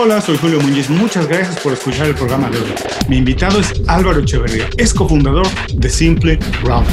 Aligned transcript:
Hola, 0.00 0.20
soy 0.20 0.36
Julio 0.36 0.60
Muñiz. 0.60 0.88
Muchas 0.88 1.26
gracias 1.26 1.58
por 1.58 1.72
escuchar 1.72 2.06
el 2.06 2.14
programa 2.14 2.48
de 2.48 2.58
hoy. 2.58 2.72
Mi 3.08 3.16
invitado 3.16 3.58
es 3.58 3.72
Álvaro 3.88 4.20
Echeverría, 4.20 4.70
es 4.76 4.94
cofundador 4.94 5.44
de 5.74 5.90
Simple 5.90 6.38
Round. 6.62 6.86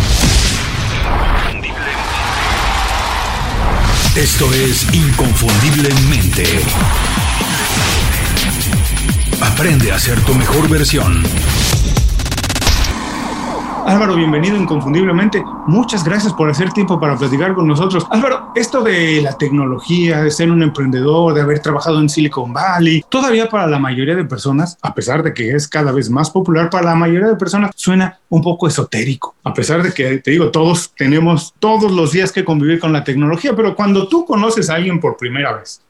Esto 4.15 4.51
es 4.55 4.91
Inconfundiblemente. 4.91 6.45
Aprende 9.39 9.91
a 9.91 9.99
ser 9.99 10.19
tu 10.21 10.33
mejor 10.33 10.67
versión. 10.67 11.21
Álvaro, 13.85 14.15
bienvenido 14.15 14.57
inconfundiblemente. 14.57 15.43
Muchas 15.67 16.03
gracias 16.03 16.33
por 16.33 16.49
hacer 16.49 16.73
tiempo 16.73 16.99
para 16.99 17.15
platicar 17.15 17.53
con 17.53 17.67
nosotros. 17.67 18.07
Álvaro, 18.09 18.51
esto 18.55 18.81
de 18.81 19.21
la 19.21 19.37
tecnología, 19.37 20.23
de 20.23 20.31
ser 20.31 20.49
un 20.49 20.63
emprendedor, 20.63 21.35
de 21.35 21.41
haber 21.41 21.59
trabajado 21.59 21.99
en 21.99 22.09
Silicon 22.09 22.51
Valley, 22.51 23.03
todavía 23.09 23.47
para 23.47 23.67
la 23.67 23.77
mayoría 23.77 24.15
de 24.15 24.25
personas, 24.25 24.79
a 24.81 24.95
pesar 24.95 25.21
de 25.21 25.35
que 25.35 25.51
es 25.51 25.67
cada 25.67 25.91
vez 25.91 26.09
más 26.09 26.31
popular, 26.31 26.71
para 26.71 26.85
la 26.85 26.95
mayoría 26.95 27.27
de 27.27 27.35
personas 27.35 27.69
suena 27.75 28.19
un 28.29 28.41
poco 28.41 28.67
esotérico. 28.67 29.35
A 29.43 29.53
pesar 29.53 29.83
de 29.83 29.93
que, 29.93 30.17
te 30.17 30.31
digo, 30.31 30.49
todos 30.49 30.91
tenemos 30.97 31.53
todos 31.59 31.91
los 31.91 32.11
días 32.11 32.31
que 32.31 32.43
convivir 32.43 32.79
con 32.79 32.91
la 32.91 33.03
tecnología, 33.03 33.55
pero 33.55 33.75
cuando 33.75 34.07
tú 34.07 34.25
conoces 34.25 34.71
a 34.71 34.75
alguien 34.75 34.99
por 34.99 35.15
primera 35.15 35.53
vez, 35.53 35.84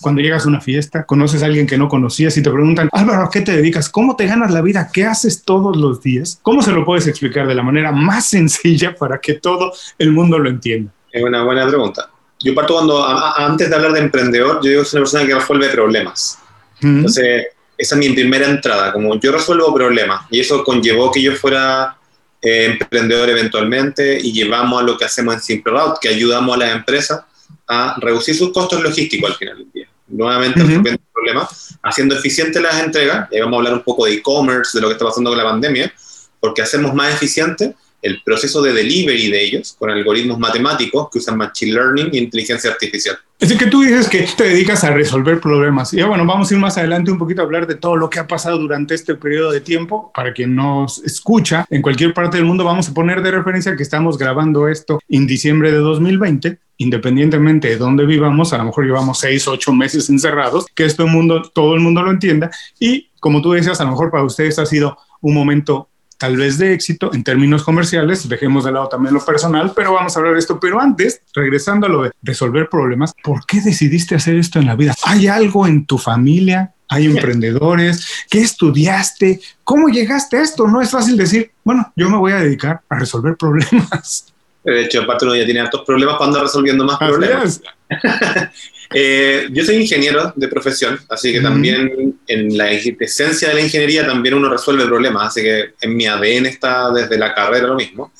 cuando 0.00 0.20
llegas 0.20 0.44
a 0.44 0.48
una 0.48 0.60
fiesta, 0.60 1.04
conoces 1.04 1.42
a 1.42 1.46
alguien 1.46 1.66
que 1.66 1.78
no 1.78 1.88
conocías 1.88 2.36
y 2.36 2.42
te 2.42 2.50
preguntan, 2.50 2.88
Álvaro, 2.92 3.24
¿a 3.24 3.30
qué 3.30 3.40
te 3.40 3.52
dedicas? 3.52 3.88
¿Cómo 3.88 4.16
te 4.16 4.26
ganas 4.26 4.50
la 4.50 4.60
vida? 4.60 4.90
¿Qué 4.92 5.04
haces 5.04 5.42
todos 5.42 5.76
los 5.76 6.02
días? 6.02 6.38
¿Cómo 6.42 6.62
se 6.62 6.72
lo 6.72 6.84
puedes 6.84 7.06
explicar 7.06 7.46
de 7.46 7.54
la 7.54 7.62
manera 7.62 7.92
más 7.92 8.26
sencilla 8.30 8.94
para 8.94 9.18
que 9.18 9.34
todo 9.34 9.72
el 9.98 10.12
mundo 10.12 10.38
lo 10.38 10.48
entienda? 10.48 10.92
Es 11.12 11.22
una 11.22 11.44
buena 11.44 11.66
pregunta. 11.66 12.10
Yo 12.40 12.54
parto 12.54 12.74
cuando, 12.74 13.06
antes 13.06 13.70
de 13.70 13.74
hablar 13.74 13.92
de 13.92 14.00
emprendedor, 14.00 14.60
yo 14.62 14.70
digo 14.70 14.82
que 14.82 14.88
soy 14.88 14.98
una 14.98 15.04
persona 15.04 15.26
que 15.26 15.34
resuelve 15.34 15.68
problemas. 15.70 16.38
Entonces, 16.82 17.46
esa 17.78 17.94
es 17.94 17.98
mi 17.98 18.10
primera 18.10 18.46
entrada, 18.46 18.92
como 18.92 19.18
yo 19.18 19.32
resuelvo 19.32 19.72
problemas. 19.74 20.26
Y 20.30 20.40
eso 20.40 20.62
conllevó 20.62 21.10
que 21.10 21.22
yo 21.22 21.32
fuera 21.32 21.96
eh, 22.42 22.76
emprendedor 22.78 23.30
eventualmente 23.30 24.20
y 24.20 24.32
llevamos 24.32 24.82
a 24.82 24.84
lo 24.84 24.98
que 24.98 25.06
hacemos 25.06 25.34
en 25.34 25.40
Simple 25.40 25.72
Route, 25.72 25.98
que 26.00 26.08
ayudamos 26.10 26.54
a 26.56 26.58
las 26.58 26.76
empresas 26.76 27.20
a 27.68 27.96
reducir 28.00 28.36
sus 28.36 28.52
costos 28.52 28.82
logísticos 28.82 29.30
al 29.30 29.36
final 29.36 29.58
del 29.58 29.72
día. 29.72 29.88
Nuevamente, 30.08 30.62
uh 30.62 30.66
-huh. 30.66 30.98
problema, 31.12 31.48
haciendo 31.82 32.16
eficiente 32.16 32.60
las 32.60 32.80
entregas, 32.80 33.28
y 33.32 33.40
vamos 33.40 33.54
a 33.54 33.58
hablar 33.58 33.74
un 33.74 33.82
poco 33.82 34.04
de 34.04 34.14
e-commerce, 34.14 34.76
de 34.76 34.82
lo 34.82 34.88
que 34.88 34.92
está 34.92 35.04
pasando 35.04 35.30
con 35.30 35.38
la 35.38 35.44
pandemia, 35.44 35.92
porque 36.38 36.62
hacemos 36.62 36.94
más 36.94 37.12
eficiente 37.14 37.74
el 38.02 38.22
proceso 38.22 38.62
de 38.62 38.72
delivery 38.72 39.30
de 39.30 39.44
ellos 39.44 39.76
con 39.78 39.90
algoritmos 39.90 40.38
matemáticos 40.38 41.08
que 41.10 41.18
usan 41.18 41.36
machine 41.36 41.72
learning 41.72 42.10
e 42.12 42.18
inteligencia 42.18 42.70
artificial. 42.70 43.18
Es 43.38 43.52
que 43.52 43.66
tú 43.66 43.82
dices 43.82 44.08
que 44.08 44.26
te 44.36 44.44
dedicas 44.44 44.82
a 44.84 44.90
resolver 44.90 45.40
problemas. 45.40 45.92
Y 45.92 46.02
bueno, 46.02 46.24
vamos 46.24 46.50
a 46.50 46.54
ir 46.54 46.60
más 46.60 46.78
adelante 46.78 47.10
un 47.10 47.18
poquito 47.18 47.42
a 47.42 47.44
hablar 47.44 47.66
de 47.66 47.74
todo 47.74 47.96
lo 47.96 48.08
que 48.08 48.18
ha 48.18 48.26
pasado 48.26 48.58
durante 48.58 48.94
este 48.94 49.14
periodo 49.14 49.52
de 49.52 49.60
tiempo. 49.60 50.10
Para 50.14 50.32
quien 50.32 50.54
nos 50.54 50.98
escucha 51.04 51.66
en 51.68 51.82
cualquier 51.82 52.14
parte 52.14 52.38
del 52.38 52.46
mundo, 52.46 52.64
vamos 52.64 52.88
a 52.88 52.94
poner 52.94 53.20
de 53.22 53.32
referencia 53.32 53.76
que 53.76 53.82
estamos 53.82 54.16
grabando 54.16 54.68
esto 54.68 55.00
en 55.08 55.26
diciembre 55.26 55.70
de 55.70 55.78
2020 55.78 56.58
independientemente 56.78 57.68
de 57.68 57.76
dónde 57.78 58.04
vivamos, 58.04 58.52
a 58.52 58.58
lo 58.58 58.64
mejor 58.64 58.84
llevamos 58.84 59.18
seis, 59.18 59.48
ocho 59.48 59.72
meses 59.72 60.10
encerrados, 60.10 60.66
que 60.74 60.84
esto 60.84 61.06
mundo, 61.06 61.42
todo 61.54 61.74
el 61.74 61.80
mundo 61.80 62.02
lo 62.02 62.10
entienda. 62.10 62.50
Y 62.78 63.10
como 63.20 63.40
tú 63.40 63.52
decías, 63.52 63.80
a 63.80 63.84
lo 63.84 63.92
mejor 63.92 64.10
para 64.10 64.24
ustedes 64.24 64.58
ha 64.58 64.66
sido 64.66 64.98
un 65.20 65.34
momento 65.34 65.88
tal 66.18 66.36
vez 66.36 66.58
de 66.58 66.72
éxito 66.72 67.12
en 67.12 67.24
términos 67.24 67.62
comerciales, 67.62 68.28
dejemos 68.28 68.64
de 68.64 68.72
lado 68.72 68.88
también 68.88 69.14
lo 69.14 69.24
personal, 69.24 69.72
pero 69.74 69.92
vamos 69.92 70.16
a 70.16 70.18
hablar 70.18 70.34
de 70.34 70.40
esto. 70.40 70.58
Pero 70.60 70.80
antes, 70.80 71.22
regresando 71.34 71.86
a 71.86 71.90
lo 71.90 72.02
de 72.02 72.12
resolver 72.22 72.68
problemas, 72.68 73.14
¿por 73.22 73.44
qué 73.46 73.60
decidiste 73.60 74.14
hacer 74.14 74.36
esto 74.36 74.58
en 74.58 74.66
la 74.66 74.76
vida? 74.76 74.94
¿Hay 75.04 75.26
algo 75.26 75.66
en 75.66 75.86
tu 75.86 75.98
familia? 75.98 76.72
¿Hay 76.88 77.06
emprendedores? 77.06 78.08
¿Qué 78.30 78.40
estudiaste? 78.40 79.40
¿Cómo 79.64 79.88
llegaste 79.88 80.36
a 80.36 80.42
esto? 80.42 80.66
No 80.68 80.80
es 80.80 80.90
fácil 80.90 81.16
decir, 81.16 81.50
bueno, 81.64 81.92
yo 81.96 82.08
me 82.08 82.16
voy 82.16 82.32
a 82.32 82.36
dedicar 82.36 82.80
a 82.88 82.98
resolver 82.98 83.36
problemas. 83.36 84.32
De 84.62 84.82
hecho, 84.82 85.02
aparte 85.02 85.24
uno 85.24 85.36
ya 85.36 85.44
tiene 85.44 85.60
altos 85.60 85.82
problemas 85.86 86.16
cuando 86.16 86.38
anda 86.38 86.48
resolviendo 86.48 86.84
más 86.84 86.98
problemas. 86.98 87.60
eh, 88.94 89.48
yo 89.50 89.64
soy 89.64 89.76
ingeniero 89.76 90.32
de 90.36 90.48
profesión, 90.48 90.98
así 91.08 91.32
que 91.32 91.40
mm. 91.40 91.42
también 91.42 92.18
en 92.26 92.56
la 92.56 92.70
esencia 92.70 93.48
de 93.48 93.54
la 93.54 93.60
ingeniería 93.60 94.06
también 94.06 94.34
uno 94.34 94.48
resuelve 94.48 94.86
problemas, 94.86 95.28
así 95.28 95.42
que 95.42 95.74
en 95.80 95.96
mi 95.96 96.06
ADN 96.06 96.46
está 96.46 96.90
desde 96.90 97.18
la 97.18 97.34
carrera 97.34 97.66
lo 97.66 97.74
mismo. 97.74 98.12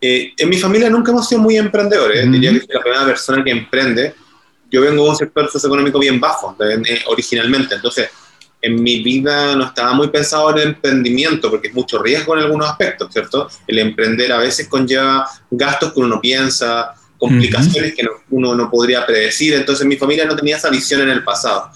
Eh, 0.00 0.32
en 0.36 0.48
mi 0.48 0.56
familia 0.58 0.88
nunca 0.88 1.10
hemos 1.10 1.28
sido 1.28 1.40
muy 1.40 1.56
emprendedores, 1.56 2.26
mm. 2.26 2.32
diría 2.32 2.52
que 2.52 2.60
soy 2.60 2.74
la 2.74 2.82
primera 2.82 3.06
persona 3.06 3.44
que 3.44 3.50
emprende. 3.50 4.14
Yo 4.70 4.82
vengo 4.82 5.04
de 5.04 5.10
un 5.10 5.16
sector 5.16 5.50
socioeconómico 5.50 5.98
bien 5.98 6.20
bajo, 6.20 6.54
de, 6.58 7.00
originalmente, 7.06 7.74
entonces 7.74 8.08
en 8.60 8.82
mi 8.82 9.02
vida 9.02 9.54
no 9.54 9.66
estaba 9.66 9.92
muy 9.92 10.08
pensado 10.08 10.50
en 10.50 10.58
el 10.58 10.68
emprendimiento, 10.68 11.50
porque 11.50 11.68
es 11.68 11.74
mucho 11.74 12.02
riesgo 12.02 12.36
en 12.36 12.44
algunos 12.44 12.68
aspectos, 12.68 13.12
¿cierto? 13.12 13.48
El 13.66 13.78
emprender 13.78 14.32
a 14.32 14.38
veces 14.38 14.68
conlleva 14.68 15.28
gastos 15.50 15.92
que 15.92 16.00
uno 16.00 16.08
no 16.08 16.20
piensa, 16.20 16.94
complicaciones 17.18 17.90
uh 17.90 17.94
-huh. 17.94 17.96
que 17.96 18.02
no, 18.04 18.10
uno 18.30 18.54
no 18.54 18.70
podría 18.70 19.04
predecir, 19.04 19.54
entonces 19.54 19.86
mi 19.86 19.96
familia 19.96 20.24
no 20.24 20.36
tenía 20.36 20.56
esa 20.56 20.70
visión 20.70 21.02
en 21.02 21.10
el 21.10 21.24
pasado. 21.24 21.70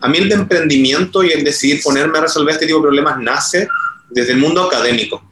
A 0.00 0.08
mí 0.08 0.18
el 0.18 0.28
de 0.28 0.36
emprendimiento 0.36 1.22
y 1.22 1.30
el 1.32 1.44
decidir 1.44 1.82
ponerme 1.82 2.18
a 2.18 2.22
resolver 2.22 2.54
este 2.54 2.66
tipo 2.66 2.78
de 2.78 2.84
problemas 2.84 3.18
nace 3.18 3.68
desde 4.10 4.32
el 4.32 4.38
mundo 4.38 4.62
académico. 4.62 5.22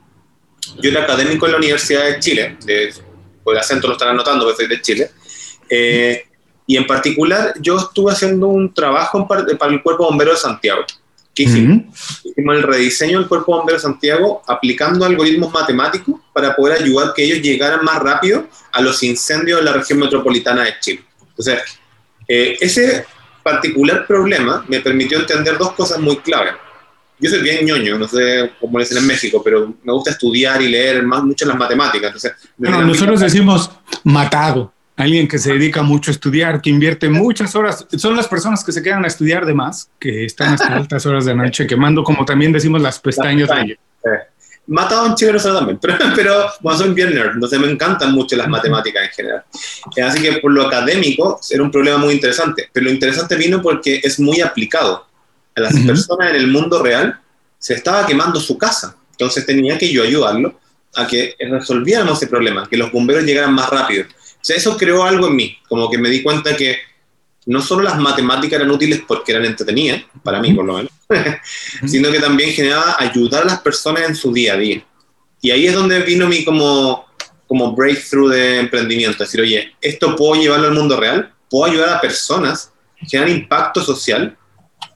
Yo 0.80 0.90
era 0.90 1.02
académico 1.02 1.46
en 1.46 1.52
la 1.52 1.58
Universidad 1.58 2.04
de 2.04 2.18
Chile, 2.20 2.56
de, 2.64 2.92
por 3.44 3.54
el 3.54 3.60
acento 3.60 3.86
lo 3.86 3.94
estarán 3.94 4.16
notando, 4.16 4.44
porque 4.44 4.62
soy 4.62 4.68
de 4.68 4.80
Chile, 4.80 5.10
eh, 5.68 6.26
y 6.66 6.76
en 6.76 6.86
particular, 6.86 7.54
yo 7.60 7.76
estuve 7.76 8.12
haciendo 8.12 8.46
un 8.48 8.72
trabajo 8.72 9.26
para 9.26 9.42
el 9.42 9.82
Cuerpo 9.82 10.04
Bombero 10.04 10.32
de 10.32 10.38
Santiago. 10.38 10.84
¿Qué 11.34 11.44
hicimos? 11.44 11.76
Uh 11.76 11.80
-huh. 11.80 12.30
Hicimos 12.30 12.56
el 12.56 12.62
rediseño 12.62 13.18
del 13.18 13.28
Cuerpo 13.28 13.56
Bombero 13.56 13.78
Santiago 13.78 14.42
aplicando 14.46 15.04
algoritmos 15.04 15.52
matemáticos 15.52 16.20
para 16.32 16.54
poder 16.54 16.82
ayudar 16.82 17.14
que 17.14 17.24
ellos 17.24 17.40
llegaran 17.40 17.84
más 17.84 17.98
rápido 18.00 18.46
a 18.72 18.80
los 18.80 19.02
incendios 19.02 19.58
de 19.60 19.64
la 19.64 19.72
región 19.72 19.98
metropolitana 19.98 20.64
de 20.64 20.74
Chile. 20.80 21.04
Entonces, 21.28 21.62
eh, 22.28 22.56
ese 22.60 23.06
particular 23.42 24.06
problema 24.06 24.64
me 24.68 24.80
permitió 24.80 25.18
entender 25.18 25.56
dos 25.58 25.72
cosas 25.72 25.98
muy 25.98 26.16
claves. 26.18 26.54
Yo 27.18 27.30
soy 27.30 27.40
bien 27.40 27.64
ñoño, 27.64 27.98
no 27.98 28.08
sé 28.08 28.52
cómo 28.60 28.78
le 28.78 28.84
dicen 28.84 28.98
en 28.98 29.06
México, 29.06 29.40
pero 29.44 29.74
me 29.82 29.92
gusta 29.92 30.10
estudiar 30.10 30.60
y 30.60 30.68
leer 30.68 31.02
más, 31.04 31.22
mucho 31.22 31.46
las 31.46 31.56
matemáticas. 31.56 32.08
Entonces, 32.08 32.32
nosotros 32.58 33.20
decimos 33.20 33.70
matado 34.02 34.72
alguien 34.96 35.26
que 35.26 35.38
se 35.38 35.52
dedica 35.52 35.82
mucho 35.82 36.10
a 36.10 36.12
estudiar, 36.12 36.60
que 36.60 36.70
invierte 36.70 37.08
muchas 37.08 37.54
horas, 37.54 37.86
son 37.96 38.16
las 38.16 38.28
personas 38.28 38.62
que 38.64 38.72
se 38.72 38.82
quedan 38.82 39.04
a 39.04 39.08
estudiar 39.08 39.46
de 39.46 39.54
más, 39.54 39.90
que 39.98 40.24
están 40.24 40.54
hasta 40.54 40.66
altas 40.76 41.06
horas 41.06 41.24
de 41.24 41.34
noche 41.34 41.66
quemando, 41.66 42.04
como 42.04 42.24
también 42.24 42.52
decimos, 42.52 42.80
las 42.80 42.98
pestañas. 42.98 43.48
Pestañas. 43.48 43.78
Eh, 44.04 44.32
matado 44.66 45.06
en 45.06 45.14
Chile 45.14 45.32
no 45.32 45.40
también, 45.40 45.78
pero, 45.82 45.96
pero 46.14 46.44
bueno, 46.60 46.78
soy 46.78 46.90
bien 46.94 47.14
nerd, 47.14 47.34
entonces 47.34 47.58
me 47.58 47.70
encantan 47.70 48.12
mucho 48.12 48.36
las 48.36 48.48
matemáticas 48.48 49.04
en 49.04 49.10
general. 49.10 49.44
Así 50.04 50.22
que 50.22 50.32
por 50.38 50.52
lo 50.52 50.66
académico 50.66 51.40
era 51.50 51.62
un 51.62 51.70
problema 51.70 51.98
muy 51.98 52.14
interesante, 52.14 52.68
pero 52.72 52.84
lo 52.84 52.92
interesante 52.92 53.36
vino 53.36 53.60
porque 53.60 54.00
es 54.02 54.20
muy 54.20 54.40
aplicado. 54.40 55.06
A 55.54 55.60
las 55.60 55.74
uh 55.74 55.78
-huh. 55.78 55.86
personas 55.86 56.30
en 56.30 56.36
el 56.36 56.46
mundo 56.46 56.82
real 56.82 57.18
se 57.58 57.74
estaba 57.74 58.06
quemando 58.06 58.40
su 58.40 58.56
casa, 58.56 58.96
entonces 59.10 59.44
tenía 59.44 59.76
que 59.76 59.92
yo 59.92 60.02
ayudarlo 60.02 60.58
a 60.94 61.06
que 61.06 61.36
resolviéramos 61.38 62.18
ese 62.18 62.26
problema, 62.26 62.68
que 62.68 62.76
los 62.76 62.90
bomberos 62.90 63.24
llegaran 63.24 63.54
más 63.54 63.68
rápido. 63.68 64.04
O 64.42 64.44
sea, 64.44 64.56
eso 64.56 64.76
creó 64.76 65.04
algo 65.04 65.28
en 65.28 65.36
mí, 65.36 65.56
como 65.68 65.88
que 65.88 65.98
me 65.98 66.10
di 66.10 66.20
cuenta 66.20 66.56
que 66.56 66.78
no 67.46 67.62
solo 67.62 67.84
las 67.84 67.96
matemáticas 67.96 68.58
eran 68.58 68.72
útiles 68.72 69.02
porque 69.06 69.30
eran 69.30 69.44
entretenidas, 69.44 70.02
para 70.24 70.40
mí 70.40 70.52
por 70.52 70.64
lo 70.64 70.74
menos, 70.74 70.90
sino 71.86 72.10
que 72.10 72.18
también 72.18 72.50
generaba 72.50 72.96
ayudar 72.98 73.42
a 73.42 73.46
las 73.46 73.60
personas 73.60 74.08
en 74.08 74.16
su 74.16 74.32
día 74.32 74.54
a 74.54 74.56
día. 74.56 74.84
Y 75.40 75.52
ahí 75.52 75.68
es 75.68 75.74
donde 75.74 76.00
vino 76.00 76.26
mi 76.26 76.44
como, 76.44 77.06
como 77.46 77.76
breakthrough 77.76 78.30
de 78.30 78.58
emprendimiento, 78.58 79.22
decir, 79.22 79.40
oye, 79.40 79.76
esto 79.80 80.16
puedo 80.16 80.40
llevarlo 80.40 80.66
al 80.66 80.74
mundo 80.74 80.98
real, 80.98 81.32
puedo 81.48 81.70
ayudar 81.70 81.90
a 81.90 82.00
personas, 82.00 82.72
generar 83.08 83.30
impacto 83.30 83.80
social, 83.80 84.36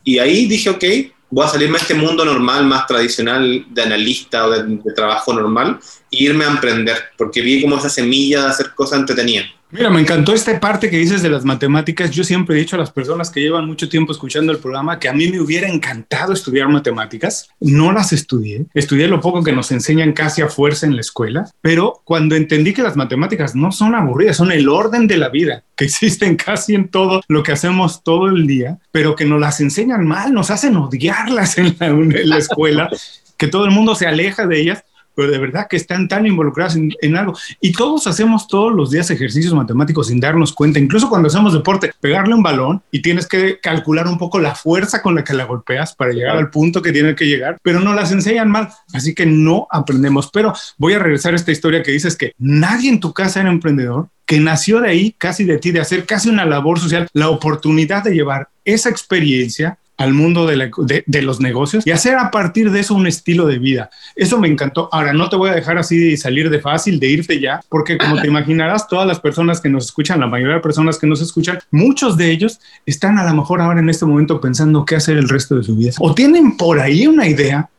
y 0.02 0.18
ahí 0.18 0.46
dije, 0.46 0.70
ok, 0.70 0.84
voy 1.30 1.44
a 1.44 1.48
salirme 1.48 1.78
a 1.78 1.80
este 1.80 1.94
mundo 1.94 2.24
normal, 2.24 2.66
más 2.66 2.86
tradicional 2.86 3.66
de 3.68 3.82
analista 3.82 4.46
o 4.46 4.50
de, 4.50 4.64
de 4.64 4.92
trabajo 4.94 5.32
normal, 5.32 5.78
e 6.10 6.24
irme 6.24 6.44
a 6.44 6.50
emprender, 6.50 6.96
porque 7.16 7.40
vi 7.40 7.60
como 7.62 7.76
esa 7.76 7.88
semilla 7.88 8.42
de 8.42 8.48
hacer 8.48 8.74
cosas 8.74 9.00
entretenidas. 9.00 9.55
Mira, 9.76 9.90
me 9.90 10.00
encantó 10.00 10.32
esta 10.32 10.58
parte 10.58 10.88
que 10.88 10.96
dices 10.96 11.20
de 11.20 11.28
las 11.28 11.44
matemáticas. 11.44 12.10
Yo 12.10 12.24
siempre 12.24 12.56
he 12.56 12.60
dicho 12.60 12.76
a 12.76 12.78
las 12.78 12.90
personas 12.90 13.28
que 13.28 13.40
llevan 13.40 13.66
mucho 13.66 13.90
tiempo 13.90 14.10
escuchando 14.10 14.50
el 14.50 14.56
programa 14.56 14.98
que 14.98 15.06
a 15.06 15.12
mí 15.12 15.28
me 15.28 15.38
hubiera 15.38 15.68
encantado 15.68 16.32
estudiar 16.32 16.70
matemáticas. 16.70 17.50
No 17.60 17.92
las 17.92 18.14
estudié. 18.14 18.64
Estudié 18.72 19.06
lo 19.06 19.20
poco 19.20 19.44
que 19.44 19.52
nos 19.52 19.70
enseñan 19.72 20.14
casi 20.14 20.40
a 20.40 20.48
fuerza 20.48 20.86
en 20.86 20.94
la 20.94 21.02
escuela. 21.02 21.50
Pero 21.60 22.00
cuando 22.04 22.36
entendí 22.36 22.72
que 22.72 22.82
las 22.82 22.96
matemáticas 22.96 23.54
no 23.54 23.70
son 23.70 23.94
aburridas, 23.94 24.38
son 24.38 24.50
el 24.50 24.66
orden 24.70 25.06
de 25.06 25.18
la 25.18 25.28
vida, 25.28 25.62
que 25.76 25.84
existen 25.84 26.36
casi 26.36 26.74
en 26.74 26.88
todo 26.88 27.20
lo 27.28 27.42
que 27.42 27.52
hacemos 27.52 28.02
todo 28.02 28.28
el 28.28 28.46
día, 28.46 28.78
pero 28.92 29.14
que 29.14 29.26
nos 29.26 29.42
las 29.42 29.60
enseñan 29.60 30.06
mal, 30.06 30.32
nos 30.32 30.50
hacen 30.50 30.74
odiarlas 30.76 31.58
en 31.58 31.76
la, 31.78 31.88
en 31.88 32.30
la 32.30 32.38
escuela, 32.38 32.88
que 33.36 33.48
todo 33.48 33.66
el 33.66 33.72
mundo 33.72 33.94
se 33.94 34.06
aleja 34.06 34.46
de 34.46 34.58
ellas 34.58 34.84
pero 35.16 35.32
de 35.32 35.38
verdad 35.38 35.66
que 35.68 35.76
están 35.76 36.06
tan 36.06 36.26
involucrados 36.26 36.76
en, 36.76 36.92
en, 37.00 37.16
algo. 37.16 37.36
Y 37.60 37.72
todos 37.72 38.06
hacemos 38.06 38.46
todos 38.46 38.72
los 38.72 38.90
días 38.90 39.10
ejercicios 39.10 39.54
matemáticos 39.54 40.08
sin 40.08 40.20
darnos 40.20 40.52
cuenta, 40.52 40.78
incluso 40.78 41.08
cuando 41.08 41.28
hacemos 41.28 41.54
deporte, 41.54 41.90
pegarle 42.00 42.34
un 42.34 42.42
balón 42.42 42.82
y 42.92 43.02
tienes 43.02 43.26
que 43.26 43.58
calcular 43.58 44.06
un 44.06 44.18
poco 44.18 44.38
la 44.38 44.54
fuerza 44.54 45.02
con 45.02 45.14
la 45.14 45.24
que 45.24 45.34
la 45.34 45.44
golpeas 45.44 45.94
para 45.94 46.12
llegar 46.12 46.36
al 46.36 46.50
punto 46.50 46.82
que 46.82 46.92
tiene 46.92 47.14
que 47.14 47.26
llegar, 47.26 47.58
pero 47.62 47.80
no 47.80 47.94
las 47.94 48.12
enseñan 48.12 48.50
mal, 48.50 48.68
así 48.92 49.14
que 49.14 49.26
no 49.26 49.66
aprendemos. 49.70 50.30
Pero 50.32 50.52
voy 50.76 50.92
a 50.92 50.98
regresar 50.98 51.32
a 51.32 51.36
esta 51.36 51.52
historia 51.52 51.82
que 51.82 51.92
dices 51.92 52.16
que 52.16 52.32
nadie 52.38 52.90
en 52.90 53.00
tu 53.00 53.12
casa 53.12 53.40
era 53.40 53.50
emprendedor, 53.50 54.08
que 54.26 54.40
nació 54.40 54.80
de 54.80 54.90
ahí, 54.90 55.14
casi 55.16 55.44
de 55.44 55.58
ti, 55.58 55.70
de 55.70 55.80
hacer 55.80 56.04
casi 56.04 56.28
una 56.28 56.44
labor 56.44 56.78
social, 56.80 57.08
la 57.12 57.30
oportunidad 57.30 58.02
de 58.02 58.14
llevar 58.14 58.48
esa 58.64 58.90
experiencia 58.90 59.78
al 59.96 60.12
mundo 60.12 60.46
de, 60.46 61.22
los 61.22 61.40
negocios 61.40 61.86
y 61.86 61.90
hacer 61.90 62.16
a 62.16 62.30
partir 62.30 62.70
de 62.70 62.80
eso 62.80 62.94
un 62.94 63.06
estilo 63.06 63.46
de 63.46 63.58
vida. 63.58 63.90
Eso 64.14 64.38
me 64.38 64.48
encantó. 64.48 64.88
Ahora, 64.92 65.12
no 65.12 65.28
te 65.28 65.36
voy 65.36 65.50
a 65.50 65.54
dejar 65.54 65.78
así 65.78 66.16
salir 66.16 66.50
de 66.50 66.60
fácil, 66.60 67.00
de 67.00 67.08
irte 67.08 67.40
ya, 67.40 67.60
porque 67.68 67.96
como 67.96 68.20
te 68.20 68.26
imaginarás, 68.28 68.88
todas 68.88 69.06
las 69.06 69.20
personas 69.20 69.60
que 69.60 69.68
nos 69.68 69.86
escuchan, 69.86 70.20
la 70.20 70.26
mayoría 70.26 70.56
de 70.56 70.60
personas 70.60 70.98
que 70.98 71.06
nos 71.06 71.20
escuchan, 71.20 71.58
muchos 71.70 72.16
de 72.16 72.30
ellos 72.30 72.60
están 72.84 73.18
a 73.18 73.24
lo 73.24 73.34
mejor 73.34 73.60
ahora 73.60 73.80
en 73.80 73.88
este 73.88 74.04
momento 74.04 74.40
pensando 74.40 74.84
qué 74.84 74.96
hacer 74.96 75.16
el 75.16 75.28
resto 75.28 75.56
de 75.56 75.62
su 75.62 75.76
vida. 75.76 75.92
O 75.98 76.14
tienen 76.14 76.56
por 76.56 76.80
ahí 76.80 77.06
una 77.06 77.26
idea 77.26 77.70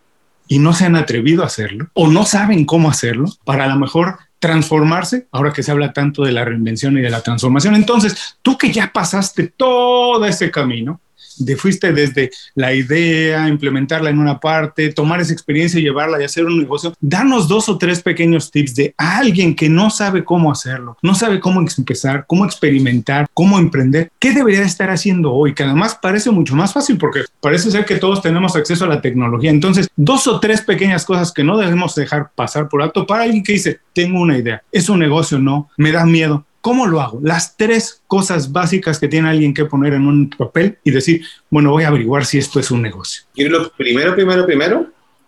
y 0.48 0.60
no 0.60 0.74
se 0.74 0.86
han 0.86 0.96
atrevido 0.96 1.44
a 1.44 1.48
hacerlo, 1.48 1.90
o 1.94 2.08
no 2.08 2.25
saben 2.25 2.66
cómo 2.66 2.90
hacerlo, 2.90 3.30
para 3.44 3.66
a 3.66 3.68
lo 3.68 3.75
mejor 3.75 4.18
transformarse, 4.40 5.28
ahora 5.31 5.52
que 5.52 5.63
se 5.63 5.72
habla 5.72 5.94
tanto 5.94 6.24
de 6.24 6.31
la 6.31 6.46
reinvención 6.46 6.98
y 6.98 7.02
de 7.02 7.10
la 7.10 7.22
transformación. 7.22 7.75
Entonces, 7.75 8.38
tú 8.42 8.58
que 8.58 8.72
ya 8.72 8.92
pasaste 8.94 9.52
todo 9.56 10.24
ese 10.25 10.52
camino, 10.52 11.02
de 11.39 11.56
fuiste 11.56 11.92
desde 11.92 12.31
la 12.56 12.74
idea, 12.74 13.48
implementarla 13.48 14.10
en 14.10 14.19
una 14.19 14.39
parte, 14.39 14.92
tomar 14.94 15.22
esa 15.22 15.34
experiencia 15.34 15.80
y 15.80 15.84
llevarla 15.84 16.22
y 16.22 16.25
hacer 16.25 16.45
un 16.45 16.57
negocio, 16.57 16.94
danos 17.00 17.48
dos 17.48 17.69
o 17.69 17.78
tres 17.78 18.01
pequeños 18.01 18.51
tips 18.51 18.75
de 18.75 18.94
alguien 18.98 19.56
que 19.56 19.69
no 19.69 19.89
sabe 19.89 20.24
cómo 20.24 20.51
hacerlo, 20.51 20.98
no 21.01 21.16
sabe 21.16 21.39
cómo 21.39 21.62
empezar, 21.62 22.25
cómo 22.28 22.45
experimentar, 22.45 23.28
cómo 23.34 23.60
emprender, 23.60 24.12
qué 24.19 24.34
debería 24.34 24.63
estar 24.63 24.89
haciendo 24.89 25.34
hoy, 25.34 25.54
que 25.54 25.63
además 25.63 25.98
parece 26.01 26.31
mucho 26.31 26.56
más 26.56 26.74
fácil 26.74 26.98
porque 26.98 27.22
parece 27.42 27.72
ser 27.72 27.86
que 27.86 27.98
todos 27.98 28.22
tenemos 28.22 28.56
acceso 28.56 28.86
a 28.86 28.89
la 28.89 29.01
tecnología. 29.01 29.50
Entonces, 29.50 29.88
dos 29.95 30.28
o 30.28 30.39
tres 30.39 30.62
pequeñas 30.62 31.06
cosas 31.06 31.31
que 31.31 31.44
no 31.44 31.57
debemos 31.57 31.95
dejar 31.95 32.31
pasar 32.36 32.69
por 32.69 32.81
alto 32.81 33.06
para 33.06 33.24
alguien 33.24 33.44
que 33.44 33.54
dice, 33.54 33.80
tengo 33.94 34.19
una 34.19 34.38
idea, 34.38 34.62
es 34.72 34.89
un 34.89 35.00
negocio, 35.00 35.39
no, 35.39 35.69
me 35.78 35.92
da 35.92 36.06
miedo, 36.06 36.45
¿Cómo 36.68 36.86
lo 36.86 37.00
hago? 37.00 37.22
Las 37.24 37.56
tres 37.56 38.02
cosas 38.08 38.52
básicas 38.52 39.00
que 39.00 39.08
tiene 39.08 39.30
alguien 39.30 39.54
que 39.54 39.64
poner 39.64 39.94
en 39.94 40.06
un 40.06 40.30
papel 40.30 40.78
y 40.84 40.92
decir, 40.92 41.22
bueno, 41.50 41.72
voy 41.72 41.86
a 41.86 41.88
averiguar 41.88 42.25
si 42.25 42.40
esto 42.40 42.60
es 42.60 42.72
un 42.72 42.81
negocio. 42.81 43.24
Yo 43.38 43.48
lo 43.48 43.72
primero, 43.72 44.14
primero, 44.14 44.46
primero 44.46 44.86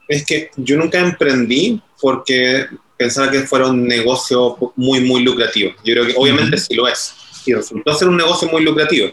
es 0.09 0.25
que 0.25 0.51
yo 0.57 0.75
nunca 0.75 1.00
emprendí 1.00 1.81
porque 2.01 2.68
pensaba 2.97 3.31
que 3.31 3.44
fuera 3.44 3.68
un 3.68 3.88
negocio 3.88 4.57
muy, 4.75 5.00
muy 5.00 5.24
lucrativo. 5.24 5.71
Yo 5.86 5.94
creo 5.94 6.07
que 6.07 6.13
obviamente 6.18 6.57
sí 6.57 6.75
lo 6.75 6.89
es. 6.89 7.15
Y 7.45 7.53
resultó 7.53 7.95
ser 7.95 8.09
un 8.09 8.18
negocio 8.18 8.50
muy 8.50 8.62
lucrativo, 8.62 9.09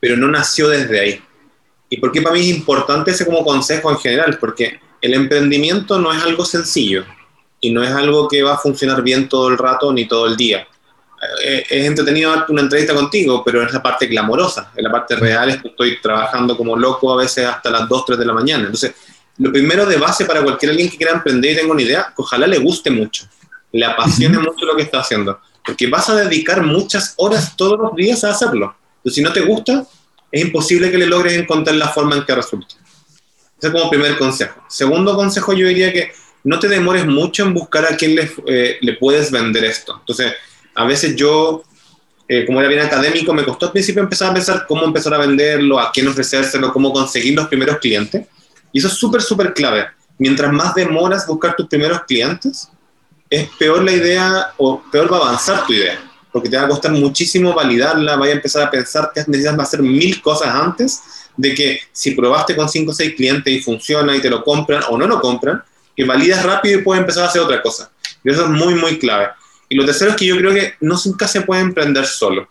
pero 0.00 0.16
no 0.16 0.26
nació 0.26 0.70
desde 0.70 0.98
ahí. 0.98 1.20
¿Y 1.90 1.98
por 1.98 2.12
qué 2.12 2.22
para 2.22 2.34
mí 2.34 2.48
es 2.48 2.56
importante 2.56 3.10
ese 3.10 3.26
como 3.26 3.44
consejo 3.44 3.90
en 3.90 3.98
general? 3.98 4.38
Porque 4.40 4.80
el 5.02 5.12
emprendimiento 5.12 5.98
no 5.98 6.14
es 6.14 6.22
algo 6.22 6.46
sencillo 6.46 7.04
y 7.60 7.70
no 7.72 7.84
es 7.84 7.90
algo 7.90 8.26
que 8.26 8.42
va 8.42 8.54
a 8.54 8.58
funcionar 8.58 9.02
bien 9.02 9.28
todo 9.28 9.50
el 9.50 9.58
rato 9.58 9.92
ni 9.92 10.08
todo 10.08 10.28
el 10.28 10.34
día 10.38 10.66
eh, 11.42 11.64
es 11.68 11.86
entretenido 11.86 12.34
darte 12.34 12.52
una 12.52 12.62
entrevista 12.62 12.94
contigo, 12.94 13.42
pero 13.44 13.62
es 13.62 13.72
la 13.72 13.82
parte 13.82 14.06
glamorosa. 14.06 14.72
En 14.76 14.84
la 14.84 14.90
parte 14.90 15.16
real 15.16 15.50
es 15.50 15.62
que 15.62 15.68
estoy 15.68 16.00
trabajando 16.00 16.56
como 16.56 16.76
loco 16.76 17.12
a 17.12 17.16
veces 17.16 17.46
hasta 17.46 17.70
las 17.70 17.88
2, 17.88 18.04
3 18.06 18.18
de 18.18 18.24
la 18.24 18.32
mañana. 18.32 18.64
Entonces, 18.64 18.94
lo 19.38 19.52
primero 19.52 19.86
de 19.86 19.96
base 19.96 20.24
para 20.24 20.42
cualquier 20.42 20.70
alguien 20.70 20.90
que 20.90 20.96
quiera 20.96 21.12
emprender 21.12 21.52
y 21.52 21.56
tenga 21.56 21.72
una 21.72 21.82
idea, 21.82 22.12
ojalá 22.16 22.46
le 22.46 22.58
guste 22.58 22.90
mucho, 22.90 23.26
le 23.72 23.84
apasione 23.84 24.38
mucho 24.38 24.66
lo 24.66 24.76
que 24.76 24.82
está 24.82 25.00
haciendo, 25.00 25.40
porque 25.64 25.86
vas 25.86 26.08
a 26.08 26.16
dedicar 26.16 26.62
muchas 26.62 27.14
horas 27.16 27.56
todos 27.56 27.78
los 27.78 27.94
días 27.94 28.24
a 28.24 28.30
hacerlo. 28.30 28.74
Entonces, 28.98 29.14
si 29.14 29.22
no 29.22 29.32
te 29.32 29.40
gusta, 29.40 29.86
es 30.30 30.44
imposible 30.44 30.90
que 30.90 30.98
le 30.98 31.06
logres 31.06 31.34
encontrar 31.34 31.76
la 31.76 31.88
forma 31.88 32.16
en 32.16 32.24
que 32.24 32.34
resulte. 32.34 32.74
Ese 33.58 33.68
es 33.68 33.72
como 33.72 33.90
primer 33.90 34.16
consejo. 34.18 34.62
Segundo 34.68 35.16
consejo, 35.16 35.52
yo 35.52 35.66
diría 35.66 35.92
que 35.92 36.12
no 36.44 36.58
te 36.58 36.68
demores 36.68 37.06
mucho 37.06 37.44
en 37.44 37.54
buscar 37.54 37.84
a 37.86 37.96
quién 37.96 38.14
le, 38.14 38.30
eh, 38.46 38.78
le 38.80 38.92
puedes 38.94 39.30
vender 39.30 39.64
esto. 39.64 39.96
Entonces, 39.98 40.32
a 40.78 40.84
veces 40.84 41.16
yo, 41.16 41.64
eh, 42.28 42.46
como 42.46 42.60
era 42.60 42.68
bien 42.68 42.80
académico, 42.80 43.34
me 43.34 43.44
costó 43.44 43.66
al 43.66 43.72
principio 43.72 44.00
empezar 44.00 44.30
a 44.30 44.34
pensar 44.34 44.64
cómo 44.68 44.84
empezar 44.84 45.12
a 45.12 45.18
venderlo, 45.18 45.80
a 45.80 45.90
quién 45.90 46.06
ofrecérselo, 46.06 46.72
cómo 46.72 46.92
conseguir 46.92 47.34
los 47.34 47.48
primeros 47.48 47.78
clientes. 47.78 48.24
Y 48.72 48.78
eso 48.78 48.86
es 48.86 48.94
súper, 48.94 49.20
súper 49.20 49.54
clave. 49.54 49.86
Mientras 50.18 50.52
más 50.52 50.76
demoras 50.76 51.26
buscar 51.26 51.56
tus 51.56 51.66
primeros 51.66 52.02
clientes, 52.04 52.68
es 53.28 53.48
peor 53.58 53.82
la 53.82 53.90
idea 53.90 54.52
o 54.56 54.80
peor 54.92 55.12
va 55.12 55.16
a 55.16 55.20
avanzar 55.22 55.66
tu 55.66 55.72
idea. 55.72 55.98
Porque 56.30 56.48
te 56.48 56.56
va 56.56 56.66
a 56.66 56.68
costar 56.68 56.92
muchísimo 56.92 57.52
validarla, 57.52 58.14
vaya 58.14 58.34
a 58.34 58.36
empezar 58.36 58.62
a 58.62 58.70
pensar 58.70 59.10
que 59.12 59.24
necesitas 59.26 59.58
hacer 59.58 59.82
mil 59.82 60.22
cosas 60.22 60.54
antes 60.54 61.02
de 61.36 61.56
que 61.56 61.80
si 61.90 62.12
probaste 62.12 62.54
con 62.54 62.68
cinco 62.68 62.92
o 62.92 62.94
seis 62.94 63.14
clientes 63.16 63.52
y 63.52 63.60
funciona 63.60 64.14
y 64.14 64.20
te 64.20 64.30
lo 64.30 64.44
compran 64.44 64.84
o 64.88 64.96
no 64.96 65.08
lo 65.08 65.20
compran, 65.20 65.60
que 65.96 66.04
validas 66.04 66.44
rápido 66.44 66.78
y 66.78 66.82
puedes 66.82 67.00
empezar 67.00 67.24
a 67.24 67.26
hacer 67.26 67.42
otra 67.42 67.60
cosa. 67.60 67.90
Y 68.22 68.30
eso 68.30 68.44
es 68.44 68.50
muy, 68.50 68.76
muy 68.76 68.96
clave. 69.00 69.30
Y 69.68 69.74
lo 69.74 69.84
tercero 69.84 70.12
es 70.12 70.16
que 70.16 70.26
yo 70.26 70.36
creo 70.36 70.52
que 70.52 70.74
no 70.80 70.96
nunca 71.04 71.28
se 71.28 71.42
puede 71.42 71.60
emprender 71.60 72.06
solo 72.06 72.48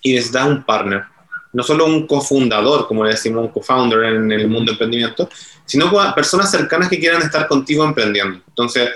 y 0.00 0.14
necesitas 0.14 0.46
un 0.46 0.62
partner. 0.64 1.04
No 1.52 1.62
solo 1.62 1.84
un 1.84 2.06
cofundador, 2.06 2.86
como 2.86 3.04
le 3.04 3.10
decimos, 3.10 3.44
un 3.44 3.48
co-founder 3.48 4.04
en 4.04 4.30
el 4.30 4.48
mundo 4.48 4.70
de 4.70 4.72
emprendimiento, 4.72 5.28
sino 5.66 5.90
personas 6.14 6.50
cercanas 6.50 6.88
que 6.88 6.98
quieran 6.98 7.22
estar 7.22 7.46
contigo 7.48 7.84
emprendiendo. 7.84 8.40
Entonces, 8.48 8.90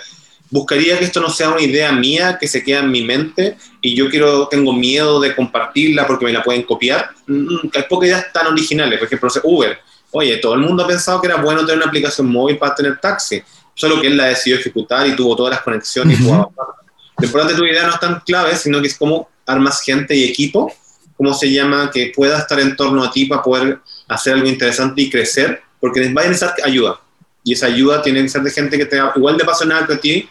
buscaría 0.51 0.99
que 0.99 1.05
esto 1.05 1.21
no 1.21 1.29
sea 1.29 1.51
una 1.51 1.61
idea 1.61 1.91
mía 1.93 2.39
que 2.39 2.47
se 2.47 2.63
queda 2.63 2.81
en 2.81 2.91
mi 2.91 3.03
mente 3.03 3.57
y 3.81 3.95
yo 3.97 4.09
quiero, 4.09 4.47
tengo 4.47 4.73
miedo 4.73 5.21
de 5.21 5.35
compartirla 5.35 6.07
porque 6.07 6.27
me 6.27 6.33
la 6.33 6.43
pueden 6.43 6.63
copiar. 6.63 7.11
Mm, 7.27 7.69
hay 7.75 7.83
pocas 7.89 8.09
ideas 8.09 8.33
tan 8.33 8.47
originales. 8.47 8.99
Por 8.99 9.07
ejemplo, 9.07 9.29
Uber. 9.43 9.79
Oye, 10.13 10.37
todo 10.37 10.55
el 10.55 10.61
mundo 10.61 10.85
ha 10.85 10.87
pensado 10.87 11.21
que 11.21 11.27
era 11.27 11.37
bueno 11.43 11.63
tener 11.63 11.79
una 11.79 11.87
aplicación 11.87 12.31
móvil 12.31 12.57
para 12.57 12.73
tener 12.73 13.01
taxi, 13.01 13.43
solo 13.75 14.01
que 14.01 14.07
él 14.07 14.17
la 14.17 14.27
decidió 14.27 14.61
ejecutar 14.61 15.09
y 15.09 15.17
tuvo 15.17 15.35
todas 15.35 15.55
las 15.55 15.63
conexiones 15.63 16.21
y 16.21 16.23
pudo 16.23 16.53
lo 17.19 17.27
importante 17.27 17.55
tu 17.55 17.65
idea 17.65 17.87
no 17.87 17.95
es 17.95 18.01
tan 18.01 18.21
clave, 18.21 18.57
sino 18.57 18.81
que 18.81 18.89
es 18.89 18.99
cómo 18.99 19.29
armas 19.47 19.83
gente 19.83 20.17
y 20.17 20.25
equipo, 20.25 20.73
cómo 21.17 21.33
se 21.35 21.51
llama, 21.53 21.91
que 21.93 22.13
pueda 22.15 22.39
estar 22.39 22.59
en 22.61 22.77
torno 22.77 23.05
a 23.05 23.11
ti 23.11 23.27
para 23.27 23.43
poder 23.43 23.79
hacer 24.09 24.35
algo 24.35 24.49
interesante 24.49 25.03
y 25.03 25.11
crecer, 25.11 25.63
porque 25.81 26.13
va 26.13 26.23
a 26.23 26.25
necesitar 26.27 26.55
ayuda. 26.65 27.01
Y 27.45 27.53
esa 27.53 27.67
ayuda 27.67 28.03
tiene 28.03 28.23
que 28.23 28.29
ser 28.29 28.43
de 28.43 28.51
gente 28.51 28.79
que 28.79 28.87
te 28.87 28.99
igual 29.17 29.37
de 29.37 29.45
apasionada 29.45 29.87
que 29.87 29.93
a 29.93 30.01
ti 30.01 30.29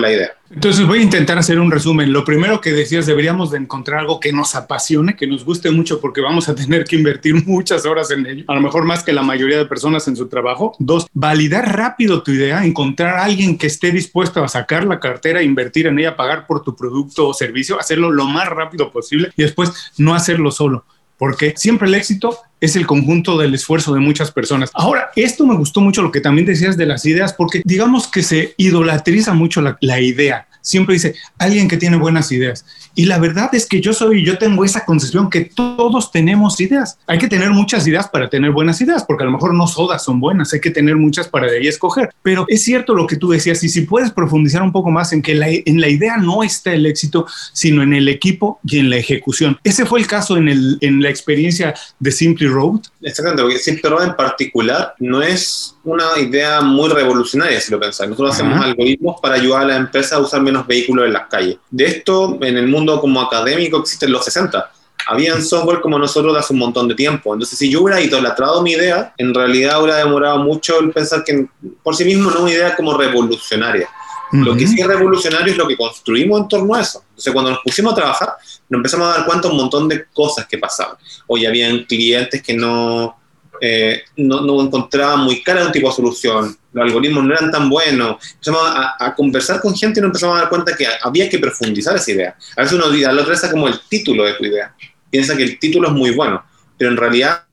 la 0.00 0.12
idea. 0.12 0.32
Entonces 0.50 0.86
voy 0.86 1.00
a 1.00 1.02
intentar 1.02 1.36
hacer 1.36 1.58
un 1.58 1.70
resumen. 1.70 2.12
Lo 2.12 2.24
primero 2.24 2.60
que 2.60 2.72
decías, 2.72 3.06
deberíamos 3.06 3.50
de 3.50 3.58
encontrar 3.58 4.00
algo 4.00 4.20
que 4.20 4.32
nos 4.32 4.54
apasione, 4.54 5.16
que 5.16 5.26
nos 5.26 5.44
guste 5.44 5.70
mucho, 5.70 6.00
porque 6.00 6.20
vamos 6.20 6.48
a 6.48 6.54
tener 6.54 6.84
que 6.84 6.96
invertir 6.96 7.34
muchas 7.46 7.86
horas 7.86 8.10
en 8.10 8.26
ello, 8.26 8.44
a 8.46 8.54
lo 8.54 8.60
mejor 8.60 8.84
más 8.84 9.02
que 9.02 9.12
la 9.12 9.22
mayoría 9.22 9.58
de 9.58 9.66
personas 9.66 10.06
en 10.06 10.16
su 10.16 10.28
trabajo. 10.28 10.76
Dos, 10.78 11.06
validar 11.12 11.76
rápido 11.76 12.22
tu 12.22 12.30
idea, 12.30 12.64
encontrar 12.64 13.16
a 13.16 13.24
alguien 13.24 13.58
que 13.58 13.66
esté 13.66 13.90
dispuesto 13.90 14.44
a 14.44 14.48
sacar 14.48 14.84
la 14.84 15.00
cartera, 15.00 15.42
invertir 15.42 15.86
en 15.86 15.98
ella, 15.98 16.16
pagar 16.16 16.46
por 16.46 16.62
tu 16.62 16.76
producto 16.76 17.28
o 17.28 17.34
servicio, 17.34 17.80
hacerlo 17.80 18.10
lo 18.10 18.26
más 18.26 18.48
rápido 18.48 18.90
posible 18.90 19.30
y 19.36 19.42
después 19.42 19.92
no 19.98 20.14
hacerlo 20.14 20.50
solo 20.50 20.84
porque 21.16 21.54
siempre 21.56 21.88
el 21.88 21.94
éxito 21.94 22.38
es 22.64 22.76
el 22.76 22.86
conjunto 22.86 23.38
del 23.38 23.54
esfuerzo 23.54 23.94
de 23.94 24.00
muchas 24.00 24.30
personas. 24.30 24.70
Ahora, 24.74 25.10
esto 25.16 25.46
me 25.46 25.54
gustó 25.54 25.80
mucho 25.80 26.02
lo 26.02 26.10
que 26.10 26.20
también 26.20 26.46
decías 26.46 26.76
de 26.76 26.86
las 26.86 27.04
ideas, 27.04 27.32
porque 27.32 27.62
digamos 27.64 28.08
que 28.08 28.22
se 28.22 28.54
idolatriza 28.56 29.34
mucho 29.34 29.60
la, 29.60 29.76
la 29.80 30.00
idea 30.00 30.46
siempre 30.64 30.94
dice 30.94 31.14
alguien 31.38 31.68
que 31.68 31.76
tiene 31.76 31.96
buenas 31.96 32.32
ideas. 32.32 32.64
Y 32.96 33.04
la 33.06 33.18
verdad 33.18 33.54
es 33.54 33.66
que 33.66 33.80
yo 33.80 33.92
soy, 33.92 34.24
yo 34.24 34.38
tengo 34.38 34.64
esa 34.64 34.84
concepción 34.84 35.28
que 35.28 35.42
todos 35.44 36.10
tenemos 36.10 36.60
ideas. 36.60 36.98
Hay 37.06 37.18
que 37.18 37.28
tener 37.28 37.50
muchas 37.50 37.86
ideas 37.86 38.08
para 38.08 38.30
tener 38.30 38.50
buenas 38.50 38.80
ideas, 38.80 39.04
porque 39.04 39.24
a 39.24 39.26
lo 39.26 39.32
mejor 39.32 39.52
no 39.54 39.66
todas 39.66 40.02
son 40.02 40.20
buenas, 40.20 40.52
hay 40.52 40.60
que 40.60 40.70
tener 40.70 40.96
muchas 40.96 41.28
para 41.28 41.50
de 41.50 41.58
ahí 41.58 41.68
escoger. 41.68 42.10
Pero 42.22 42.46
es 42.48 42.62
cierto 42.62 42.94
lo 42.94 43.06
que 43.06 43.16
tú 43.16 43.30
decías, 43.30 43.62
y 43.62 43.68
si 43.68 43.82
puedes 43.82 44.10
profundizar 44.10 44.62
un 44.62 44.72
poco 44.72 44.90
más 44.90 45.12
en 45.12 45.22
que 45.22 45.34
la, 45.34 45.48
en 45.48 45.80
la 45.80 45.88
idea 45.88 46.16
no 46.16 46.42
está 46.42 46.72
el 46.72 46.86
éxito, 46.86 47.26
sino 47.52 47.82
en 47.82 47.92
el 47.92 48.08
equipo 48.08 48.60
y 48.64 48.78
en 48.78 48.90
la 48.90 48.96
ejecución. 48.96 49.58
Ese 49.64 49.84
fue 49.84 50.00
el 50.00 50.06
caso 50.06 50.36
en, 50.36 50.48
el, 50.48 50.78
en 50.80 51.02
la 51.02 51.10
experiencia 51.10 51.74
de 51.98 52.12
Simply 52.12 52.46
Road. 52.46 52.80
Exactamente, 53.02 53.42
porque 53.42 53.58
Simply 53.58 53.90
Road 53.90 54.04
en 54.04 54.16
particular 54.16 54.94
no 54.98 55.20
es 55.20 55.76
una 55.84 56.18
idea 56.18 56.60
muy 56.60 56.88
revolucionaria, 56.88 57.60
si 57.60 57.70
lo 57.70 57.80
pensáis. 57.80 58.10
Nosotros 58.10 58.34
hacemos 58.34 58.64
algoritmos 58.64 59.20
para 59.20 59.34
ayudar 59.34 59.62
a 59.62 59.66
la 59.66 59.76
empresa 59.76 60.16
a 60.16 60.20
usar 60.20 60.40
menos 60.40 60.53
vehículos 60.66 61.06
en 61.06 61.12
las 61.12 61.28
calles. 61.28 61.56
De 61.70 61.84
esto, 61.84 62.38
en 62.40 62.56
el 62.56 62.68
mundo 62.68 63.00
como 63.00 63.20
académico, 63.20 63.78
existen 63.78 64.12
los 64.12 64.24
60. 64.24 64.70
Habían 65.06 65.42
software 65.42 65.80
como 65.80 65.98
nosotros 65.98 66.32
de 66.32 66.40
hace 66.40 66.52
un 66.52 66.60
montón 66.60 66.88
de 66.88 66.94
tiempo. 66.94 67.34
Entonces, 67.34 67.58
si 67.58 67.70
yo 67.70 67.82
hubiera 67.82 68.00
idolatrado 68.00 68.62
mi 68.62 68.72
idea, 68.72 69.12
en 69.18 69.34
realidad 69.34 69.82
hubiera 69.82 69.98
demorado 69.98 70.38
mucho 70.38 70.80
el 70.80 70.92
pensar 70.92 71.24
que 71.24 71.46
por 71.82 71.94
sí 71.94 72.04
mismo 72.04 72.30
no 72.30 72.36
es 72.36 72.42
una 72.42 72.50
idea 72.50 72.76
como 72.76 72.96
revolucionaria. 72.96 73.88
Lo 74.32 74.56
que 74.56 74.66
sí 74.66 74.80
es 74.80 74.86
revolucionario 74.86 75.52
es 75.52 75.58
lo 75.58 75.68
que 75.68 75.76
construimos 75.76 76.40
en 76.40 76.48
torno 76.48 76.74
a 76.74 76.80
eso. 76.80 77.04
Entonces, 77.10 77.32
cuando 77.32 77.52
nos 77.52 77.60
pusimos 77.62 77.92
a 77.92 77.96
trabajar, 77.96 78.34
nos 78.68 78.78
empezamos 78.78 79.06
a 79.06 79.18
dar 79.18 79.26
cuenta 79.26 79.46
de 79.46 79.52
un 79.52 79.60
montón 79.60 79.88
de 79.88 80.06
cosas 80.12 80.46
que 80.46 80.58
pasaban. 80.58 80.96
Hoy 81.28 81.46
habían 81.46 81.84
clientes 81.84 82.42
que 82.42 82.54
no, 82.54 83.16
eh, 83.60 84.02
no, 84.16 84.40
no, 84.40 84.60
encontraban 84.60 85.20
muy 85.20 85.42
cara 85.42 85.64
un 85.64 85.72
tipo 85.72 85.88
de 85.88 85.94
solución, 85.94 86.56
los 86.74 86.84
algoritmos 86.84 87.24
no 87.24 87.34
eran 87.34 87.50
tan 87.50 87.70
buenos. 87.70 88.16
Empezamos 88.34 88.62
a, 88.64 89.14
conversar 89.14 89.60
con 89.60 89.74
gente 89.74 90.00
y 90.00 90.02
nos 90.02 90.08
empezamos 90.08 90.36
a 90.36 90.40
dar 90.40 90.48
cuenta 90.48 90.76
que 90.76 90.86
había 91.02 91.28
que 91.28 91.38
profundizar 91.38 91.96
esa 91.96 92.10
idea. 92.10 92.36
A 92.56 92.62
veces 92.62 92.76
uno 92.76 92.88
la 92.88 93.22
otra 93.22 93.30
vez 93.30 93.40
como 93.50 93.68
el 93.68 93.80
título 93.88 94.24
de 94.24 94.34
tu 94.34 94.44
idea. 94.44 94.74
Piensa 95.08 95.36
que 95.36 95.44
el 95.44 95.58
título 95.58 95.88
es 95.88 95.94
muy 95.94 96.10
bueno, 96.10 96.44
pero 96.76 96.90
en 96.90 96.96
realidad 96.96 97.44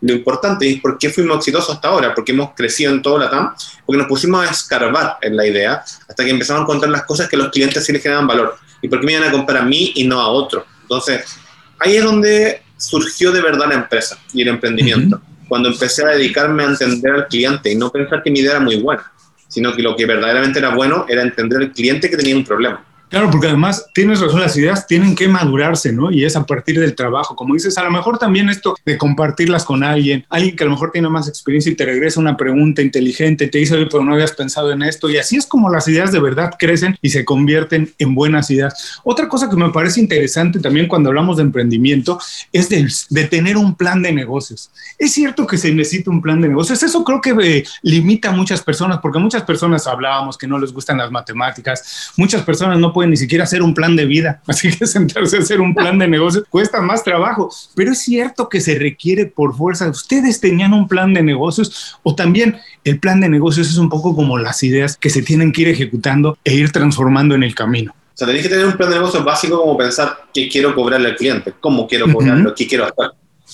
lo 0.00 0.12
importante 0.12 0.68
es 0.68 0.80
por 0.80 0.98
qué 0.98 1.10
fuimos 1.10 1.38
exitosos 1.38 1.76
hasta 1.76 1.88
ahora, 1.88 2.14
porque 2.14 2.32
hemos 2.32 2.54
crecido 2.54 2.92
en 2.92 3.02
todo 3.02 3.18
la 3.18 3.30
TAM, 3.30 3.54
porque 3.86 3.98
nos 3.98 4.08
pusimos 4.08 4.46
a 4.46 4.50
escarbar 4.50 5.18
en 5.22 5.36
la 5.36 5.46
idea 5.46 5.82
hasta 6.08 6.24
que 6.24 6.30
empezamos 6.30 6.60
a 6.60 6.62
encontrar 6.64 6.90
las 6.90 7.04
cosas 7.04 7.28
que 7.28 7.36
los 7.36 7.50
clientes 7.50 7.84
sí 7.84 7.92
les 7.92 8.02
generan 8.02 8.26
valor. 8.26 8.58
¿Y 8.82 8.88
por 8.88 9.00
qué 9.00 9.06
me 9.06 9.12
iban 9.12 9.28
a 9.28 9.32
comprar 9.32 9.62
a 9.62 9.64
mí 9.64 9.92
y 9.94 10.04
no 10.04 10.20
a 10.20 10.28
otro? 10.28 10.66
Entonces, 10.82 11.24
ahí 11.78 11.96
es 11.96 12.04
donde 12.04 12.62
surgió 12.76 13.30
de 13.30 13.40
verdad 13.40 13.68
la 13.68 13.74
empresa 13.74 14.18
y 14.34 14.42
el 14.42 14.48
emprendimiento. 14.48 15.20
Cuando 15.50 15.68
empecé 15.68 16.04
a 16.04 16.10
dedicarme 16.10 16.62
a 16.62 16.66
entender 16.66 17.12
al 17.12 17.26
cliente 17.26 17.72
y 17.72 17.74
no 17.74 17.90
pensar 17.90 18.22
que 18.22 18.30
mi 18.30 18.38
idea 18.38 18.52
era 18.52 18.60
muy 18.60 18.76
buena, 18.76 19.10
sino 19.48 19.74
que 19.74 19.82
lo 19.82 19.96
que 19.96 20.06
verdaderamente 20.06 20.60
era 20.60 20.72
bueno 20.72 21.06
era 21.08 21.22
entender 21.22 21.58
al 21.58 21.72
cliente 21.72 22.08
que 22.08 22.16
tenía 22.16 22.36
un 22.36 22.44
problema. 22.44 22.84
Claro, 23.10 23.28
porque 23.28 23.48
además 23.48 23.90
tienes 23.92 24.20
razón, 24.20 24.40
las 24.40 24.56
ideas 24.56 24.86
tienen 24.86 25.16
que 25.16 25.26
madurarse, 25.26 25.92
¿no? 25.92 26.12
Y 26.12 26.24
es 26.24 26.36
a 26.36 26.46
partir 26.46 26.78
del 26.78 26.94
trabajo. 26.94 27.34
Como 27.34 27.54
dices, 27.54 27.76
a 27.76 27.82
lo 27.82 27.90
mejor 27.90 28.18
también 28.18 28.48
esto 28.48 28.76
de 28.86 28.96
compartirlas 28.96 29.64
con 29.64 29.82
alguien, 29.82 30.24
alguien 30.28 30.54
que 30.54 30.62
a 30.62 30.66
lo 30.66 30.74
mejor 30.74 30.92
tiene 30.92 31.08
más 31.08 31.26
experiencia 31.26 31.72
y 31.72 31.74
te 31.74 31.84
regresa 31.84 32.20
una 32.20 32.36
pregunta 32.36 32.82
inteligente, 32.82 33.48
te 33.48 33.58
dice, 33.58 33.74
oye, 33.74 33.88
pero 33.90 34.04
no 34.04 34.12
habías 34.12 34.30
pensado 34.30 34.70
en 34.70 34.82
esto. 34.82 35.10
Y 35.10 35.16
así 35.16 35.36
es 35.36 35.44
como 35.44 35.70
las 35.70 35.88
ideas 35.88 36.12
de 36.12 36.20
verdad 36.20 36.54
crecen 36.56 36.96
y 37.02 37.10
se 37.10 37.24
convierten 37.24 37.92
en 37.98 38.14
buenas 38.14 38.48
ideas. 38.52 39.00
Otra 39.02 39.28
cosa 39.28 39.50
que 39.50 39.56
me 39.56 39.70
parece 39.70 39.98
interesante 39.98 40.60
también 40.60 40.86
cuando 40.86 41.08
hablamos 41.08 41.38
de 41.38 41.42
emprendimiento 41.42 42.20
es 42.52 42.68
de, 42.68 43.24
tener 43.24 43.56
un 43.56 43.74
plan 43.74 44.02
de 44.02 44.12
negocios. 44.12 44.70
Es 45.00 45.14
cierto 45.14 45.48
que 45.48 45.58
se 45.58 45.74
necesita 45.74 46.10
un 46.10 46.22
plan 46.22 46.40
de 46.40 46.46
negocios. 46.46 46.80
Eso 46.80 47.02
creo 47.02 47.20
que 47.20 47.30
eh, 47.42 47.64
limita 47.82 48.28
a 48.28 48.32
muchas 48.32 48.62
personas, 48.62 49.00
porque 49.02 49.18
muchas 49.18 49.42
personas 49.42 49.88
hablábamos 49.88 50.38
que 50.38 50.46
no 50.46 50.60
les 50.60 50.72
gustan 50.72 50.98
las 50.98 51.10
matemáticas, 51.10 52.12
muchas 52.16 52.42
personas 52.42 52.78
no 52.78 52.92
pueden 52.92 52.99
ni 53.08 53.16
siquiera 53.16 53.44
hacer 53.44 53.62
un 53.62 53.74
plan 53.74 53.96
de 53.96 54.06
vida, 54.06 54.42
así 54.46 54.70
que 54.70 54.86
sentarse 54.86 55.36
a 55.36 55.40
hacer 55.40 55.60
un 55.60 55.74
plan 55.74 55.98
de 55.98 56.08
negocio 56.08 56.44
cuesta 56.50 56.80
más 56.80 57.04
trabajo, 57.04 57.50
pero 57.74 57.92
es 57.92 57.98
cierto 57.98 58.48
que 58.48 58.60
se 58.60 58.78
requiere 58.78 59.26
por 59.26 59.56
fuerza. 59.56 59.88
¿Ustedes 59.88 60.40
tenían 60.40 60.72
un 60.72 60.88
plan 60.88 61.14
de 61.14 61.22
negocios 61.22 61.98
o 62.02 62.14
también 62.14 62.58
el 62.84 62.98
plan 62.98 63.20
de 63.20 63.28
negocios 63.28 63.68
es 63.68 63.76
un 63.76 63.88
poco 63.88 64.14
como 64.14 64.38
las 64.38 64.62
ideas 64.62 64.96
que 64.96 65.10
se 65.10 65.22
tienen 65.22 65.52
que 65.52 65.62
ir 65.62 65.68
ejecutando 65.68 66.38
e 66.44 66.54
ir 66.54 66.72
transformando 66.72 67.34
en 67.34 67.42
el 67.42 67.54
camino? 67.54 67.92
O 67.92 68.16
sea, 68.20 68.26
tenéis 68.26 68.44
que 68.44 68.50
tener 68.50 68.66
un 68.66 68.76
plan 68.76 68.90
de 68.90 68.96
negocios 68.96 69.24
básico 69.24 69.58
como 69.58 69.78
pensar 69.78 70.26
qué 70.34 70.48
quiero 70.48 70.74
cobrarle 70.74 71.08
al 71.08 71.16
cliente, 71.16 71.54
cómo 71.58 71.88
quiero 71.88 72.12
cobrarlo, 72.12 72.54
qué 72.54 72.66
quiero 72.66 72.84
hacer 72.84 73.12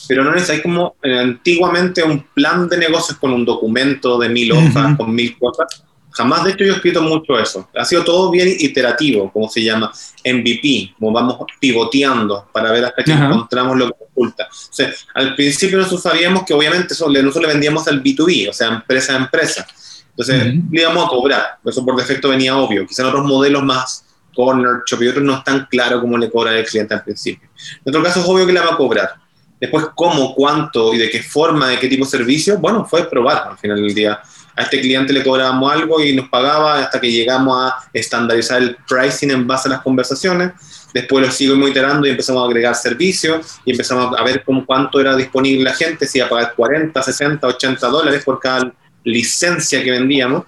pero 0.09 0.25
no 0.25 0.31
necesitáis 0.31 0.63
como 0.63 0.97
eh, 1.03 1.19
antiguamente 1.19 2.03
un 2.03 2.23
plan 2.35 2.69
de 2.69 2.79
negocios 2.79 3.19
con 3.19 3.33
un 3.33 3.45
documento 3.45 4.19
de 4.19 4.29
mil 4.29 4.53
hojas, 4.53 4.97
con 4.97 5.15
mil 5.15 5.37
cosas. 5.39 5.83
Jamás, 6.17 6.45
de 6.45 6.53
hecho, 6.53 6.65
yo 6.65 6.73
he 6.73 6.77
escrito 6.77 7.03
mucho 7.03 7.39
eso. 7.39 7.69
Ha 7.75 7.85
sido 7.85 8.03
todo 8.03 8.31
bien 8.31 8.49
iterativo, 8.59 9.31
como 9.31 9.51
se 9.51 9.63
llama, 9.63 9.93
MVP, 10.25 10.95
como 10.99 11.13
vamos 11.13 11.37
pivoteando 11.61 12.49
para 12.53 12.73
ver 12.73 12.87
hasta 12.87 13.05
que 13.05 13.13
encontramos 13.13 13.77
lo 13.77 13.89
que 13.89 14.05
oculta. 14.05 14.45
O 14.51 14.73
sea, 14.73 14.91
al 15.15 15.35
principio 15.37 15.77
nosotros 15.77 16.03
sabíamos 16.03 16.45
que 16.45 16.55
obviamente 16.55 16.95
nosotros 16.95 17.43
le 17.43 17.49
vendíamos 17.49 17.87
al 17.87 18.03
B2B, 18.03 18.49
o 18.49 18.53
sea, 18.55 18.69
empresa 18.69 19.13
a 19.13 19.17
empresa. 19.19 19.67
Entonces, 20.09 20.55
le 20.71 20.81
íbamos 20.81 21.05
a 21.05 21.09
cobrar. 21.09 21.59
Eso 21.63 21.85
por 21.85 21.95
defecto 21.97 22.31
venía 22.31 22.57
obvio. 22.57 22.87
Quizá 22.87 23.03
en 23.03 23.09
otros 23.09 23.27
modelos 23.27 23.63
más 23.63 24.07
corner, 24.35 24.83
shop 24.87 25.03
y 25.03 25.09
otros 25.09 25.23
no 25.23 25.37
es 25.37 25.45
tan 25.45 25.67
claro 25.67 26.01
cómo 26.01 26.17
le 26.17 26.31
cobra 26.31 26.59
el 26.59 26.65
cliente 26.65 26.95
al 26.95 27.05
principio. 27.05 27.51
En 27.85 27.91
otro 27.91 28.03
caso 28.03 28.21
es 28.21 28.27
obvio 28.27 28.47
que 28.47 28.55
le 28.55 28.61
va 28.61 28.73
a 28.73 28.77
cobrar. 28.79 29.11
Después, 29.61 29.89
cómo, 29.95 30.35
cuánto 30.35 30.95
y 30.95 30.99
de 30.99 31.11
qué 31.11 31.23
forma, 31.23 31.69
de 31.69 31.79
qué 31.79 31.89
tipo 31.89 32.07
de 32.07 32.11
servicio, 32.11 32.57
bueno, 32.59 32.87
fue 32.87 33.09
probar 33.09 33.49
al 33.51 33.59
final 33.59 33.83
del 33.83 33.95
día 33.95 34.19
a 34.57 34.63
este 34.63 34.81
cliente 34.81 35.13
le 35.13 35.23
cobrábamos 35.23 35.71
algo 35.71 36.03
y 36.03 36.15
nos 36.15 36.29
pagaba 36.29 36.81
hasta 36.81 36.99
que 36.99 37.13
llegamos 37.13 37.59
a 37.63 37.77
estandarizar 37.93 38.63
el 38.63 38.77
pricing 38.89 39.31
en 39.31 39.47
base 39.47 39.69
a 39.69 39.73
las 39.73 39.83
conversaciones. 39.83 40.53
Después 40.95 41.27
lo 41.27 41.31
sigo 41.31 41.69
iterando 41.69 42.07
y 42.07 42.11
empezamos 42.11 42.43
a 42.43 42.47
agregar 42.47 42.75
servicios 42.75 43.59
y 43.67 43.73
empezamos 43.73 44.19
a 44.19 44.25
ver 44.25 44.43
cómo, 44.45 44.65
cuánto 44.65 44.99
era 44.99 45.15
disponible 45.15 45.65
la 45.65 45.75
gente, 45.75 46.07
si 46.07 46.19
iba 46.19 46.27
a 46.27 46.31
pagar 46.31 46.55
40, 46.57 47.03
60, 47.03 47.47
80 47.47 47.87
dólares 47.89 48.25
por 48.25 48.41
cada 48.41 48.73
licencia 49.05 49.85
que 49.85 49.91
vendíamos. 49.91 50.45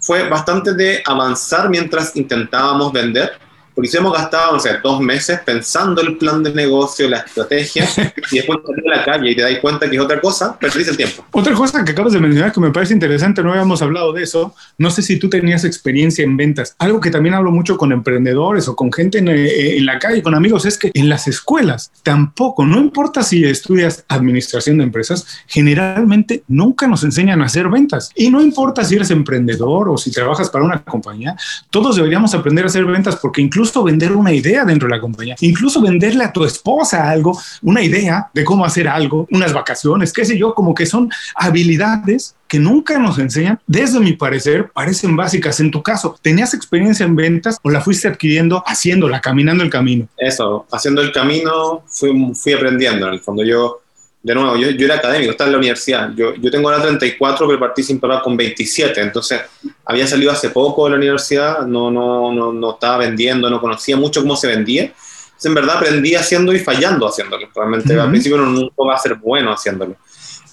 Fue 0.00 0.28
bastante 0.28 0.74
de 0.74 1.00
avanzar 1.06 1.70
mientras 1.70 2.16
intentábamos 2.16 2.92
vender 2.92 3.38
porque 3.74 3.88
si 3.88 3.96
hemos 3.96 4.12
gastado, 4.12 4.52
no 4.52 4.60
sé, 4.60 4.78
dos 4.82 5.00
meses 5.00 5.40
pensando 5.44 6.00
el 6.02 6.16
plan 6.16 6.42
de 6.42 6.52
negocio, 6.52 7.08
la 7.08 7.18
estrategia, 7.18 7.88
y 8.30 8.36
después 8.36 8.58
salir 8.66 8.92
a 8.92 8.96
la 8.98 9.04
calle 9.04 9.30
y 9.30 9.36
te 9.36 9.42
das 9.42 9.58
cuenta 9.60 9.88
que 9.88 9.96
es 9.96 10.02
otra 10.02 10.20
cosa, 10.20 10.58
perdís 10.58 10.88
el 10.88 10.96
tiempo. 10.96 11.24
Otra 11.32 11.54
cosa 11.54 11.84
que 11.84 11.92
acabas 11.92 12.12
de 12.12 12.20
mencionar 12.20 12.52
que 12.52 12.60
me 12.60 12.70
parece 12.70 12.94
interesante, 12.94 13.42
no 13.42 13.50
habíamos 13.50 13.82
hablado 13.82 14.12
de 14.12 14.22
eso, 14.22 14.54
no 14.78 14.90
sé 14.90 15.02
si 15.02 15.18
tú 15.18 15.28
tenías 15.28 15.64
experiencia 15.64 16.24
en 16.24 16.36
ventas. 16.36 16.74
Algo 16.78 17.00
que 17.00 17.10
también 17.10 17.34
hablo 17.34 17.50
mucho 17.50 17.76
con 17.76 17.92
emprendedores 17.92 18.68
o 18.68 18.76
con 18.76 18.92
gente 18.92 19.18
en, 19.18 19.28
eh, 19.28 19.76
en 19.78 19.86
la 19.86 19.98
calle, 19.98 20.22
con 20.22 20.34
amigos, 20.34 20.66
es 20.66 20.78
que 20.78 20.90
en 20.94 21.08
las 21.08 21.28
escuelas 21.28 21.90
tampoco, 22.02 22.66
no 22.66 22.78
importa 22.78 23.22
si 23.22 23.44
estudias 23.44 24.04
administración 24.08 24.78
de 24.78 24.84
empresas, 24.84 25.26
generalmente 25.46 26.44
nunca 26.48 26.86
nos 26.86 27.04
enseñan 27.04 27.42
a 27.42 27.46
hacer 27.46 27.68
ventas. 27.68 28.10
Y 28.14 28.30
no 28.30 28.40
importa 28.40 28.84
si 28.84 28.96
eres 28.96 29.10
emprendedor 29.10 29.88
o 29.88 29.96
si 29.96 30.10
trabajas 30.10 30.50
para 30.50 30.64
una 30.64 30.82
compañía, 30.82 31.36
todos 31.70 31.96
deberíamos 31.96 32.34
aprender 32.34 32.64
a 32.64 32.68
hacer 32.68 32.84
ventas 32.84 33.16
porque 33.16 33.40
incluso 33.40 33.61
incluso 33.62 33.84
vender 33.84 34.10
una 34.12 34.32
idea 34.32 34.64
dentro 34.64 34.88
de 34.88 34.96
la 34.96 35.00
compañía, 35.00 35.36
incluso 35.40 35.80
venderle 35.80 36.24
a 36.24 36.32
tu 36.32 36.44
esposa 36.44 37.08
algo, 37.08 37.38
una 37.62 37.80
idea 37.80 38.28
de 38.34 38.42
cómo 38.42 38.64
hacer 38.64 38.88
algo, 38.88 39.28
unas 39.30 39.52
vacaciones, 39.52 40.12
qué 40.12 40.24
sé 40.24 40.36
yo, 40.36 40.52
como 40.52 40.74
que 40.74 40.84
son 40.84 41.10
habilidades 41.36 42.34
que 42.48 42.58
nunca 42.58 42.98
nos 42.98 43.20
enseñan, 43.20 43.60
desde 43.68 44.00
mi 44.00 44.14
parecer, 44.14 44.70
parecen 44.74 45.16
básicas. 45.16 45.60
En 45.60 45.70
tu 45.70 45.82
caso, 45.82 46.18
¿tenías 46.20 46.54
experiencia 46.54 47.06
en 47.06 47.14
ventas 47.14 47.58
o 47.62 47.70
la 47.70 47.80
fuiste 47.80 48.08
adquiriendo 48.08 48.64
haciéndola, 48.66 49.20
caminando 49.20 49.62
el 49.62 49.70
camino? 49.70 50.08
Eso, 50.18 50.66
haciendo 50.72 51.00
el 51.02 51.12
camino, 51.12 51.84
fui, 51.86 52.10
fui 52.34 52.52
aprendiendo. 52.52 53.06
En 53.06 53.14
el 53.14 53.20
fondo, 53.20 53.44
yo 53.44 53.80
de 54.22 54.34
nuevo, 54.36 54.56
yo, 54.56 54.70
yo, 54.70 54.86
era 54.86 54.96
académico, 54.96 55.32
estaba 55.32 55.48
en 55.48 55.52
la 55.52 55.58
universidad. 55.58 56.12
Yo, 56.14 56.34
yo 56.36 56.50
tengo 56.50 56.70
ahora 56.70 56.82
34, 56.82 57.46
pero 57.46 57.58
partí 57.58 57.82
sin 57.82 57.98
parar 57.98 58.22
con 58.22 58.36
27. 58.36 59.00
Entonces, 59.00 59.40
había 59.84 60.06
salido 60.06 60.30
hace 60.30 60.50
poco 60.50 60.84
de 60.84 60.90
la 60.90 60.96
universidad, 60.96 61.66
no, 61.66 61.90
no, 61.90 62.32
no, 62.32 62.52
no 62.52 62.74
estaba 62.74 62.98
vendiendo, 62.98 63.50
no 63.50 63.60
conocía 63.60 63.96
mucho 63.96 64.20
cómo 64.20 64.36
se 64.36 64.46
vendía. 64.46 64.82
Entonces, 64.84 65.46
en 65.46 65.54
verdad, 65.54 65.78
aprendí 65.78 66.14
haciendo 66.14 66.52
y 66.52 66.60
fallando 66.60 67.08
haciéndolo. 67.08 67.48
Realmente, 67.52 67.98
al 67.98 68.10
principio 68.10 68.38
uno 68.38 68.46
nunca 68.46 68.74
va 68.78 68.94
a 68.94 68.98
ser 68.98 69.16
bueno 69.16 69.52
haciéndolo. 69.52 69.96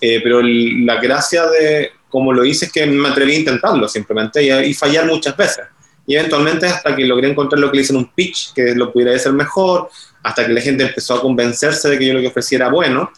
Eh, 0.02 0.20
pero 0.24 0.42
la 0.42 1.00
gracia 1.00 1.46
de 1.46 1.92
cómo 2.10 2.34
lo 2.34 2.44
hice 2.44 2.66
es 2.66 2.72
que 2.72 2.88
me 2.88 3.10
atreví 3.10 3.36
a 3.36 3.40
intentarlo 3.40 3.88
simplemente 3.88 4.42
y, 4.42 4.50
y 4.50 4.74
fallar 4.74 5.06
muchas 5.06 5.38
veces. 5.38 5.66
Y 6.08 6.16
eventualmente, 6.16 6.66
hasta 6.66 6.96
que 6.96 7.06
logré 7.06 7.30
encontrar 7.30 7.60
lo 7.60 7.70
que 7.70 7.78
le 7.78 7.84
hice 7.84 7.94
en 7.94 8.00
un 8.00 8.08
pitch, 8.08 8.52
que 8.54 8.74
lo 8.74 8.92
pudiera 8.92 9.16
hacer 9.16 9.32
mejor, 9.32 9.90
hasta 10.24 10.48
que 10.48 10.54
la 10.54 10.62
gente 10.62 10.84
empezó 10.84 11.14
a 11.14 11.22
convencerse 11.22 11.88
de 11.88 12.00
que 12.00 12.08
yo 12.08 12.16
lo 12.16 12.22
que 12.22 12.30
ofrecía 12.30 12.58
era 12.58 12.70
bueno 12.70 13.12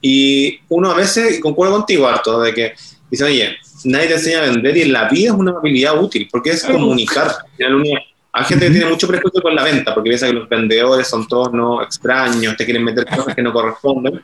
y 0.00 0.60
uno 0.68 0.90
a 0.90 0.94
veces, 0.94 1.38
y 1.38 1.40
concuerdo 1.40 1.74
contigo, 1.74 2.08
harto, 2.08 2.40
de 2.40 2.54
que 2.54 2.74
dice, 3.10 3.24
oye, 3.24 3.56
nadie 3.84 4.08
te 4.08 4.14
enseña 4.14 4.38
a 4.38 4.42
vender 4.42 4.76
y 4.76 4.82
en 4.82 4.92
la 4.92 5.08
vida 5.08 5.30
es 5.30 5.36
una 5.36 5.52
habilidad 5.52 6.00
útil, 6.02 6.28
porque 6.30 6.50
es 6.50 6.64
comunicar. 6.64 7.30
Hay 8.32 8.44
gente 8.44 8.66
que 8.66 8.70
tiene 8.70 8.86
mucho 8.86 9.08
prejuicio 9.08 9.42
con 9.42 9.54
la 9.54 9.64
venta, 9.64 9.92
porque 9.92 10.10
piensa 10.10 10.26
que 10.26 10.32
los 10.32 10.48
vendedores 10.48 11.08
son 11.08 11.26
todos 11.26 11.52
no 11.52 11.82
extraños, 11.82 12.56
te 12.56 12.64
quieren 12.64 12.84
meter 12.84 13.04
cosas 13.06 13.34
que 13.34 13.42
no 13.42 13.52
corresponden, 13.52 14.22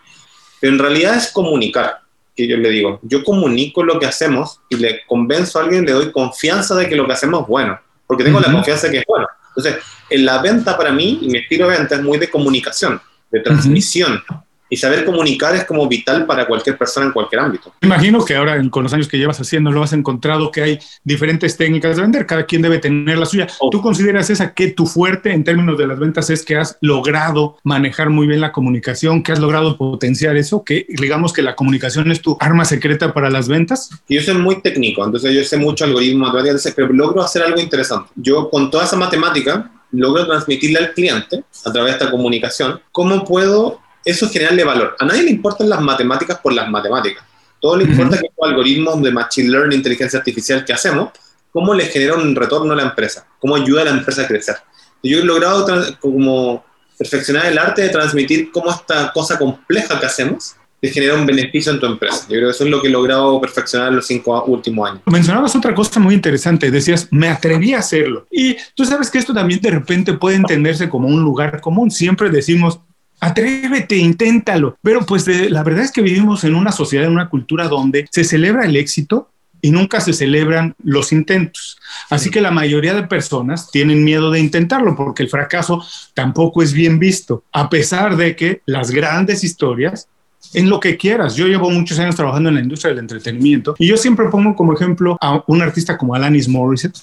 pero 0.61 0.73
en 0.73 0.79
realidad 0.79 1.17
es 1.17 1.33
comunicar, 1.33 2.01
que 2.35 2.47
yo 2.47 2.57
le 2.57 2.71
digo, 2.71 3.01
yo 3.03 3.25
comunico 3.25 3.83
lo 3.83 3.99
que 3.99 4.07
hacemos 4.07 4.61
y 4.69 4.77
le 4.77 5.05
convenzo 5.07 5.59
a 5.59 5.65
alguien, 5.65 5.85
le 5.85 5.93
doy 5.93 6.13
confianza 6.13 6.75
de 6.77 6.89
que 6.89 6.97
lo 6.97 7.07
que 7.07 7.13
hacemos 7.13 7.43
es 7.43 7.49
bueno, 7.49 7.79
porque 8.07 8.25
tengo 8.25 8.41
la 8.41 8.53
confianza 8.53 8.87
de 8.87 8.93
que 8.93 8.99
es 8.99 9.05
bueno. 9.09 9.27
Entonces, 9.49 9.83
en 10.09 10.25
la 10.25 10.41
venta 10.41 10.77
para 10.77 10.93
mí, 10.93 11.19
y 11.23 11.29
mi 11.29 11.39
estilo 11.39 11.69
de 11.69 11.79
venta 11.79 11.97
es 11.97 12.03
muy 12.03 12.19
de 12.19 12.31
comunicación, 12.31 13.01
de 13.31 13.41
transmisión 13.41 14.23
y 14.69 14.77
saber 14.77 15.05
comunicar 15.05 15.55
es 15.55 15.65
como 15.65 15.87
vital 15.89 16.27
para 16.27 16.47
cualquier 16.47 16.77
persona 16.77 17.07
en 17.07 17.13
cualquier 17.13 17.41
ámbito. 17.41 17.73
Imagino 17.83 18.25
que 18.25 18.35
ahora 18.35 18.61
con 18.71 18.83
los 18.83 18.93
años 18.93 19.09
que 19.09 19.19
llevas 19.19 19.41
haciendo 19.41 19.71
lo 19.71 19.83
has 19.83 19.93
encontrado 19.93 20.51
que 20.51 20.63
hay 20.63 20.79
diferentes 21.05 21.57
técnicas 21.57 21.97
de 21.97 22.03
vender, 22.03 22.27
cada 22.27 22.45
quien 22.47 22.63
debe 22.63 22.79
tener 22.79 23.19
la 23.19 23.27
suya. 23.27 23.47
Oh. 23.61 23.71
¿Tú 23.71 23.81
consideras 23.81 24.31
esa 24.31 24.55
que 24.55 24.69
tu 24.69 24.87
fuerte 24.87 25.33
en 25.33 25.45
términos 25.45 25.79
de 25.79 25.87
las 25.87 25.99
ventas 25.99 26.31
es 26.31 26.45
que 26.45 26.57
has 26.57 26.79
logrado 26.81 27.59
manejar 27.63 28.11
muy 28.11 28.27
bien 28.27 28.41
la 28.41 28.53
comunicación, 28.53 29.23
que 29.23 29.33
has 29.33 29.39
logrado 29.39 29.77
potenciar 29.77 30.37
eso, 30.37 30.65
que 30.65 30.87
digamos 30.89 31.33
que 31.33 31.43
la 31.43 31.55
comunicación 31.55 32.11
es 32.11 32.21
tu 32.21 32.37
arma 32.41 32.65
secreta 32.65 33.13
para 33.13 33.31
las 33.31 33.49
ventas? 33.49 33.91
Yo 34.09 34.21
soy 34.23 34.35
muy 34.35 34.61
técnico, 34.61 35.05
entonces 35.05 35.33
yo 35.35 35.45
sé 35.45 35.57
mucho 35.57 35.85
algoritmo, 35.85 36.33
pero 36.75 36.93
logro 36.93 37.23
hacer 37.23 37.43
algo 37.43 37.61
interesante. 37.61 38.11
Yo 38.17 38.51
con 38.51 38.71
toda 38.71 38.85
esa 38.85 38.97
matemática 38.97 39.71
logro 39.93 40.27
transmitirle 40.27 40.79
al 40.79 40.93
cliente 40.93 41.45
a 41.65 41.73
través 41.73 41.93
de 41.93 41.99
esta 41.99 42.11
comunicación 42.11 42.81
cómo 42.93 43.25
puedo 43.25 43.81
eso 44.07 44.27
es 44.27 44.33
generarle 44.33 44.63
valor. 44.63 44.97
A 45.01 45.05
nadie 45.05 45.25
le 45.25 45.31
importan 45.31 45.69
las 45.69 45.81
matemáticas 45.81 46.39
por 46.39 46.53
las 46.53 46.71
matemáticas. 46.71 47.25
Todo 47.61 47.77
le 47.77 47.85
importa 47.85 48.17
que 48.17 48.29
los 48.39 48.49
algoritmos 48.49 49.03
de 49.03 49.11
Machine 49.11 49.51
Learning, 49.51 49.79
inteligencia 49.79 50.21
artificial 50.21 50.65
que 50.65 50.73
hacemos, 50.73 51.11
cómo 51.51 51.75
le 51.75 51.87
genera 51.87 52.15
un 52.15 52.35
retorno 52.37 52.73
a 52.73 52.77
la 52.77 52.85
empresa, 52.85 53.27
cómo 53.41 53.57
ayuda 53.57 53.83
a 53.83 53.87
la 53.87 53.91
empresa 53.91 54.23
a 54.23 54.27
crecer. 54.29 54.57
Yo 55.03 55.19
he 55.19 55.25
logrado 55.25 55.67
como 56.01 56.65
perfeccionar 56.97 57.47
el 57.47 57.59
arte 57.59 57.83
de 57.83 57.89
transmitir 57.89 58.51
cómo 58.53 58.71
esta 58.71 59.11
cosa 59.13 59.37
compleja 59.39 59.99
que 59.99 60.07
hacemos 60.07 60.55
te 60.81 60.89
genera 60.91 61.15
un 61.15 61.27
beneficio 61.27 61.73
en 61.73 61.81
tu 61.81 61.87
empresa. 61.87 62.27
Yo 62.29 62.37
creo 62.37 62.49
que 62.49 62.51
eso 62.51 62.65
es 62.65 62.71
lo 62.71 62.81
que 62.81 62.89
he 62.89 62.91
logrado 62.91 63.41
perfeccionar 63.41 63.89
en 63.89 63.97
los 63.97 64.07
cinco 64.07 64.45
últimos 64.45 64.89
años. 64.89 65.03
Mencionabas 65.07 65.57
otra 65.57 65.75
cosa 65.75 65.99
muy 65.99 66.15
interesante, 66.15 66.71
decías, 66.71 67.09
me 67.11 67.29
atreví 67.29 67.75
a 67.75 67.79
hacerlo. 67.79 68.27
Y 68.31 68.57
tú 68.75 68.85
sabes 68.85 69.11
que 69.11 69.19
esto 69.19 69.35
también 69.35 69.61
de 69.61 69.71
repente 69.71 70.13
puede 70.13 70.37
entenderse 70.37 70.89
como 70.89 71.09
un 71.09 71.23
lugar 71.23 71.61
común. 71.61 71.91
Siempre 71.91 72.31
decimos, 72.31 72.81
Atrévete, 73.27 73.97
inténtalo. 73.97 74.77
Pero 74.83 75.05
pues 75.05 75.27
la 75.51 75.63
verdad 75.63 75.85
es 75.85 75.91
que 75.91 76.03
vivimos 76.03 76.45
en 76.45 76.55
una 76.55 76.71
sociedad, 76.71 77.07
en 77.07 77.13
una 77.13 77.29
cultura 77.29 77.69
donde 77.69 78.07
se 78.11 78.25
celebra 78.25 78.65
el 78.65 78.77
éxito 78.77 79.31
y 79.61 79.73
nunca 79.73 80.01
se 80.01 80.13
celebran 80.13 80.77
los 80.85 81.13
intentos. 81.13 81.77
Así 82.09 82.31
que 82.31 82.41
la 82.41 82.53
mayoría 82.53 82.95
de 82.95 83.03
personas 83.03 83.71
tienen 83.73 84.05
miedo 84.05 84.31
de 84.31 84.39
intentarlo 84.39 84.95
porque 84.95 85.25
el 85.25 85.29
fracaso 85.29 85.85
tampoco 86.15 86.63
es 86.63 86.73
bien 86.73 87.01
visto, 87.01 87.43
a 87.53 87.69
pesar 87.69 88.17
de 88.17 88.37
que 88.37 88.63
las 88.65 88.93
grandes 88.93 89.43
historias 89.43 90.09
en 90.55 90.71
lo 90.71 90.79
que 90.79 90.97
quieras. 90.97 91.35
Yo 91.35 91.49
llevo 91.49 91.71
muchos 91.71 91.99
años 91.99 92.15
trabajando 92.15 92.49
en 92.49 92.55
la 92.55 92.61
industria 92.61 92.91
del 92.91 93.01
entretenimiento 93.01 93.75
y 93.79 93.89
yo 93.89 93.97
siempre 93.97 94.29
pongo 94.29 94.55
como 94.55 94.73
ejemplo 94.73 95.19
a 95.21 95.43
un 95.49 95.63
artista 95.63 95.99
como 95.99 96.15
Alanis 96.15 96.49
Morissette, 96.49 96.97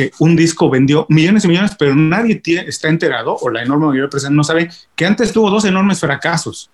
que 0.00 0.12
un 0.18 0.34
disco 0.34 0.70
vendió 0.70 1.04
millones 1.10 1.44
y 1.44 1.48
millones, 1.48 1.72
pero 1.78 1.94
nadie 1.94 2.40
está 2.66 2.88
enterado, 2.88 3.36
o 3.36 3.50
la 3.50 3.62
enorme 3.62 3.86
mayoría 3.86 4.04
de 4.04 4.08
personas 4.08 4.34
no 4.34 4.44
sabe, 4.44 4.70
que 4.96 5.04
antes 5.04 5.30
tuvo 5.30 5.50
dos 5.50 5.66
enormes 5.66 6.00
fracasos. 6.00 6.70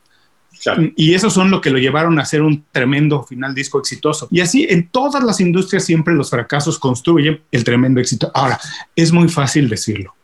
Y 0.97 1.15
esos 1.15 1.35
son 1.35 1.51
lo 1.51 1.61
que 1.61 1.71
lo 1.71 1.79
llevaron 1.79 2.19
a 2.19 2.23
hacer 2.23 2.43
un 2.43 2.65
tremendo 2.73 3.25
final 3.25 3.55
disco 3.55 3.79
exitoso. 3.79 4.29
Y 4.31 4.41
así 4.41 4.67
en 4.69 4.89
todas 4.89 5.23
las 5.23 5.41
industrias 5.41 5.85
siempre 5.85 6.15
los 6.15 6.31
fracasos 6.31 6.79
construyen 6.79 7.41
el 7.51 7.63
tremendo 7.63 8.01
éxito. 8.01 8.31
Ahora, 8.33 8.59
es 8.95 9.13
muy 9.13 9.29
fácil 9.29 9.69
decirlo 9.69 10.15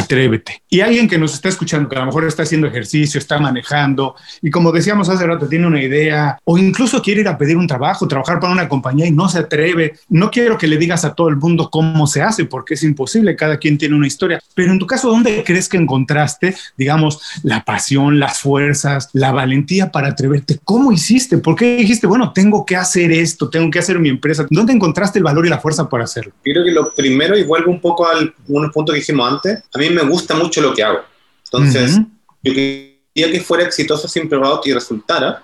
atrévete. 0.00 0.62
Y 0.68 0.80
alguien 0.80 1.08
que 1.08 1.18
nos 1.18 1.34
está 1.34 1.48
escuchando, 1.48 1.88
que 1.88 1.96
a 1.96 2.00
lo 2.00 2.06
mejor 2.06 2.24
está 2.24 2.42
haciendo 2.42 2.66
ejercicio, 2.66 3.18
está 3.18 3.38
manejando 3.38 4.14
y 4.42 4.50
como 4.50 4.72
decíamos 4.72 5.08
hace 5.08 5.26
rato, 5.26 5.48
tiene 5.48 5.66
una 5.66 5.82
idea 5.82 6.38
o 6.44 6.58
incluso 6.58 7.02
quiere 7.02 7.22
ir 7.22 7.28
a 7.28 7.38
pedir 7.38 7.56
un 7.56 7.66
trabajo, 7.66 8.08
trabajar 8.08 8.40
para 8.40 8.52
una 8.52 8.68
compañía 8.68 9.06
y 9.06 9.10
no 9.10 9.28
se 9.28 9.38
atreve. 9.38 9.94
No 10.08 10.30
quiero 10.30 10.58
que 10.58 10.66
le 10.66 10.76
digas 10.76 11.04
a 11.04 11.14
todo 11.14 11.28
el 11.28 11.36
mundo 11.36 11.70
cómo 11.70 12.06
se 12.06 12.22
hace 12.22 12.44
porque 12.44 12.74
es 12.74 12.82
imposible, 12.82 13.36
cada 13.36 13.58
quien 13.58 13.78
tiene 13.78 13.94
una 13.94 14.06
historia. 14.06 14.40
Pero 14.54 14.72
en 14.72 14.78
tu 14.78 14.86
caso, 14.86 15.08
¿dónde 15.08 15.42
crees 15.44 15.68
que 15.68 15.76
encontraste, 15.76 16.54
digamos, 16.76 17.20
la 17.42 17.64
pasión, 17.64 18.18
las 18.18 18.40
fuerzas, 18.40 19.08
la 19.12 19.32
valentía 19.32 19.90
para 19.90 20.08
atreverte? 20.08 20.58
¿Cómo 20.64 20.92
hiciste? 20.92 21.38
¿Por 21.38 21.56
qué 21.56 21.76
dijiste, 21.76 22.06
bueno, 22.06 22.32
tengo 22.32 22.64
que 22.64 22.76
hacer 22.76 23.12
esto, 23.12 23.48
tengo 23.48 23.70
que 23.70 23.78
hacer 23.78 23.98
mi 23.98 24.08
empresa? 24.08 24.46
¿Dónde 24.50 24.72
encontraste 24.72 25.18
el 25.18 25.24
valor 25.24 25.46
y 25.46 25.50
la 25.50 25.58
fuerza 25.58 25.88
para 25.88 26.04
hacerlo? 26.04 26.32
creo 26.42 26.64
que 26.64 26.72
lo 26.72 26.92
primero, 26.92 27.36
y 27.36 27.44
vuelvo 27.44 27.70
un 27.70 27.80
poco 27.80 28.08
al 28.08 28.34
un 28.48 28.70
punto 28.70 28.92
que 28.92 28.98
dijimos 28.98 29.32
antes, 29.32 29.62
a 29.72 29.78
mí 29.78 29.89
me 29.90 30.02
gusta 30.02 30.34
mucho 30.34 30.60
lo 30.60 30.74
que 30.74 30.82
hago. 30.82 31.00
Entonces, 31.44 31.98
yo 32.42 32.54
quería 32.54 33.30
que 33.32 33.40
fuera 33.40 33.64
exitoso 33.64 34.08
sin 34.08 34.28
probado 34.28 34.60
y 34.64 34.72
resultara. 34.72 35.42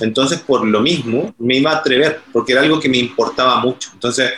Entonces, 0.00 0.40
por 0.40 0.66
lo 0.66 0.80
mismo, 0.80 1.34
me 1.38 1.56
iba 1.56 1.72
a 1.72 1.76
atrever, 1.76 2.20
porque 2.32 2.52
era 2.52 2.62
algo 2.62 2.78
que 2.78 2.88
me 2.88 2.98
importaba 2.98 3.58
mucho. 3.60 3.90
Entonces, 3.94 4.32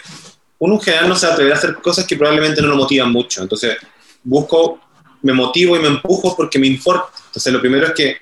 uno 0.58 0.74
en 0.74 0.80
general 0.80 1.08
no 1.08 1.16
se 1.16 1.26
atreve 1.26 1.52
a 1.52 1.56
hacer 1.56 1.74
cosas 1.76 2.06
que 2.06 2.16
probablemente 2.16 2.62
no 2.62 2.68
lo 2.68 2.76
motivan 2.76 3.12
mucho. 3.12 3.42
Entonces, 3.42 3.76
busco, 4.22 4.80
me 5.22 5.32
motivo 5.32 5.76
y 5.76 5.80
me 5.80 5.88
empujo 5.88 6.36
porque 6.36 6.58
me 6.58 6.66
importa. 6.66 7.10
Entonces, 7.26 7.52
lo 7.52 7.60
primero 7.60 7.86
es 7.86 7.92
que 7.92 8.16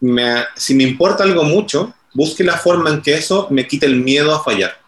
me, 0.00 0.44
si 0.56 0.74
me 0.74 0.84
importa 0.84 1.24
algo 1.24 1.44
mucho, 1.44 1.94
busque 2.14 2.44
la 2.44 2.56
forma 2.56 2.90
en 2.90 3.02
que 3.02 3.14
eso 3.14 3.46
me 3.50 3.66
quite 3.66 3.86
el 3.86 3.96
miedo 3.96 4.34
a 4.34 4.42
fallar. 4.42 4.78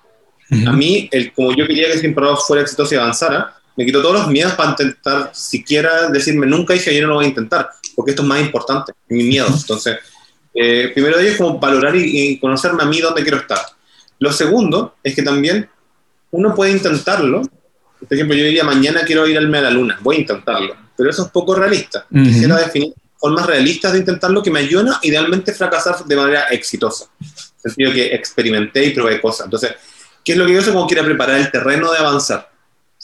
A 0.66 0.72
mí, 0.72 1.08
el, 1.12 1.32
como 1.32 1.54
yo 1.54 1.66
quería 1.66 1.90
que 1.90 1.96
Sin 1.96 2.14
Probado 2.14 2.36
fuera 2.36 2.62
exitoso 2.62 2.94
y 2.94 2.98
avanzara, 2.98 3.56
me 3.76 3.86
quito 3.86 4.02
todos 4.02 4.14
los 4.14 4.28
miedos 4.28 4.52
para 4.52 4.70
intentar 4.70 5.30
siquiera 5.32 6.08
decirme 6.08 6.46
nunca 6.46 6.74
dije 6.74 6.94
yo 6.94 7.02
no 7.02 7.08
lo 7.08 7.14
voy 7.14 7.26
a 7.26 7.28
intentar, 7.28 7.70
porque 7.94 8.10
esto 8.12 8.22
es 8.22 8.28
más 8.28 8.40
importante, 8.40 8.92
mi 9.08 9.24
miedo. 9.24 9.46
Entonces, 9.48 9.98
eh, 10.54 10.90
primero 10.92 11.16
de 11.16 11.22
ello 11.22 11.32
es 11.32 11.38
como 11.38 11.58
valorar 11.58 11.94
y, 11.96 12.38
conocerme 12.38 12.82
a 12.82 12.86
mí 12.86 13.00
dónde 13.00 13.22
quiero 13.22 13.38
estar. 13.38 13.58
Lo 14.18 14.32
segundo 14.32 14.96
es 15.02 15.14
que 15.14 15.22
también 15.22 15.68
uno 16.30 16.54
puede 16.54 16.72
intentarlo. 16.72 17.42
Por 17.42 18.14
ejemplo, 18.14 18.36
yo 18.36 18.44
diría 18.44 18.64
mañana 18.64 19.02
quiero 19.04 19.26
irme 19.26 19.58
a 19.58 19.62
la 19.62 19.70
luna, 19.70 19.98
voy 20.02 20.16
a 20.16 20.20
intentarlo, 20.20 20.76
pero 20.96 21.10
eso 21.10 21.24
es 21.24 21.30
poco 21.30 21.54
realista. 21.54 22.06
Quisiera 22.10 22.56
definir 22.56 22.92
formas 23.16 23.46
realistas 23.46 23.92
de 23.92 24.00
intentarlo 24.00 24.42
que 24.42 24.50
me 24.50 24.60
ayuden 24.60 24.88
a 24.88 24.98
idealmente 25.02 25.52
fracasar 25.52 26.04
de 26.04 26.16
manera 26.16 26.44
exitosa. 26.50 27.06
En 27.20 27.26
el 27.64 27.70
sentido 27.70 27.92
que 27.92 28.06
experimenté 28.14 28.84
y 28.84 28.90
probé 28.90 29.20
cosas. 29.20 29.46
Entonces, 29.46 29.74
¿qué 30.24 30.32
es 30.32 30.38
lo 30.38 30.44
que 30.44 30.54
yo 30.54 30.62
sé? 30.62 30.72
Como 30.72 30.88
quiero 30.88 31.04
preparar 31.04 31.38
el 31.38 31.50
terreno 31.50 31.92
de 31.92 31.98
avanzar 31.98 32.51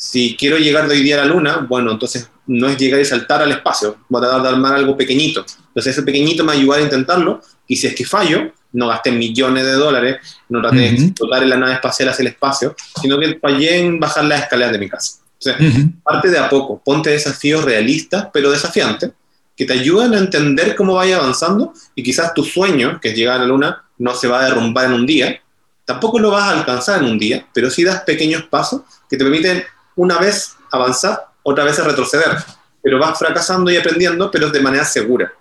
si 0.00 0.36
quiero 0.36 0.58
llegar 0.58 0.86
de 0.86 0.94
hoy 0.94 1.02
día 1.02 1.20
a 1.20 1.24
la 1.24 1.34
luna, 1.34 1.66
bueno, 1.68 1.90
entonces 1.90 2.30
no 2.46 2.68
es 2.68 2.78
llegar 2.78 3.00
y 3.00 3.04
saltar 3.04 3.42
al 3.42 3.50
espacio, 3.50 3.96
voy 4.08 4.20
a 4.20 4.28
tratar 4.28 4.42
de 4.42 4.48
armar 4.50 4.74
algo 4.76 4.96
pequeñito. 4.96 5.44
Entonces 5.66 5.88
ese 5.88 6.04
pequeñito 6.04 6.44
me 6.44 6.52
ayuda 6.52 6.76
a 6.76 6.82
intentarlo 6.82 7.42
y 7.66 7.74
si 7.74 7.88
es 7.88 7.96
que 7.96 8.04
fallo, 8.04 8.52
no 8.74 8.86
gasté 8.86 9.10
millones 9.10 9.64
de 9.64 9.72
dólares, 9.72 10.18
no 10.50 10.60
traté 10.60 10.76
de 10.76 10.88
explotar 10.90 11.42
en 11.42 11.50
la 11.50 11.56
nave 11.56 11.72
espacial 11.72 12.10
hacia 12.10 12.22
el 12.22 12.28
espacio, 12.28 12.76
sino 13.00 13.18
que 13.18 13.40
fallé 13.40 13.80
en 13.80 13.98
bajar 13.98 14.24
las 14.26 14.42
escaleras 14.42 14.72
de 14.72 14.78
mi 14.78 14.88
casa. 14.88 15.18
Entonces, 15.40 15.86
parte 16.04 16.28
de 16.28 16.38
a 16.38 16.48
poco, 16.48 16.80
ponte 16.84 17.10
desafíos 17.10 17.64
realistas, 17.64 18.28
pero 18.32 18.52
desafiantes, 18.52 19.10
que 19.56 19.64
te 19.64 19.72
ayudan 19.72 20.14
a 20.14 20.18
entender 20.18 20.76
cómo 20.76 20.94
vaya 20.94 21.16
avanzando 21.16 21.72
y 21.96 22.04
quizás 22.04 22.32
tu 22.34 22.44
sueño, 22.44 23.00
que 23.00 23.08
es 23.08 23.16
llegar 23.16 23.38
a 23.38 23.40
la 23.40 23.46
luna, 23.46 23.84
no 23.98 24.14
se 24.14 24.28
va 24.28 24.42
a 24.42 24.44
derrumbar 24.44 24.86
en 24.86 24.92
un 24.92 25.06
día, 25.06 25.42
tampoco 25.84 26.20
lo 26.20 26.30
vas 26.30 26.44
a 26.44 26.56
alcanzar 26.56 27.02
en 27.02 27.10
un 27.10 27.18
día, 27.18 27.48
pero 27.52 27.68
sí 27.68 27.82
das 27.82 28.02
pequeños 28.02 28.44
pasos 28.44 28.82
que 29.10 29.16
te 29.16 29.24
permiten 29.24 29.64
una 29.98 30.18
vez 30.18 30.56
avanzar, 30.70 31.26
otra 31.42 31.64
vez 31.64 31.84
retroceder. 31.84 32.38
Pero 32.80 32.98
vas 32.98 33.18
fracasando 33.18 33.70
y 33.70 33.76
aprendiendo, 33.76 34.30
pero 34.30 34.48
de 34.48 34.60
manera 34.60 34.84
segura. 34.84 35.32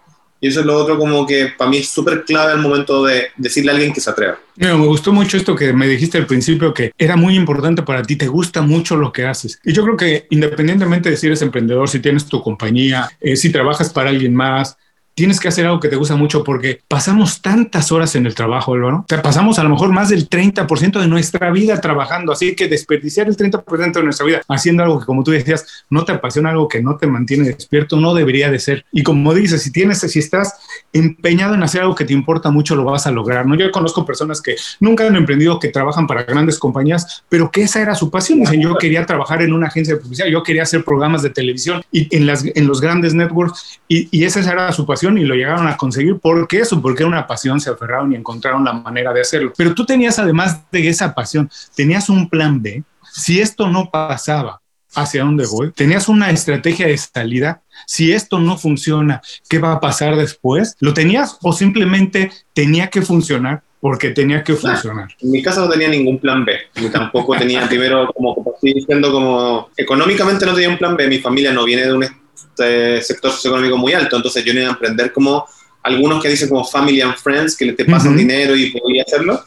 Y 0.42 0.48
eso 0.48 0.60
es 0.60 0.66
lo 0.66 0.76
otro 0.76 0.98
como 0.98 1.26
que 1.26 1.54
para 1.58 1.70
mí 1.70 1.78
es 1.78 1.90
súper 1.90 2.24
clave 2.24 2.52
al 2.52 2.60
momento 2.60 3.04
de 3.06 3.30
decirle 3.38 3.72
a 3.72 3.74
alguien 3.74 3.94
que 3.94 4.02
se 4.02 4.10
atreva. 4.10 4.38
me 4.56 4.74
gustó 4.74 5.12
mucho 5.12 5.38
esto 5.38 5.56
que 5.56 5.74
me 5.74 5.88
dijiste 5.88 6.18
al 6.18 6.28
principio, 6.28 6.74
que 6.74 6.92
era 6.98 7.16
muy 7.16 7.36
importante 7.36 7.82
para 7.82 8.04
ti, 8.04 8.16
te 8.16 8.28
gusta 8.28 8.62
mucho 8.62 8.96
lo 8.96 9.12
que 9.12 9.26
haces. 9.26 9.60
Y 9.64 9.74
yo 9.74 9.84
creo 9.84 9.98
que 9.98 10.28
independientemente 10.30 11.10
de 11.10 11.18
si 11.18 11.28
eres 11.28 11.42
emprendedor, 11.42 11.90
si 11.90 12.00
tienes 12.00 12.26
tu 12.26 12.42
compañía, 12.42 13.10
eh, 13.20 13.36
si 13.36 13.52
trabajas 13.52 13.92
para 13.92 14.10
alguien 14.10 14.36
más, 14.36 14.78
tienes 15.18 15.40
que 15.40 15.48
hacer 15.48 15.66
algo 15.66 15.80
que 15.80 15.90
te 15.90 15.96
gusta 15.96 16.16
mucho 16.16 16.44
porque 16.44 16.80
pasamos 16.88 17.42
tantas 17.42 17.92
horas 17.92 18.16
en 18.16 18.28
el 18.28 18.36
trabajo, 18.36 18.76
Álvaro. 18.76 18.98
O 18.98 19.06
sea, 19.10 19.24
pasamos 19.24 19.58
a 19.58 19.64
lo 19.64 19.70
mejor 19.70 19.92
más 19.92 20.10
del 20.10 20.30
30% 20.30 21.00
de 21.00 21.08
nuestra 21.08 21.50
vida 21.50 21.82
trabajando, 21.82 22.34
así 22.34 22.56
que 22.56 22.68
desperdiciar 22.68 23.28
el 23.28 23.36
30% 23.36 23.94
de 23.94 24.04
nuestra 24.04 24.28
vida 24.28 24.42
haciendo 24.48 24.84
algo 24.84 25.00
que, 25.00 25.08
como 25.08 25.24
tú 25.24 25.32
decías, 25.32 25.86
no 25.90 26.06
te 26.06 26.12
apasiona, 26.12 26.52
algo 26.52 26.68
que 26.68 26.84
no 26.84 26.98
te 26.98 27.08
mantiene 27.08 27.46
despierto, 27.46 27.98
no 27.98 28.14
debería 28.14 28.52
de 28.52 28.60
ser. 28.60 28.86
Y 28.92 29.02
como 29.02 29.34
dices, 29.34 29.64
si 29.64 29.72
tienes, 29.72 30.02
si 30.02 30.20
estás 30.20 30.54
empeñado 30.94 31.56
en 31.56 31.64
hacer 31.64 31.82
algo 31.82 31.96
que 31.96 32.06
te 32.06 32.14
importa 32.14 32.52
mucho, 32.52 32.76
lo 32.76 32.84
vas 32.84 33.08
a 33.08 33.12
lograr. 33.12 33.48
¿no? 33.48 33.56
Yo 33.56 33.72
conozco 33.72 34.06
personas 34.06 34.40
que 34.40 34.56
nunca 34.80 35.08
han 35.08 35.16
emprendido, 35.16 35.60
que 35.60 35.70
trabajan 35.70 36.06
para 36.06 36.26
grandes 36.26 36.60
compañías, 36.60 37.24
pero 37.28 37.50
que 37.50 37.64
esa 37.64 37.82
era 37.82 37.96
su 37.96 38.12
pasión. 38.12 38.42
Dicen, 38.42 38.62
yo 38.62 38.78
quería 38.78 39.04
trabajar 39.08 39.42
en 39.42 39.52
una 39.52 39.66
agencia 39.66 39.96
de 39.96 40.00
publicidad, 40.00 40.28
yo 40.28 40.44
quería 40.44 40.62
hacer 40.62 40.84
programas 40.84 41.24
de 41.24 41.32
televisión 41.32 41.82
y 41.92 42.16
en, 42.16 42.28
las, 42.28 42.46
en 42.46 42.68
los 42.68 42.82
grandes 42.82 43.16
networks 43.16 43.80
y, 43.88 44.10
y 44.16 44.24
esa 44.24 44.42
era 44.42 44.72
su 44.72 44.86
pasión 44.86 45.07
y 45.16 45.24
lo 45.24 45.36
llegaron 45.36 45.68
a 45.68 45.78
conseguir. 45.78 46.18
¿Por 46.20 46.48
qué 46.48 46.60
eso? 46.60 46.82
Porque 46.82 47.04
era 47.04 47.10
una 47.10 47.28
pasión, 47.28 47.62
se 47.62 47.70
aferraron 47.70 48.12
y 48.12 48.16
encontraron 48.16 48.66
la 48.66 48.74
manera 48.74 49.14
de 49.14 49.22
hacerlo. 49.22 49.54
Pero 49.56 49.76
tú 49.76 49.86
tenías, 49.86 50.18
además 50.18 50.60
de 50.72 50.90
esa 50.90 51.14
pasión, 51.14 51.50
tenías 51.76 52.10
un 52.10 52.28
plan 52.28 52.62
B. 52.62 52.84
Si 53.12 53.40
esto 53.40 53.68
no 53.70 53.92
pasaba, 53.92 54.60
¿hacia 54.96 55.24
dónde 55.24 55.46
voy? 55.46 55.72
¿Tenías 55.72 56.10
una 56.10 56.32
estrategia 56.32 56.88
de 56.88 56.98
salida? 56.98 57.62
Si 57.86 58.12
esto 58.12 58.40
no 58.40 58.58
funciona, 58.58 59.22
¿qué 59.48 59.60
va 59.60 59.74
a 59.74 59.80
pasar 59.80 60.16
después? 60.16 60.76
¿Lo 60.80 60.94
tenías 60.94 61.38
o 61.44 61.54
simplemente 61.54 62.32
tenía 62.54 62.90
que 62.90 63.04
funcionar 63.04 63.62
porque 63.80 64.10
tenía 64.10 64.44
que 64.44 64.54
funcionar. 64.54 65.08
En 65.22 65.32
mi 65.32 65.42
caso 65.42 65.62
no 65.62 65.70
tenía 65.70 65.88
ningún 65.88 66.20
plan 66.20 66.44
B, 66.44 66.58
ni 66.76 66.90
tampoco 66.90 67.38
tenía 67.38 67.68
primero, 67.68 68.12
como, 68.14 68.36
estoy 68.56 68.74
diciendo, 68.74 69.12
como 69.12 69.70
económicamente 69.78 70.46
no 70.46 70.54
tenía 70.54 70.70
un 70.70 70.78
plan 70.78 70.96
B, 70.96 71.08
mi 71.08 71.20
familia 71.20 71.54
no 71.54 71.64
viene 71.64 71.84
de 71.84 71.94
un 71.94 72.04
este 72.38 73.02
sector 73.02 73.32
socioeconómico 73.32 73.78
muy 73.78 73.94
alto, 73.94 74.16
entonces 74.16 74.44
yo 74.44 74.54
no 74.54 74.60
iba 74.60 74.70
a 74.70 74.74
emprender 74.74 75.12
como 75.12 75.48
algunos 75.84 76.22
que 76.22 76.30
dicen 76.30 76.50
como 76.50 76.66
family 76.66 77.02
and 77.02 77.16
friends, 77.16 77.56
que 77.56 77.72
te 77.74 77.86
pasan 77.86 78.16
dinero 78.16 78.56
y 78.56 78.72
podía 78.72 79.04
hacerlo, 79.04 79.44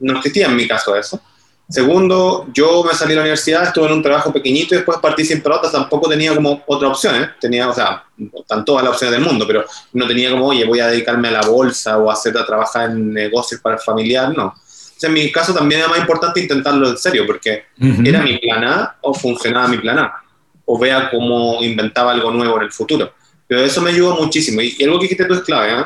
no 0.00 0.16
existía 0.18 0.46
en 0.46 0.56
mi 0.56 0.66
caso 0.66 0.96
eso. 0.96 1.20
Segundo, 1.68 2.48
yo 2.52 2.84
me 2.84 2.92
salí 2.92 3.10
de 3.10 3.16
la 3.16 3.22
universidad, 3.22 3.64
estuve 3.64 3.86
en 3.86 3.92
un 3.92 4.02
trabajo 4.02 4.32
pequeñito 4.32 4.74
y 4.74 4.78
después 4.78 4.98
partí 4.98 5.24
sin 5.24 5.40
pelotas, 5.40 5.72
tampoco 5.72 6.08
tenía 6.08 6.34
como 6.34 6.62
otra 6.66 6.88
opción, 6.88 7.14
¿eh? 7.16 7.30
tenía, 7.40 7.68
o 7.68 7.74
sea, 7.74 8.04
están 8.34 8.64
todas 8.64 8.84
las 8.84 8.92
opciones 8.92 9.16
del 9.16 9.24
mundo, 9.24 9.46
pero 9.46 9.64
no 9.92 10.06
tenía 10.06 10.30
como, 10.30 10.48
oye, 10.48 10.66
voy 10.66 10.80
a 10.80 10.88
dedicarme 10.88 11.28
a 11.28 11.32
la 11.32 11.42
bolsa 11.42 11.98
o 11.98 12.10
a 12.10 12.12
hacer 12.12 12.36
a 12.36 12.44
trabajar 12.44 12.90
en 12.90 13.12
negocios 13.12 13.60
para 13.60 13.76
el 13.76 13.80
familiar, 13.80 14.36
no. 14.36 14.46
O 14.48 14.54
sea, 15.02 15.08
en 15.08 15.14
mi 15.14 15.32
caso 15.32 15.54
también 15.54 15.80
era 15.80 15.88
más 15.88 15.98
importante 15.98 16.40
intentarlo 16.40 16.90
en 16.90 16.98
serio, 16.98 17.26
porque 17.26 17.64
era 18.04 18.20
mi 18.22 18.38
plan 18.38 18.64
A 18.64 18.96
o 19.00 19.14
funcionaba 19.14 19.66
mi 19.68 19.78
plan 19.78 19.98
A 19.98 20.22
o 20.64 20.78
vea 20.78 21.10
cómo 21.10 21.62
inventaba 21.62 22.12
algo 22.12 22.30
nuevo 22.30 22.56
en 22.56 22.64
el 22.64 22.72
futuro. 22.72 23.12
Pero 23.46 23.62
eso 23.62 23.80
me 23.80 23.90
ayudó 23.90 24.16
muchísimo. 24.16 24.60
Y, 24.60 24.82
algo 24.82 24.98
que 24.98 25.04
dijiste 25.04 25.24
tú 25.24 25.34
es 25.34 25.40
clave. 25.40 25.72
¿eh? 25.72 25.84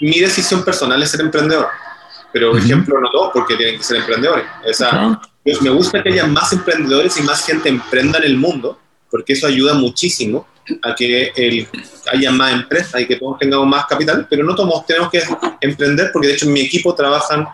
Mi 0.00 0.20
decisión 0.20 0.64
personal 0.64 1.02
es 1.02 1.10
ser 1.10 1.20
emprendedor. 1.20 1.68
Pero, 2.32 2.50
por 2.50 2.60
ejemplo, 2.60 3.00
no 3.00 3.10
todos 3.10 3.30
porque 3.32 3.56
tienen 3.56 3.78
que 3.78 3.82
ser 3.82 3.98
emprendedores. 3.98 4.46
O 4.64 5.62
me 5.62 5.70
gusta 5.70 6.02
que 6.02 6.10
haya 6.10 6.26
más 6.26 6.52
emprendedores 6.52 7.16
y 7.16 7.22
más 7.22 7.44
gente 7.44 7.68
emprenda 7.68 8.18
en 8.18 8.24
el 8.24 8.36
mundo, 8.36 8.78
porque 9.10 9.32
eso 9.32 9.46
ayuda 9.46 9.74
muchísimo 9.74 10.46
a 10.82 10.94
que 10.94 11.32
el, 11.36 11.68
haya 12.12 12.32
más 12.32 12.52
empresas 12.52 13.00
y 13.00 13.06
que 13.06 13.16
todos 13.16 13.38
tengamos 13.38 13.66
más 13.66 13.86
capital, 13.86 14.26
pero 14.28 14.44
no 14.44 14.54
todos 14.54 14.84
tenemos 14.86 15.10
que 15.10 15.22
emprender, 15.60 16.10
porque 16.12 16.28
de 16.28 16.34
hecho 16.34 16.46
en 16.46 16.52
mi 16.52 16.60
equipo 16.60 16.94
trabajan 16.94 17.46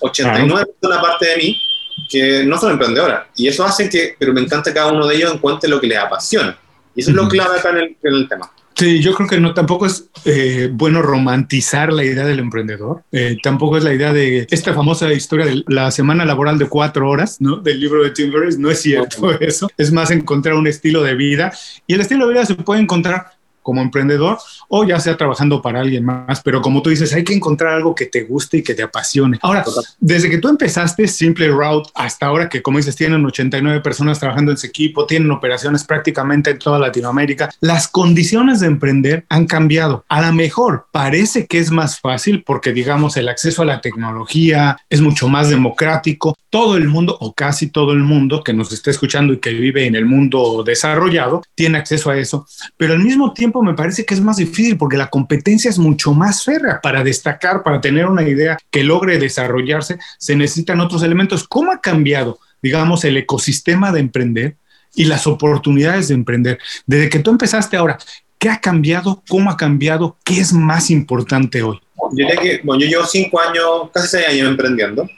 89 0.00 0.66
personas 0.80 0.98
aparte 0.98 1.26
de 1.26 1.36
mí 1.38 1.60
que 2.08 2.44
no 2.44 2.58
son 2.58 2.72
emprendedoras. 2.72 3.26
Y 3.36 3.48
eso 3.48 3.64
hace 3.64 3.88
que, 3.88 4.16
pero 4.18 4.32
me 4.32 4.40
encanta 4.40 4.70
que 4.70 4.74
cada 4.74 4.92
uno 4.92 5.06
de 5.06 5.16
ellos 5.16 5.32
encuentre 5.32 5.68
lo 5.68 5.80
que 5.80 5.86
les 5.86 5.98
apasiona. 5.98 6.58
Y 6.94 7.00
eso 7.00 7.10
es 7.10 7.16
lo 7.16 7.28
clave 7.28 7.58
acá 7.58 7.70
en 7.70 7.76
el, 7.76 7.96
en 8.02 8.14
el 8.14 8.28
tema. 8.28 8.50
Sí, 8.78 9.00
yo 9.00 9.12
creo 9.12 9.28
que 9.28 9.40
no, 9.40 9.54
tampoco 9.54 9.86
es 9.86 10.08
eh, 10.24 10.70
bueno 10.72 11.02
romantizar 11.02 11.92
la 11.92 12.04
idea 12.04 12.24
del 12.24 12.38
emprendedor. 12.38 13.02
Eh, 13.10 13.36
tampoco 13.42 13.76
es 13.76 13.82
la 13.82 13.92
idea 13.92 14.12
de 14.12 14.46
esta 14.48 14.72
famosa 14.72 15.12
historia 15.12 15.46
de 15.46 15.64
la 15.66 15.90
semana 15.90 16.24
laboral 16.24 16.58
de 16.58 16.68
cuatro 16.68 17.10
horas, 17.10 17.40
¿no? 17.40 17.56
Del 17.56 17.80
libro 17.80 18.04
de 18.04 18.10
Tim 18.10 18.30
Ferriss. 18.30 18.56
No 18.56 18.70
es 18.70 18.80
cierto 18.80 19.32
eso. 19.40 19.68
Es 19.76 19.90
más 19.90 20.12
encontrar 20.12 20.54
un 20.54 20.68
estilo 20.68 21.02
de 21.02 21.16
vida. 21.16 21.52
Y 21.88 21.94
el 21.94 22.02
estilo 22.02 22.28
de 22.28 22.34
vida 22.34 22.46
se 22.46 22.54
puede 22.54 22.80
encontrar 22.80 23.37
como 23.68 23.82
emprendedor 23.82 24.38
o 24.68 24.82
ya 24.86 24.98
sea 24.98 25.18
trabajando 25.18 25.60
para 25.60 25.80
alguien 25.80 26.02
más. 26.02 26.40
Pero 26.40 26.62
como 26.62 26.80
tú 26.80 26.88
dices, 26.88 27.12
hay 27.12 27.22
que 27.22 27.34
encontrar 27.34 27.74
algo 27.74 27.94
que 27.94 28.06
te 28.06 28.22
guste 28.22 28.56
y 28.56 28.62
que 28.62 28.72
te 28.72 28.82
apasione. 28.82 29.38
Ahora, 29.42 29.62
desde 30.00 30.30
que 30.30 30.38
tú 30.38 30.48
empezaste 30.48 31.06
Simple 31.06 31.48
Route 31.48 31.90
hasta 31.94 32.24
ahora, 32.24 32.48
que 32.48 32.62
como 32.62 32.78
dices, 32.78 32.96
tienen 32.96 33.22
89 33.26 33.82
personas 33.82 34.18
trabajando 34.18 34.52
en 34.52 34.56
ese 34.56 34.68
equipo, 34.68 35.04
tienen 35.04 35.30
operaciones 35.30 35.84
prácticamente 35.84 36.52
en 36.52 36.58
toda 36.58 36.78
Latinoamérica, 36.78 37.50
las 37.60 37.88
condiciones 37.88 38.60
de 38.60 38.68
emprender 38.68 39.26
han 39.28 39.46
cambiado. 39.46 40.02
A 40.08 40.22
lo 40.22 40.32
mejor 40.32 40.86
parece 40.90 41.46
que 41.46 41.58
es 41.58 41.70
más 41.70 42.00
fácil 42.00 42.42
porque, 42.46 42.72
digamos, 42.72 43.18
el 43.18 43.28
acceso 43.28 43.60
a 43.60 43.66
la 43.66 43.82
tecnología 43.82 44.78
es 44.88 45.02
mucho 45.02 45.28
más 45.28 45.50
democrático. 45.50 46.38
Todo 46.48 46.78
el 46.78 46.88
mundo, 46.88 47.18
o 47.20 47.34
casi 47.34 47.66
todo 47.66 47.92
el 47.92 47.98
mundo 47.98 48.42
que 48.42 48.54
nos 48.54 48.72
está 48.72 48.90
escuchando 48.90 49.34
y 49.34 49.40
que 49.40 49.50
vive 49.50 49.84
en 49.84 49.94
el 49.94 50.06
mundo 50.06 50.62
desarrollado, 50.64 51.42
tiene 51.54 51.76
acceso 51.76 52.08
a 52.08 52.16
eso. 52.16 52.46
Pero 52.78 52.94
al 52.94 53.00
mismo 53.00 53.34
tiempo, 53.34 53.57
me 53.62 53.74
parece 53.74 54.04
que 54.04 54.14
es 54.14 54.20
más 54.20 54.36
difícil 54.36 54.76
porque 54.76 54.96
la 54.96 55.08
competencia 55.08 55.70
es 55.70 55.78
mucho 55.78 56.12
más 56.12 56.44
férrea. 56.44 56.80
Para 56.80 57.02
destacar, 57.02 57.62
para 57.62 57.80
tener 57.80 58.06
una 58.06 58.22
idea 58.22 58.58
que 58.70 58.84
logre 58.84 59.18
desarrollarse, 59.18 59.98
se 60.18 60.36
necesitan 60.36 60.80
otros 60.80 61.02
elementos. 61.02 61.46
¿Cómo 61.46 61.72
ha 61.72 61.80
cambiado, 61.80 62.38
digamos, 62.62 63.04
el 63.04 63.16
ecosistema 63.16 63.92
de 63.92 64.00
emprender 64.00 64.56
y 64.94 65.04
las 65.04 65.26
oportunidades 65.26 66.08
de 66.08 66.14
emprender? 66.14 66.58
Desde 66.86 67.08
que 67.08 67.18
tú 67.20 67.30
empezaste 67.30 67.76
ahora, 67.76 67.98
¿qué 68.38 68.50
ha 68.50 68.60
cambiado? 68.60 69.22
¿Cómo 69.28 69.50
ha 69.50 69.56
cambiado? 69.56 70.16
¿Ququé 70.24 70.40
es 70.40 70.52
más 70.52 70.90
importante 70.90 71.62
hoy? 71.62 71.80
Yo 72.12 72.26
bueno, 72.64 72.82
yo 72.82 72.88
llevo 72.88 73.04
cinco 73.04 73.40
años, 73.40 73.90
casi 73.92 74.08
seis 74.08 74.28
años 74.28 74.48
emprendiendo. 74.48 75.08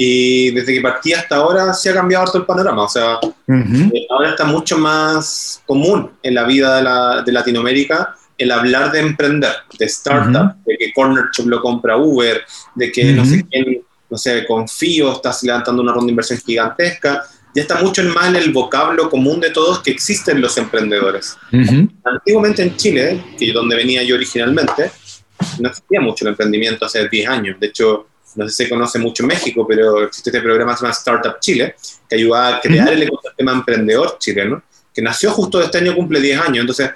Y 0.00 0.52
desde 0.52 0.74
que 0.74 0.80
partí 0.80 1.12
hasta 1.12 1.36
ahora 1.36 1.74
se 1.74 1.90
ha 1.90 1.94
cambiado 1.94 2.26
todo 2.26 2.38
el 2.38 2.46
panorama. 2.46 2.84
O 2.84 2.88
sea, 2.88 3.18
eh, 3.48 4.06
ahora 4.08 4.30
está 4.30 4.44
mucho 4.44 4.78
más 4.78 5.60
común 5.66 6.12
en 6.22 6.34
la 6.34 6.44
vida 6.44 6.76
de, 6.76 6.82
la, 6.82 7.22
de 7.22 7.32
Latinoamérica 7.32 8.14
el 8.38 8.52
hablar 8.52 8.92
de 8.92 9.00
emprender, 9.00 9.50
de 9.76 9.84
startup, 9.86 10.54
de 10.64 10.76
que 10.78 10.92
Corner 10.92 11.24
Shop 11.32 11.48
lo 11.48 11.60
compra 11.60 11.96
Uber, 11.96 12.40
de 12.76 12.92
que 12.92 13.12
no 13.12 13.24
sé 13.24 13.44
quién, 13.50 13.82
no 14.08 14.16
sé, 14.16 14.46
Confío 14.46 15.12
está 15.12 15.36
levantando 15.42 15.82
una 15.82 15.92
ronda 15.92 16.06
de 16.06 16.12
inversión 16.12 16.38
gigantesca. 16.38 17.24
Ya 17.54 17.62
está 17.62 17.82
mucho 17.82 18.04
más 18.04 18.28
en 18.28 18.36
el 18.36 18.52
vocablo 18.52 19.10
común 19.10 19.40
de 19.40 19.50
todos 19.50 19.80
que 19.80 19.90
existen 19.90 20.40
los 20.40 20.56
emprendedores. 20.56 21.36
Antiguamente 22.04 22.62
en 22.62 22.76
Chile, 22.76 23.24
que 23.36 23.52
donde 23.52 23.74
venía 23.74 24.04
yo 24.04 24.14
originalmente, 24.14 24.92
no 25.58 25.68
existía 25.68 26.00
mucho 26.00 26.24
el 26.24 26.30
emprendimiento 26.30 26.86
hace 26.86 27.08
10 27.08 27.28
años. 27.28 27.56
De 27.58 27.66
hecho, 27.66 28.06
no 28.34 28.48
sé 28.48 28.50
si 28.50 28.64
se 28.64 28.68
conoce 28.68 28.98
mucho 28.98 29.22
en 29.22 29.28
México, 29.28 29.66
pero 29.66 30.02
existe 30.04 30.30
este 30.30 30.40
programa 30.40 30.72
que 30.72 30.78
se 30.78 30.84
llama 30.84 30.94
Startup 30.94 31.40
Chile, 31.40 31.74
que 32.08 32.16
ayuda 32.16 32.56
a 32.56 32.60
crear 32.60 32.92
el 32.92 33.02
ecosistema 33.02 33.52
emprendedor 33.52 34.16
chileno, 34.18 34.62
que 34.94 35.02
nació 35.02 35.30
justo 35.30 35.60
este 35.62 35.78
año, 35.78 35.94
cumple 35.94 36.20
10 36.20 36.40
años. 36.40 36.60
Entonces, 36.60 36.90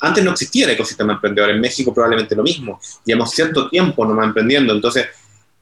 antes 0.00 0.22
no 0.24 0.32
existía 0.32 0.66
el 0.66 0.72
ecosistema 0.72 1.14
emprendedor. 1.14 1.50
En 1.50 1.60
México 1.60 1.94
probablemente 1.94 2.34
lo 2.34 2.42
mismo. 2.42 2.80
Llevamos 3.04 3.30
cierto 3.30 3.68
tiempo 3.68 4.04
nomás 4.04 4.26
emprendiendo. 4.26 4.74
Entonces, 4.74 5.06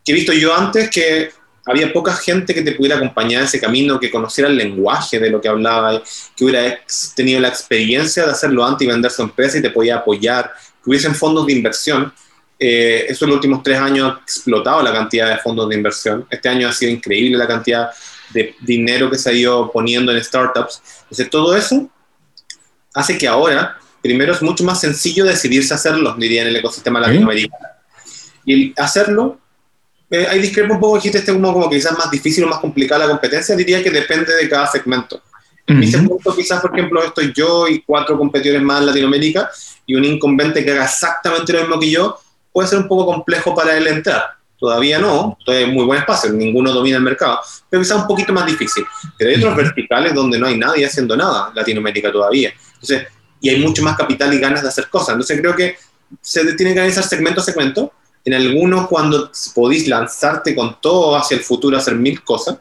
¿qué 0.04 0.12
he 0.12 0.14
visto 0.14 0.32
yo 0.32 0.54
antes? 0.54 0.90
Que 0.90 1.30
había 1.64 1.92
poca 1.92 2.12
gente 2.14 2.54
que 2.54 2.62
te 2.62 2.72
pudiera 2.72 2.96
acompañar 2.96 3.42
en 3.42 3.46
ese 3.46 3.60
camino, 3.60 4.00
que 4.00 4.10
conociera 4.10 4.50
el 4.50 4.56
lenguaje 4.56 5.20
de 5.20 5.30
lo 5.30 5.40
que 5.40 5.48
hablaba, 5.48 6.02
que 6.36 6.44
hubiera 6.44 6.80
tenido 7.14 7.40
la 7.40 7.48
experiencia 7.48 8.24
de 8.24 8.32
hacerlo 8.32 8.64
antes 8.64 8.86
y 8.86 8.90
vender 8.90 9.10
su 9.10 9.22
empresa 9.22 9.58
y 9.58 9.62
te 9.62 9.70
podía 9.70 9.96
apoyar, 9.96 10.52
que 10.82 10.90
hubiesen 10.90 11.14
fondos 11.14 11.46
de 11.46 11.52
inversión 11.52 12.12
eh, 12.64 13.06
eso 13.08 13.24
en 13.24 13.30
los 13.30 13.36
últimos 13.38 13.60
tres 13.64 13.76
años 13.76 14.08
ha 14.08 14.20
explotado 14.22 14.84
la 14.84 14.92
cantidad 14.92 15.28
de 15.28 15.38
fondos 15.38 15.68
de 15.68 15.74
inversión. 15.74 16.24
Este 16.30 16.48
año 16.48 16.68
ha 16.68 16.72
sido 16.72 16.92
increíble 16.92 17.36
la 17.36 17.48
cantidad 17.48 17.90
de 18.32 18.54
dinero 18.60 19.10
que 19.10 19.18
se 19.18 19.30
ha 19.30 19.32
ido 19.32 19.72
poniendo 19.72 20.12
en 20.12 20.22
startups. 20.22 20.80
Entonces, 21.02 21.28
todo 21.28 21.56
eso 21.56 21.90
hace 22.94 23.18
que 23.18 23.26
ahora, 23.26 23.78
primero, 24.00 24.32
es 24.32 24.42
mucho 24.42 24.62
más 24.62 24.80
sencillo 24.80 25.24
decidirse 25.24 25.74
hacerlo, 25.74 26.14
diría, 26.16 26.42
en 26.42 26.48
el 26.48 26.56
ecosistema 26.56 27.00
latinoamericano. 27.00 27.66
Y 28.46 28.72
hacerlo, 28.80 29.40
eh, 30.08 30.28
hay 30.30 30.40
discrepo 30.40 30.74
un 30.74 30.80
poco, 30.80 30.94
dijiste, 30.94 31.18
este 31.18 31.32
como, 31.32 31.52
como 31.52 31.68
quizás 31.68 31.98
más 31.98 32.12
difícil 32.12 32.44
o 32.44 32.46
más 32.46 32.60
complicada 32.60 33.06
la 33.06 33.10
competencia, 33.10 33.56
diría 33.56 33.82
que 33.82 33.90
depende 33.90 34.36
de 34.36 34.48
cada 34.48 34.68
segmento. 34.68 35.20
En 35.66 35.82
ese 35.82 35.98
punto, 35.98 36.32
quizás, 36.36 36.60
por 36.60 36.78
ejemplo, 36.78 37.02
estoy 37.02 37.32
yo 37.34 37.66
y 37.66 37.82
cuatro 37.82 38.16
competidores 38.16 38.62
más 38.62 38.80
en 38.80 38.86
Latinoamérica 38.86 39.50
y 39.84 39.96
un 39.96 40.04
incumbente 40.04 40.64
que 40.64 40.70
haga 40.70 40.84
exactamente 40.84 41.52
lo 41.52 41.60
mismo 41.62 41.80
que 41.80 41.90
yo, 41.90 42.20
puede 42.52 42.68
ser 42.68 42.78
un 42.78 42.88
poco 42.88 43.06
complejo 43.06 43.54
para 43.54 43.76
él 43.76 43.86
entrar. 43.86 44.24
Todavía 44.58 44.98
no, 44.98 45.36
todavía 45.44 45.66
hay 45.66 45.72
muy 45.72 45.84
buen 45.84 46.00
espacio, 46.00 46.32
ninguno 46.32 46.72
domina 46.72 46.98
el 46.98 47.02
mercado, 47.02 47.40
pero 47.68 47.82
quizá 47.82 47.96
un 47.96 48.06
poquito 48.06 48.32
más 48.32 48.46
difícil. 48.46 48.84
Pero 49.18 49.30
hay 49.30 49.36
otros 49.36 49.56
verticales 49.56 50.14
donde 50.14 50.38
no 50.38 50.46
hay 50.46 50.56
nadie 50.56 50.86
haciendo 50.86 51.16
nada, 51.16 51.50
Latinoamérica 51.52 52.12
todavía. 52.12 52.52
Entonces, 52.74 53.08
y 53.40 53.48
hay 53.48 53.58
mucho 53.58 53.82
más 53.82 53.96
capital 53.96 54.32
y 54.32 54.38
ganas 54.38 54.62
de 54.62 54.68
hacer 54.68 54.88
cosas. 54.88 55.10
Entonces 55.10 55.40
creo 55.40 55.56
que 55.56 55.76
se 56.20 56.44
tiene 56.54 56.74
que 56.74 56.80
analizar 56.80 57.02
segmento 57.02 57.40
a 57.40 57.44
segmento. 57.44 57.92
En 58.24 58.34
algunos 58.34 58.86
cuando 58.86 59.32
podéis 59.52 59.88
lanzarte 59.88 60.54
con 60.54 60.80
todo 60.80 61.16
hacia 61.16 61.36
el 61.36 61.42
futuro, 61.42 61.76
hacer 61.76 61.96
mil 61.96 62.22
cosas, 62.22 62.58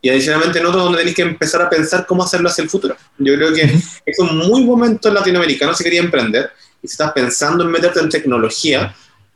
y 0.00 0.08
adicionalmente 0.08 0.60
en 0.60 0.66
otros 0.66 0.84
donde 0.84 0.98
tenéis 0.98 1.16
que 1.16 1.22
empezar 1.22 1.62
a 1.62 1.68
pensar 1.68 2.06
cómo 2.06 2.22
hacerlo 2.22 2.48
hacia 2.48 2.62
el 2.62 2.70
futuro. 2.70 2.96
Yo 3.18 3.34
creo 3.34 3.52
que 3.52 3.62
es 4.06 4.18
un 4.18 4.36
muy 4.38 4.64
momento 4.64 5.08
en 5.08 5.14
Latinoamérica, 5.14 5.66
no 5.66 5.74
se 5.74 5.82
quería 5.82 6.00
emprender, 6.00 6.50
y 6.80 6.86
si 6.86 6.92
estás 6.92 7.12
pensando 7.12 7.64
en 7.64 7.70
meterte 7.70 7.98
en 7.98 8.08
tecnología, 8.08 8.94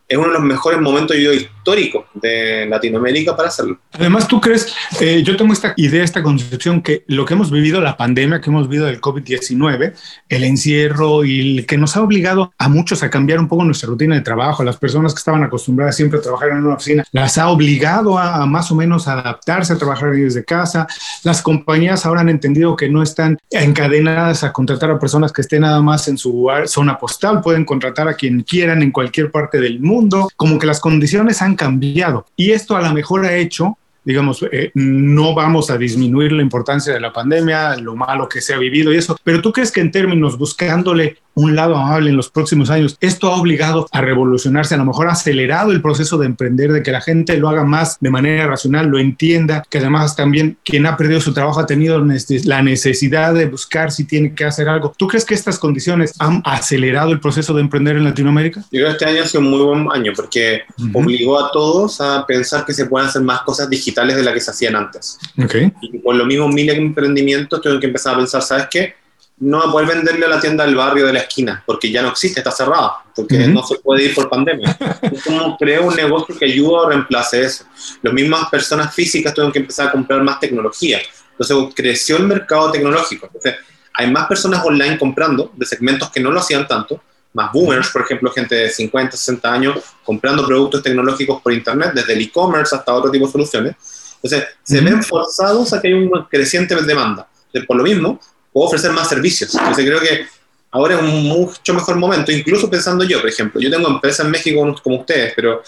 es 0.09 0.19
uno 0.19 0.29
de 0.29 0.35
los 0.35 0.43
mejores 0.43 0.81
momentos 0.81 1.17
históricos 1.65 2.05
de 2.13 2.67
Latinoamérica 2.67 3.35
para 3.35 3.49
hacerlo. 3.49 3.79
Además, 3.93 4.29
tú 4.29 4.39
crees, 4.39 4.75
eh, 5.01 5.23
yo 5.25 5.35
tengo 5.35 5.55
esta 5.55 5.73
idea, 5.77 6.05
esta 6.05 6.23
concepción, 6.23 6.83
que 6.83 7.05
lo 7.07 7.25
que 7.25 7.33
hemos 7.33 7.51
vivido, 7.51 7.81
la 7.81 7.97
pandemia 7.97 8.43
que 8.43 8.51
hemos 8.51 8.69
vivido 8.69 8.87
del 8.87 9.01
COVID-19, 9.01 9.95
el 10.29 10.45
encierro 10.45 11.25
y 11.25 11.59
el 11.59 11.67
que 11.67 11.79
nos 11.79 11.97
ha 11.97 12.03
obligado 12.03 12.53
a 12.59 12.69
muchos 12.69 13.03
a 13.03 13.09
cambiar 13.09 13.39
un 13.39 13.49
poco 13.49 13.65
nuestra 13.65 13.89
rutina 13.89 14.15
de 14.15 14.21
trabajo, 14.21 14.63
las 14.63 14.77
personas 14.77 15.15
que 15.15 15.19
estaban 15.19 15.43
acostumbradas 15.43 15.97
siempre 15.97 16.19
a 16.19 16.23
trabajar 16.23 16.51
en 16.51 16.59
una 16.59 16.75
oficina, 16.75 17.03
las 17.13 17.39
ha 17.39 17.49
obligado 17.49 18.19
a, 18.19 18.45
más 18.45 18.71
o 18.71 18.75
menos 18.75 19.09
adaptarse 19.09 19.73
a 19.73 19.79
trabajar 19.79 20.13
desde 20.13 20.45
casa. 20.45 20.87
Las 21.23 21.41
compañías 21.41 22.05
ahora 22.05 22.21
han 22.21 22.29
entendido 22.29 22.77
que 22.77 22.91
no 22.91 23.03
están 23.03 23.39
encadenadas 23.51 24.45
a 24.45 24.53
contratar 24.53 24.91
a 24.91 24.99
personas 24.99 25.33
que 25.33 25.41
estén 25.41 25.63
nada 25.63 25.81
más 25.81 26.09
en 26.09 26.19
su 26.19 26.47
zona 26.67 26.99
postal, 26.99 27.41
pueden 27.41 27.65
contratar 27.65 28.07
a 28.07 28.15
quien 28.15 28.43
quieran 28.43 28.83
en 28.83 28.91
cualquier 28.91 29.31
parte 29.31 29.59
del 29.61 29.81
mundo, 29.81 30.29
como 30.37 30.59
que 30.59 30.67
las 30.67 30.81
condiciones 30.81 31.41
han 31.41 31.54
cambiado. 31.57 32.27
Y 32.37 32.53
esto 32.53 32.77
a 32.77 32.83
lo 32.83 32.93
mejor 32.93 33.25
ha 33.25 33.37
hecho 33.37 33.77
digamos, 34.05 34.45
eh, 34.53 34.71
no 34.75 35.35
vamos 35.35 35.71
a 35.71 35.79
disminuir 35.79 36.33
la 36.33 36.43
importancia 36.43 36.93
de 36.93 37.01
la 37.01 37.13
pandemia, 37.13 37.77
lo 37.77 37.97
malo 37.97 38.29
que 38.29 38.43
se 38.43 38.53
ha 38.53 38.59
vivido 38.59 38.93
y 38.93 38.99
eso, 38.99 39.17
pero 39.25 39.41
tú 39.41 39.51
crees 39.51 39.73
que 39.73 39.81
en 39.81 39.91
términos 39.91 40.37
buscándole 40.37 41.17
un 41.35 41.57
lado 41.57 41.77
amable 41.77 42.11
en 42.11 42.17
los 42.17 42.31
próximos 42.31 42.71
años. 42.71 42.97
Esto 43.01 43.29
ha 43.29 43.41
obligado 43.41 43.87
a 43.93 44.01
revolucionarse, 44.01 44.75
a 44.75 44.79
lo 44.79 44.85
mejor 44.85 45.09
ha 45.09 45.13
acelerado 45.13 45.73
el 45.73 45.83
proceso 45.83 46.19
de 46.19 46.27
emprender, 46.27 46.73
de 46.73 46.83
que 46.83 46.93
la 46.93 47.01
gente 47.01 47.37
lo 47.37 47.49
haga 47.49 47.65
más 47.65 47.99
de 48.01 48.11
manera 48.11 48.47
racional, 48.47 48.87
lo 48.87 48.99
entienda, 48.99 49.65
que 49.69 49.79
además 49.79 50.17
también 50.17 50.57
quien 50.65 50.87
ha 50.87 50.97
perdido 50.97 51.21
su 51.21 51.33
trabajo 51.35 51.61
ha 51.61 51.67
tenido 51.67 52.05
la 52.45 52.63
necesidad 52.63 53.35
de 53.35 53.47
buscar 53.47 53.91
si 53.91 54.05
tiene 54.05 54.35
que 54.35 54.45
hacer 54.45 54.69
algo. 54.69 54.93
¿Tú 54.97 55.09
crees 55.09 55.25
que 55.25 55.35
estas 55.35 55.59
condiciones 55.59 56.15
han 56.19 56.43
acelerado 56.45 57.11
el 57.11 57.21
proceso 57.21 57.55
de 57.55 57.61
emprender 57.61 57.97
en 57.97 58.05
Latinoamérica? 58.05 58.61
Yo 58.71 58.81
creo 58.81 58.87
que 58.87 58.93
este 58.93 59.05
año 59.07 59.23
ha 59.23 59.27
sido 59.27 59.41
un 59.41 59.51
muy 59.51 59.61
buen 59.61 59.89
año 59.93 60.13
porque 60.15 60.63
obligó 60.93 61.45
a 61.45 61.51
todos 61.51 62.01
a 62.01 62.25
pensar 62.27 62.65
que 62.65 62.73
se 62.73 62.87
pueden 62.87 63.09
hacer 63.09 63.23
más 63.23 63.43
cosas 63.43 63.69
digitales 63.69 64.17
de 64.17 64.23
las 64.23 64.35
que 64.35 64.41
se 64.41 64.51
hacían 64.51 64.77
antes. 64.77 65.19
Okay. 65.43 65.73
Y 65.83 65.99
por 65.99 66.15
lo 66.15 66.25
mismo, 66.25 66.49
miles 66.49 66.77
de 66.77 66.83
emprendimientos 66.83 67.61
tuvieron 67.61 67.81
que 67.81 67.87
empezar 67.87 68.15
a 68.15 68.19
pensar, 68.19 68.43
¿sabes 68.43 68.67
qué? 68.71 69.04
No 69.39 69.59
va 69.59 69.69
a 69.69 69.73
poder 69.73 69.89
venderle 69.89 70.27
a 70.27 70.29
la 70.29 70.41
tienda 70.41 70.65
del 70.65 70.77
barrio 70.77 71.07
de 71.07 71.13
la 71.13 71.21
esquina, 71.21 71.63
porque 71.67 71.91
ya 71.91 72.03
no 72.03 72.09
existe, 72.09 72.41
está 72.41 72.51
cerrada, 72.51 72.99
porque 73.15 73.49
no 73.49 73.63
se 73.65 73.79
puede 73.79 74.05
ir 74.05 74.15
por 74.15 74.29
pandemia. 74.29 74.79
Como 75.25 75.57
creo 75.57 75.87
un 75.87 75.95
negocio 75.95 76.37
que 76.39 76.45
ayuda 76.45 76.87
a 76.87 76.89
reemplace 76.91 77.43
eso. 77.43 77.65
Las 78.03 78.13
mismas 78.13 78.49
personas 78.49 78.95
físicas 78.95 79.35
tuvieron 79.35 79.53
que 79.53 79.59
empezar 79.59 79.89
a 79.89 79.93
comprar 79.93 80.23
más 80.23 80.39
tecnología. 80.39 81.01
Entonces 81.33 81.75
creció 81.75 82.17
el 82.17 82.25
mercado 82.25 82.71
tecnológico. 82.71 83.27
Entonces, 83.27 83.57
hay 83.93 84.11
más 84.11 84.27
personas 84.27 84.65
online 84.65 84.99
comprando 84.99 85.53
de 85.55 85.67
segmentos 85.67 86.11
que 86.11 86.21
no 86.21 86.31
lo 86.31 86.41
hacían 86.41 86.67
tanto, 86.67 87.01
más 87.33 87.53
boomers, 87.53 87.91
por 87.91 88.03
ejemplo, 88.03 88.31
gente 88.31 88.55
de 88.55 88.71
50, 88.71 89.17
60 89.17 89.53
años 89.53 89.79
comprando 90.05 90.47
productos 90.47 90.83
tecnológicos 90.83 91.43
por 91.43 91.53
internet, 91.53 91.91
desde 91.93 92.13
el 92.13 92.21
e-commerce 92.23 92.75
hasta 92.75 92.95
otro 92.95 93.11
tipo 93.11 93.27
de 93.27 93.33
soluciones. 93.33 93.75
Entonces, 94.23 94.49
se 94.63 94.81
ven 94.81 95.03
forzados 95.03 95.73
a 95.73 95.81
que 95.81 95.89
hay 95.89 95.95
una 95.95 96.27
creciente 96.29 96.75
demanda. 96.77 97.29
Por 97.67 97.77
lo 97.77 97.83
mismo, 97.83 98.21
puedo 98.55 98.69
ofrecer 98.69 98.93
más 98.93 99.09
servicios. 99.09 99.53
Entonces 99.55 99.85
creo 99.85 100.01
que 100.01 100.27
ahora 100.71 100.95
es 100.95 101.03
un 101.03 101.25
mucho 101.25 101.75
mejor 101.75 101.97
momento, 101.97 102.31
incluso 102.31 102.71
pensando 102.71 103.05
yo, 103.05 103.21
por 103.21 103.29
ejemplo, 103.29 103.61
yo 103.61 103.69
tengo 103.69 103.89
empresas 103.89 104.25
en 104.25 104.31
México 104.31 104.75
como 104.83 105.01
ustedes, 105.01 105.33
pero 105.35 105.63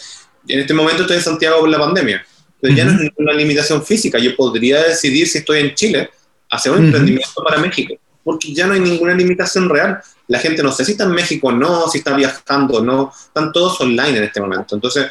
en 0.46 0.60
este 0.60 0.72
momento 0.72 1.02
estoy 1.02 1.16
en 1.16 1.22
Santiago 1.22 1.60
por 1.60 1.68
la 1.68 1.78
pandemia. 1.78 2.24
Entonces 2.54 2.76
ya 2.76 2.84
no 2.84 3.02
es 3.02 3.10
una 3.16 3.32
limitación 3.32 3.84
física, 3.84 4.18
yo 4.18 4.34
podría 4.36 4.84
decidir 4.84 5.28
si 5.28 5.38
estoy 5.38 5.60
en 5.60 5.74
Chile, 5.74 6.10
hacer 6.48 6.72
un 6.72 6.86
emprendimiento 6.86 7.42
para 7.44 7.58
México, 7.58 7.94
porque 8.22 8.54
ya 8.54 8.66
no 8.66 8.74
hay 8.74 8.80
ninguna 8.80 9.14
limitación 9.14 9.68
real. 9.68 10.00
La 10.28 10.38
gente 10.38 10.62
no 10.62 10.72
sé 10.72 10.84
si 10.84 10.92
está 10.92 11.04
en 11.04 11.10
México 11.10 11.48
o 11.48 11.52
no, 11.52 11.88
si 11.88 11.98
está 11.98 12.16
viajando 12.16 12.78
o 12.78 12.82
no, 12.82 13.12
están 13.12 13.52
todos 13.52 13.80
online 13.80 14.18
en 14.18 14.24
este 14.24 14.40
momento. 14.40 14.76
Entonces, 14.76 15.06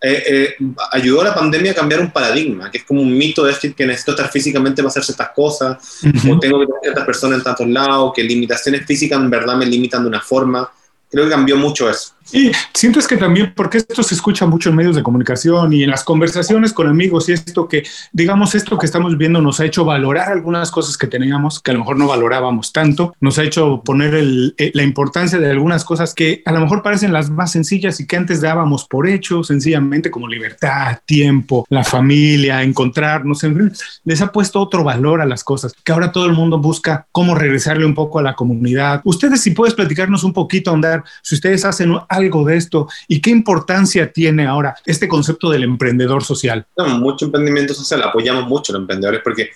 eh, 0.00 0.22
eh, 0.60 0.66
ayudó 0.92 1.22
a 1.22 1.24
la 1.24 1.34
pandemia 1.34 1.72
a 1.72 1.74
cambiar 1.74 2.00
un 2.00 2.12
paradigma, 2.12 2.70
que 2.70 2.78
es 2.78 2.84
como 2.84 3.02
un 3.02 3.16
mito 3.16 3.44
de 3.44 3.52
decir 3.52 3.74
que 3.74 3.84
necesito 3.84 4.12
estar 4.12 4.30
físicamente 4.30 4.80
para 4.80 4.90
hacer 4.90 5.02
ciertas 5.02 5.30
cosas, 5.34 5.76
o 6.02 6.38
tengo 6.38 6.60
que 6.60 6.66
tener 6.66 6.80
ciertas 6.82 7.04
personas 7.04 7.38
en 7.38 7.44
tantos 7.44 7.68
lados, 7.68 8.12
que 8.14 8.22
limitaciones 8.22 8.86
físicas 8.86 9.18
en 9.18 9.28
verdad 9.28 9.56
me 9.56 9.66
limitan 9.66 10.02
de 10.02 10.08
una 10.08 10.20
forma. 10.20 10.70
Creo 11.10 11.24
que 11.24 11.30
cambió 11.30 11.56
mucho 11.56 11.90
eso. 11.90 12.12
Y 12.32 12.52
sientes 12.74 13.06
que 13.06 13.16
también, 13.16 13.52
porque 13.54 13.78
esto 13.78 14.02
se 14.02 14.14
escucha 14.14 14.46
mucho 14.46 14.70
en 14.70 14.76
medios 14.76 14.96
de 14.96 15.02
comunicación 15.02 15.72
y 15.72 15.82
en 15.82 15.90
las 15.90 16.04
conversaciones 16.04 16.72
con 16.72 16.86
amigos, 16.86 17.28
y 17.28 17.32
esto 17.32 17.68
que, 17.68 17.84
digamos, 18.12 18.54
esto 18.54 18.78
que 18.78 18.86
estamos 18.86 19.16
viendo 19.16 19.40
nos 19.40 19.60
ha 19.60 19.64
hecho 19.64 19.84
valorar 19.84 20.32
algunas 20.32 20.70
cosas 20.70 20.98
que 20.98 21.06
teníamos, 21.06 21.60
que 21.60 21.70
a 21.70 21.74
lo 21.74 21.80
mejor 21.80 21.96
no 21.96 22.06
valorábamos 22.06 22.72
tanto, 22.72 23.14
nos 23.20 23.38
ha 23.38 23.44
hecho 23.44 23.82
poner 23.84 24.14
el, 24.14 24.54
eh, 24.58 24.70
la 24.74 24.82
importancia 24.82 25.38
de 25.38 25.50
algunas 25.50 25.84
cosas 25.84 26.14
que 26.14 26.42
a 26.44 26.52
lo 26.52 26.60
mejor 26.60 26.82
parecen 26.82 27.12
las 27.12 27.30
más 27.30 27.52
sencillas 27.52 28.00
y 28.00 28.06
que 28.06 28.16
antes 28.16 28.40
dábamos 28.40 28.86
por 28.86 29.08
hecho, 29.08 29.42
sencillamente 29.42 30.10
como 30.10 30.28
libertad, 30.28 30.98
tiempo, 31.06 31.66
la 31.70 31.84
familia, 31.84 32.62
encontrarnos, 32.62 33.42
en 33.44 33.56
fin, 33.56 33.72
les 34.04 34.20
ha 34.20 34.32
puesto 34.32 34.60
otro 34.60 34.84
valor 34.84 35.20
a 35.20 35.26
las 35.26 35.44
cosas, 35.44 35.74
que 35.84 35.92
ahora 35.92 36.12
todo 36.12 36.26
el 36.26 36.32
mundo 36.32 36.58
busca 36.58 37.06
cómo 37.12 37.34
regresarle 37.34 37.86
un 37.86 37.94
poco 37.94 38.18
a 38.18 38.22
la 38.22 38.34
comunidad. 38.34 39.00
Ustedes, 39.04 39.40
si 39.40 39.52
puedes 39.52 39.74
platicarnos 39.74 40.24
un 40.24 40.32
poquito, 40.32 40.72
andar, 40.72 41.04
si 41.22 41.34
ustedes 41.34 41.64
hacen 41.64 41.94
algo 42.18 42.44
de 42.44 42.56
esto 42.56 42.88
y 43.08 43.20
qué 43.20 43.30
importancia 43.30 44.12
tiene 44.12 44.46
ahora 44.46 44.74
este 44.84 45.08
concepto 45.08 45.50
del 45.50 45.64
emprendedor 45.64 46.22
social? 46.22 46.66
Tenemos 46.76 47.00
mucho 47.00 47.24
emprendimiento 47.24 47.74
social, 47.74 48.02
apoyamos 48.02 48.46
mucho 48.46 48.72
a 48.72 48.74
los 48.74 48.82
emprendedores 48.82 49.20
porque 49.24 49.50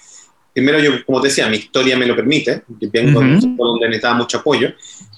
primero 0.53 0.79
yo, 0.79 1.05
como 1.05 1.21
te 1.21 1.29
decía, 1.29 1.49
mi 1.49 1.57
historia 1.57 1.97
me 1.97 2.07
lo 2.07 2.15
permite, 2.15 2.63
yo 2.81 2.89
vengo 2.93 3.21
uh 3.21 3.23
-huh. 3.23 3.57
donde 3.57 3.87
necesitaba 3.87 4.15
mucho 4.15 4.39
apoyo, 4.39 4.69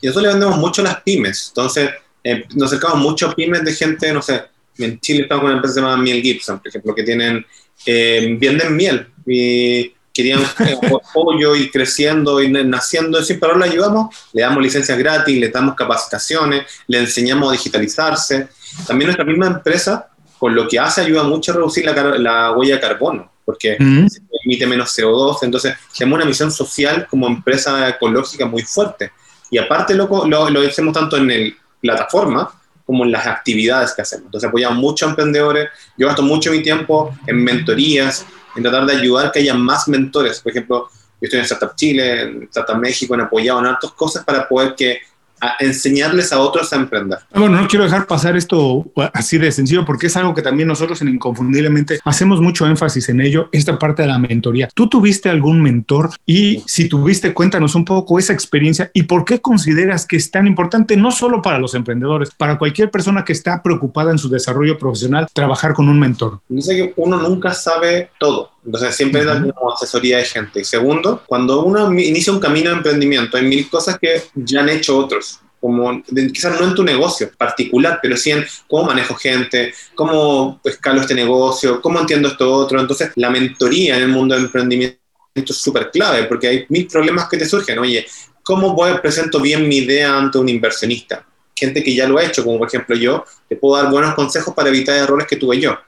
y 0.00 0.06
nosotros 0.06 0.22
le 0.22 0.28
vendemos 0.28 0.58
mucho 0.58 0.82
a 0.82 0.84
las 0.84 1.02
pymes, 1.02 1.46
entonces 1.48 1.90
eh, 2.22 2.44
nos 2.54 2.72
acercamos 2.72 2.98
mucho 2.98 3.28
a 3.28 3.34
pymes 3.34 3.64
de 3.64 3.72
gente, 3.72 4.12
no 4.12 4.22
sé, 4.22 4.42
en 4.78 4.98
Chile 5.00 5.22
estamos 5.22 5.42
con 5.42 5.50
una 5.50 5.58
empresa 5.58 5.80
llamada 5.80 5.96
Miel 5.96 6.22
Gibson, 6.22 6.58
por 6.58 6.68
ejemplo, 6.68 6.94
que 6.94 7.02
tienen, 7.02 7.44
eh, 7.86 8.36
venden 8.40 8.76
miel, 8.76 9.06
y 9.26 9.93
querían 10.14 10.40
apoyo 11.10 11.56
y 11.56 11.70
creciendo 11.70 12.40
y 12.40 12.50
naciendo, 12.50 13.18
y 13.20 13.34
pero 13.34 13.58
le 13.58 13.66
ayudamos, 13.66 14.14
le 14.32 14.42
damos 14.42 14.62
licencias 14.62 14.96
gratis, 14.96 15.38
le 15.38 15.48
damos 15.48 15.74
capacitaciones, 15.74 16.64
le 16.86 17.00
enseñamos 17.00 17.48
a 17.48 17.52
digitalizarse. 17.52 18.48
También 18.86 19.08
nuestra 19.08 19.24
misma 19.24 19.48
empresa, 19.48 20.08
con 20.38 20.54
lo 20.54 20.68
que 20.68 20.78
hace, 20.78 21.00
ayuda 21.00 21.24
mucho 21.24 21.52
a 21.52 21.56
reducir 21.56 21.84
la, 21.84 21.92
la 22.18 22.52
huella 22.52 22.76
de 22.76 22.80
carbono, 22.80 23.30
porque 23.44 23.76
mm. 23.78 24.08
se 24.08 24.22
emite 24.44 24.66
menos 24.66 24.96
CO2, 24.96 25.38
entonces 25.42 25.74
tenemos 25.98 26.16
una 26.18 26.26
misión 26.26 26.52
social 26.52 27.06
como 27.10 27.26
empresa 27.26 27.88
ecológica 27.88 28.46
muy 28.46 28.62
fuerte. 28.62 29.10
Y 29.50 29.58
aparte 29.58 29.94
lo, 29.94 30.08
lo, 30.26 30.48
lo 30.48 30.60
hacemos 30.60 30.94
tanto 30.94 31.16
en 31.16 31.30
el 31.30 31.56
plataforma, 31.80 32.50
como 32.86 33.04
en 33.04 33.12
las 33.12 33.26
actividades 33.26 33.92
que 33.94 34.02
hacemos. 34.02 34.26
Entonces 34.26 34.48
apoyamos 34.48 34.78
mucho 34.78 35.06
a 35.06 35.10
emprendedores, 35.10 35.70
yo 35.96 36.06
gasto 36.06 36.22
mucho 36.22 36.50
mi 36.50 36.62
tiempo 36.62 37.16
en 37.26 37.42
mentorías, 37.42 38.26
en 38.56 38.62
tratar 38.62 38.86
de 38.86 38.96
ayudar 38.96 39.32
que 39.32 39.40
haya 39.40 39.54
más 39.54 39.88
mentores. 39.88 40.40
Por 40.40 40.50
ejemplo, 40.50 40.88
yo 41.20 41.26
estoy 41.26 41.38
en 41.38 41.44
Startup 41.44 41.74
Chile, 41.74 42.22
en 42.22 42.42
Startup 42.44 42.76
México, 42.76 43.14
en 43.14 43.22
apoyado 43.22 43.58
en 43.60 43.66
hartas 43.66 43.92
cosas 43.92 44.24
para 44.24 44.48
poder 44.48 44.74
que 44.74 45.00
a 45.40 45.56
enseñarles 45.60 46.32
a 46.32 46.40
otros 46.40 46.72
a 46.72 46.76
emprender. 46.76 47.18
Bueno, 47.34 47.60
no 47.60 47.68
quiero 47.68 47.84
dejar 47.84 48.06
pasar 48.06 48.36
esto 48.36 48.86
así 49.12 49.38
de 49.38 49.52
sencillo 49.52 49.84
porque 49.84 50.06
es 50.06 50.16
algo 50.16 50.34
que 50.34 50.42
también 50.42 50.68
nosotros 50.68 51.00
en 51.02 51.08
Inconfundiblemente 51.08 52.00
hacemos 52.04 52.40
mucho 52.40 52.66
énfasis 52.66 53.08
en 53.08 53.20
ello, 53.20 53.48
esta 53.52 53.78
parte 53.78 54.02
de 54.02 54.08
la 54.08 54.18
mentoría. 54.18 54.68
¿Tú 54.74 54.88
tuviste 54.88 55.28
algún 55.28 55.62
mentor? 55.62 56.10
Y 56.26 56.62
si 56.66 56.88
tuviste, 56.88 57.34
cuéntanos 57.34 57.74
un 57.74 57.84
poco 57.84 58.18
esa 58.18 58.32
experiencia 58.32 58.90
y 58.94 59.04
por 59.04 59.24
qué 59.24 59.40
consideras 59.40 60.06
que 60.06 60.16
es 60.16 60.30
tan 60.30 60.46
importante, 60.46 60.96
no 60.96 61.10
solo 61.10 61.42
para 61.42 61.58
los 61.58 61.74
emprendedores, 61.74 62.30
para 62.36 62.58
cualquier 62.58 62.90
persona 62.90 63.24
que 63.24 63.32
está 63.32 63.62
preocupada 63.62 64.10
en 64.10 64.18
su 64.18 64.28
desarrollo 64.28 64.78
profesional, 64.78 65.26
trabajar 65.32 65.74
con 65.74 65.88
un 65.88 65.98
mentor. 65.98 66.40
Dice 66.48 66.76
que 66.76 66.94
uno 66.96 67.16
nunca 67.18 67.52
sabe 67.52 68.10
todo. 68.18 68.53
Entonces 68.64 68.94
siempre 68.96 69.26
uh 69.26 69.30
-huh. 69.30 69.54
como 69.54 69.72
asesoría 69.72 70.18
de 70.18 70.24
gente. 70.24 70.60
Y 70.60 70.64
segundo, 70.64 71.22
cuando 71.26 71.64
uno 71.64 71.92
inicia 71.92 72.32
un 72.32 72.40
camino 72.40 72.70
de 72.70 72.76
emprendimiento, 72.76 73.36
hay 73.36 73.44
mil 73.44 73.68
cosas 73.68 73.98
que 73.98 74.22
ya 74.34 74.60
han 74.60 74.68
hecho 74.68 74.96
otros. 74.96 75.40
Como, 75.60 76.02
quizás 76.32 76.60
no 76.60 76.66
en 76.68 76.74
tu 76.74 76.84
negocio 76.84 77.30
particular, 77.38 77.98
pero 78.02 78.16
sí 78.18 78.30
en 78.30 78.44
cómo 78.68 78.84
manejo 78.84 79.14
gente, 79.14 79.72
cómo 79.94 80.60
escalo 80.62 81.00
este 81.00 81.14
negocio, 81.14 81.80
cómo 81.80 82.00
entiendo 82.00 82.28
esto 82.28 82.52
otro. 82.52 82.78
Entonces, 82.80 83.12
la 83.16 83.30
mentoría 83.30 83.96
en 83.96 84.02
el 84.02 84.08
mundo 84.08 84.34
del 84.34 84.44
emprendimiento 84.44 84.98
es 85.34 85.56
súper 85.56 85.90
clave 85.90 86.24
porque 86.24 86.48
hay 86.48 86.66
mil 86.68 86.86
problemas 86.86 87.28
que 87.28 87.38
te 87.38 87.46
surgen. 87.46 87.78
Oye, 87.78 88.06
¿cómo 88.42 88.74
voy, 88.74 88.92
presento 89.00 89.40
bien 89.40 89.66
mi 89.66 89.78
idea 89.78 90.16
ante 90.16 90.38
un 90.38 90.48
inversionista? 90.48 91.26
Gente 91.56 91.82
que 91.82 91.94
ya 91.94 92.06
lo 92.06 92.18
ha 92.18 92.24
hecho, 92.24 92.44
como 92.44 92.58
por 92.58 92.68
ejemplo 92.68 92.94
yo, 92.96 93.24
te 93.48 93.56
puedo 93.56 93.82
dar 93.82 93.90
buenos 93.90 94.14
consejos 94.14 94.54
para 94.54 94.68
evitar 94.68 94.96
errores 94.96 95.26
que 95.26 95.36
tuve 95.36 95.60
yo. 95.60 95.78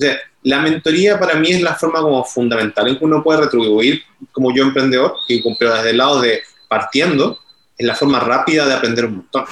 O 0.00 0.02
sea, 0.02 0.16
la 0.44 0.60
mentoría 0.60 1.20
para 1.20 1.34
mí 1.34 1.50
es 1.50 1.60
la 1.60 1.74
forma 1.74 2.00
como 2.00 2.24
fundamental 2.24 2.88
en 2.88 2.98
que 2.98 3.04
uno 3.04 3.22
puede 3.22 3.42
retribuir 3.42 4.02
como 4.32 4.50
yo 4.54 4.62
emprendedor, 4.62 5.12
y 5.28 5.42
pero 5.58 5.74
desde 5.74 5.90
el 5.90 5.98
lado 5.98 6.22
de 6.22 6.40
partiendo, 6.68 7.38
es 7.76 7.86
la 7.86 7.94
forma 7.94 8.18
rápida 8.18 8.66
de 8.66 8.72
aprender 8.72 9.04
un 9.04 9.16
montón. 9.16 9.44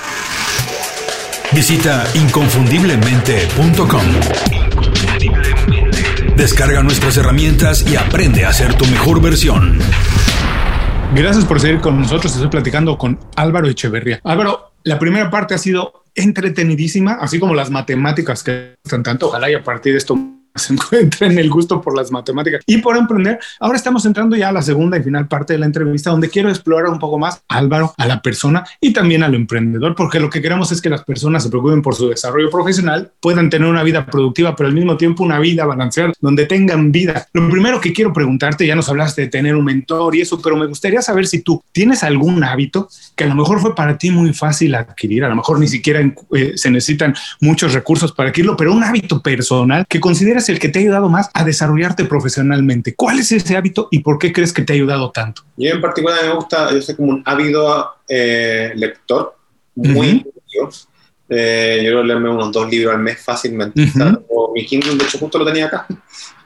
Visita 1.53 2.07
inconfundiblemente.com. 2.15 4.03
Descarga 6.35 6.83
nuestras 6.83 7.19
herramientas 7.19 7.85
y 7.87 7.97
aprende 7.97 8.47
a 8.47 8.53
ser 8.55 8.73
tu 8.73 8.87
mejor 8.87 9.21
versión. 9.21 9.79
Gracias 11.15 11.45
por 11.45 11.61
seguir 11.61 11.83
con 11.83 12.01
nosotros. 12.01 12.35
Estoy 12.35 12.49
platicando 12.49 12.97
con 12.97 13.21
Álvaro 13.37 13.69
Echeverría. 13.69 14.21
Álvaro, 14.25 14.73
la 14.85 14.99
primera 14.99 15.31
parte 15.31 15.53
ha 15.53 15.59
sido 15.59 16.05
entretenidísima, 16.15 17.19
así 17.21 17.39
como 17.39 17.55
las 17.55 17.71
matemáticas 17.71 18.43
que 18.43 18.77
están 18.83 19.03
tanto. 19.03 19.27
Ojalá 19.29 19.51
y 19.51 19.55
a 19.55 19.63
partir 19.63 19.93
de 19.93 19.99
esto 19.99 20.38
se 20.59 20.75
encuentren 20.75 21.38
el 21.38 21.51
gusto 21.51 21.81
por 21.81 21.97
las 21.97 22.11
matemáticas 22.11 22.62
y 22.66 22.79
por 22.79 22.97
emprender. 22.97 23.38
Ahora 23.61 23.77
estamos 23.77 24.05
entrando 24.07 24.37
ya 24.37 24.49
a 24.49 24.53
la 24.53 24.62
segunda 24.62 24.99
y 24.99 25.03
final 25.03 25.29
parte 25.29 25.55
de 25.55 25.59
la 25.59 25.66
entrevista 25.66 26.11
donde 26.11 26.29
quiero 26.29 26.49
explorar 26.49 26.90
un 26.90 26.99
poco 26.99 27.18
más 27.18 27.42
a 27.49 27.59
Álvaro, 27.59 27.94
a 27.97 28.07
la 28.07 28.23
persona 28.23 28.64
y 28.81 28.92
también 28.92 29.23
al 29.23 29.35
emprendedor, 29.35 29.94
porque 29.94 30.21
lo 30.21 30.31
que 30.31 30.42
queremos 30.42 30.73
es 30.73 30.81
que 30.81 30.90
las 30.90 31.05
personas 31.05 31.42
se 31.42 31.51
preocupen 31.51 31.83
por 31.83 31.94
su 31.94 32.09
desarrollo 32.09 32.51
profesional, 32.51 33.11
puedan 33.21 33.51
tener 33.51 33.68
una 33.68 33.83
vida 33.83 34.07
productiva, 34.07 34.55
pero 34.57 34.68
al 34.68 34.75
mismo 34.75 34.97
tiempo 34.97 35.25
una 35.25 35.38
vida 35.38 35.64
balanceada, 35.64 36.12
donde 36.21 36.47
tengan 36.47 36.92
vida. 36.92 37.27
Lo 37.33 37.49
primero 37.49 37.81
que 37.81 37.92
quiero 37.92 38.12
preguntarte, 38.12 38.66
ya 38.66 38.75
nos 38.75 38.88
hablaste 38.88 39.23
de 39.23 39.29
tener 39.29 39.57
un 39.57 39.64
mentor 39.64 40.14
y 40.16 40.21
eso, 40.21 40.40
pero 40.40 40.57
me 40.57 40.66
gustaría 40.66 41.03
saber 41.03 41.27
si 41.27 41.42
tú 41.42 41.62
tienes 41.73 42.03
algún 42.03 42.42
hábito 42.44 42.88
que 43.16 43.25
a 43.25 43.27
lo 43.27 43.35
mejor 43.35 43.61
fue 43.61 43.75
para 43.75 43.99
ti 43.99 44.11
muy 44.11 44.33
fácil 44.33 44.75
adquirir, 44.75 45.25
a 45.25 45.29
lo 45.29 45.37
mejor 45.37 45.59
ni 45.59 45.68
siquiera 45.68 46.01
eh, 46.35 46.53
se 46.57 46.71
necesitan 46.71 47.14
muchos 47.40 47.75
recursos 47.75 48.12
para 48.12 48.31
adquirirlo, 48.31 48.57
pero 48.57 48.73
un 48.73 48.85
hábito 48.85 49.23
personal 49.23 49.87
que 49.88 50.01
consideras 50.01 50.48
el 50.49 50.59
que 50.59 50.69
te 50.69 50.79
ha 50.79 50.83
ayudado 50.83 51.09
más 51.09 51.31
a 51.35 51.45
desarrollarte 51.45 52.05
profesionalmente. 52.05 52.95
¿Cuál 52.95 53.21
es 53.21 53.33
ese 53.33 53.57
hábito 53.57 53.89
y 53.91 54.01
por 54.01 54.19
qué 54.19 54.33
crees 54.33 54.53
que 54.53 54.63
te 54.63 54.73
ha 54.73 54.77
ayudado 54.77 55.11
tanto? 55.11 55.43
Yo 55.57 55.71
en 55.71 55.81
particular 55.81 56.19
me 56.25 56.35
gusta, 56.35 56.73
yo 56.73 56.83
soy 56.83 56.95
como 56.97 57.11
un 57.11 57.23
ávido 57.25 57.97
eh, 58.09 58.73
lector, 58.75 59.37
muy 59.75 60.25
uh 60.27 60.69
-huh. 60.69 60.87
eh, 61.29 61.83
yo 61.85 61.91
creo 61.91 62.03
leerme 62.03 62.31
unos 62.31 62.53
dos 62.53 62.69
libros 62.71 62.95
al 62.95 63.03
mes 63.03 63.21
fácilmente. 63.21 63.81
Uh 63.81 63.87
-huh. 63.87 64.25
o 64.31 64.53
mi 64.55 64.65
Kindle, 64.65 64.97
de 64.97 65.05
hecho, 65.05 65.19
justo 65.19 65.39
lo 65.39 65.45
tenía 65.45 65.67
acá. 65.67 65.87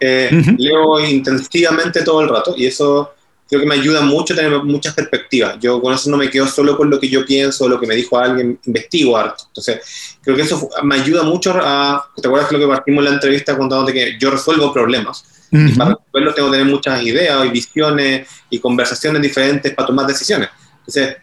Eh, 0.05 0.31
uh 0.33 0.35
-huh. 0.35 0.57
Leo 0.59 0.99
intensivamente 0.99 2.03
todo 2.03 2.23
el 2.23 2.29
rato 2.29 2.55
y 2.57 2.67
eso 2.67 3.13
creo 3.53 3.61
que 3.61 3.69
me 3.69 3.75
ayuda 3.75 4.01
mucho 4.01 4.35
tener 4.35 4.51
muchas 4.65 4.95
perspectivas. 4.95 5.59
Yo 5.61 5.79
con 5.79 5.93
eso 5.93 6.09
no 6.09 6.17
me 6.17 6.31
quedo 6.31 6.47
solo 6.47 6.75
con 6.75 6.89
lo 6.89 6.99
que 6.99 7.11
yo 7.11 7.23
pienso, 7.27 7.69
lo 7.69 7.79
que 7.79 7.87
me 7.87 7.95
dijo 7.95 8.19
alguien, 8.19 8.59
investigo 8.65 9.15
harto. 9.15 9.45
Entonces, 9.49 10.17
creo 10.23 10.35
que 10.35 10.41
eso 10.41 10.71
me 10.83 10.95
ayuda 10.95 11.23
mucho 11.23 11.53
a... 11.63 12.03
¿Te 12.17 12.29
acuerdas 12.29 12.49
que 12.49 12.57
lo 12.57 12.63
que 12.63 12.75
partimos 12.75 13.01
en 13.01 13.11
la 13.11 13.15
entrevista 13.17 13.55
contándote 13.55 13.93
que 13.93 14.17
yo 14.19 14.31
resuelvo 14.31 14.73
problemas? 14.73 15.27
Uh 15.51 15.59
-huh. 15.59 15.71
Y 15.71 15.77
para 15.77 15.91
resolverlos 15.91 16.35
tengo 16.35 16.51
que 16.51 16.57
tener 16.57 16.73
muchas 16.73 17.03
ideas 17.03 17.45
y 17.45 17.49
visiones 17.51 18.27
y 18.49 18.59
conversaciones 18.59 19.21
diferentes 19.21 19.75
para 19.75 19.87
tomar 19.87 20.07
decisiones. 20.07 20.49
Entonces, 20.79 21.17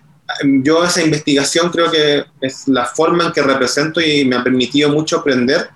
yo 0.62 0.84
esa 0.84 1.02
investigación 1.02 1.72
creo 1.72 1.90
que 1.90 2.26
es 2.42 2.68
la 2.68 2.86
forma 2.86 3.26
en 3.26 3.32
que 3.32 3.42
represento 3.42 4.00
y 4.02 4.24
me 4.24 4.36
ha 4.36 4.44
permitido 4.44 4.92
mucho 4.92 5.18
aprender 5.18 5.68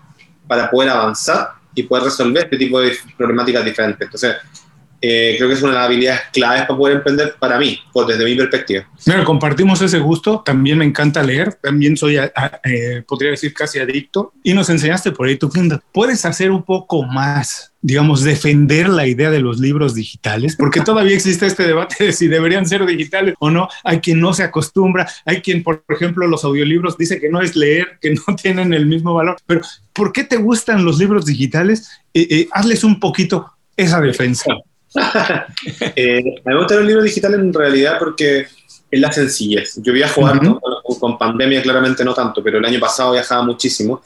para 0.48 0.70
poder 0.70 0.92
avanzar 0.92 1.54
y 1.74 1.82
poder 1.82 2.04
resolver 2.04 2.44
este 2.44 2.58
tipo 2.58 2.80
de 2.80 2.96
problemáticas 3.18 3.66
diferentes. 3.66 4.06
Entonces, 4.06 4.36
eh, 5.06 5.36
creo 5.36 5.50
que 5.50 5.56
es 5.56 5.62
una 5.62 5.74
de 5.74 5.78
las 5.80 5.86
habilidades 5.88 6.22
claves 6.32 6.62
para 6.62 6.78
poder 6.78 6.96
emprender 6.96 7.36
para 7.38 7.60
mí, 7.60 7.78
pues 7.92 8.08
desde 8.08 8.24
mi 8.24 8.36
perspectiva. 8.36 8.88
Mira, 9.06 9.26
compartimos 9.26 9.82
ese 9.82 10.00
gusto, 10.00 10.42
también 10.46 10.78
me 10.78 10.86
encanta 10.86 11.22
leer, 11.22 11.56
también 11.56 11.98
soy, 11.98 12.16
eh, 12.16 13.04
podría 13.06 13.32
decir, 13.32 13.54
casi 13.54 13.80
adicto, 13.80 14.32
y 14.44 14.54
nos 14.54 14.70
enseñaste 14.70 15.12
por 15.12 15.28
ahí 15.28 15.36
tu 15.36 15.52
¿Puedes 15.92 16.24
hacer 16.24 16.52
un 16.52 16.63
poco 16.63 17.04
más, 17.04 17.74
digamos, 17.82 18.24
defender 18.24 18.88
la 18.88 19.06
idea 19.06 19.30
de 19.30 19.42
los 19.42 19.60
libros 19.60 19.94
digitales? 19.94 20.56
Porque 20.56 20.80
todavía 20.86 21.16
existe 21.16 21.48
este 21.48 21.68
debate 21.68 22.06
de 22.06 22.13
si 22.13 22.30
deberían 22.30 22.66
ser 22.66 22.86
digitales 22.86 23.36
o 23.39 23.52
no. 23.52 23.68
Hay 23.84 24.00
quien 24.00 24.22
no 24.22 24.34
se 24.34 24.44
acostumbra, 24.44 25.10
hay 25.26 25.42
quien, 25.42 25.63
por 25.63 25.84
ejemplo, 25.89 26.26
los 26.28 26.46
audiolibros 26.46 26.98
dice 26.98 27.20
que 27.20 27.28
no 27.28 27.42
es 27.42 27.58
leer, 27.58 28.00
que 28.00 28.13
no 28.13 28.36
tienen 28.42 28.74
el 28.74 28.86
mismo 28.86 29.13
valor, 29.13 29.36
pero 29.46 29.60
¿por 29.92 30.13
qué 30.13 30.24
te 30.24 30.38
gustan 30.38 30.86
los 30.86 30.98
libros 30.98 31.26
digitales? 31.26 31.89
Eh, 32.13 32.48
hazles 32.54 32.86
un 32.86 33.02
poquito 33.02 33.52
esa 33.76 34.00
defensa. 34.00 34.46
eh, 35.95 36.23
me 36.45 36.58
gusta 36.58 36.75
los 36.75 36.86
libros 36.86 37.03
digitales 37.03 37.39
en 37.39 37.53
realidad 37.53 37.97
porque 37.99 38.47
es 38.93 38.99
la 38.99 39.12
sencillez. 39.12 39.79
Yo 39.82 39.91
viajo 39.91 40.25
harto, 40.25 40.62
con 40.99 41.17
pandemia 41.17 41.63
claramente 41.63 42.06
no 42.06 42.13
tanto, 42.13 42.43
pero 42.43 42.60
el 42.60 42.65
año 42.65 42.79
pasado 42.79 43.13
viajaba 43.13 43.43
muchísimo. 43.43 44.03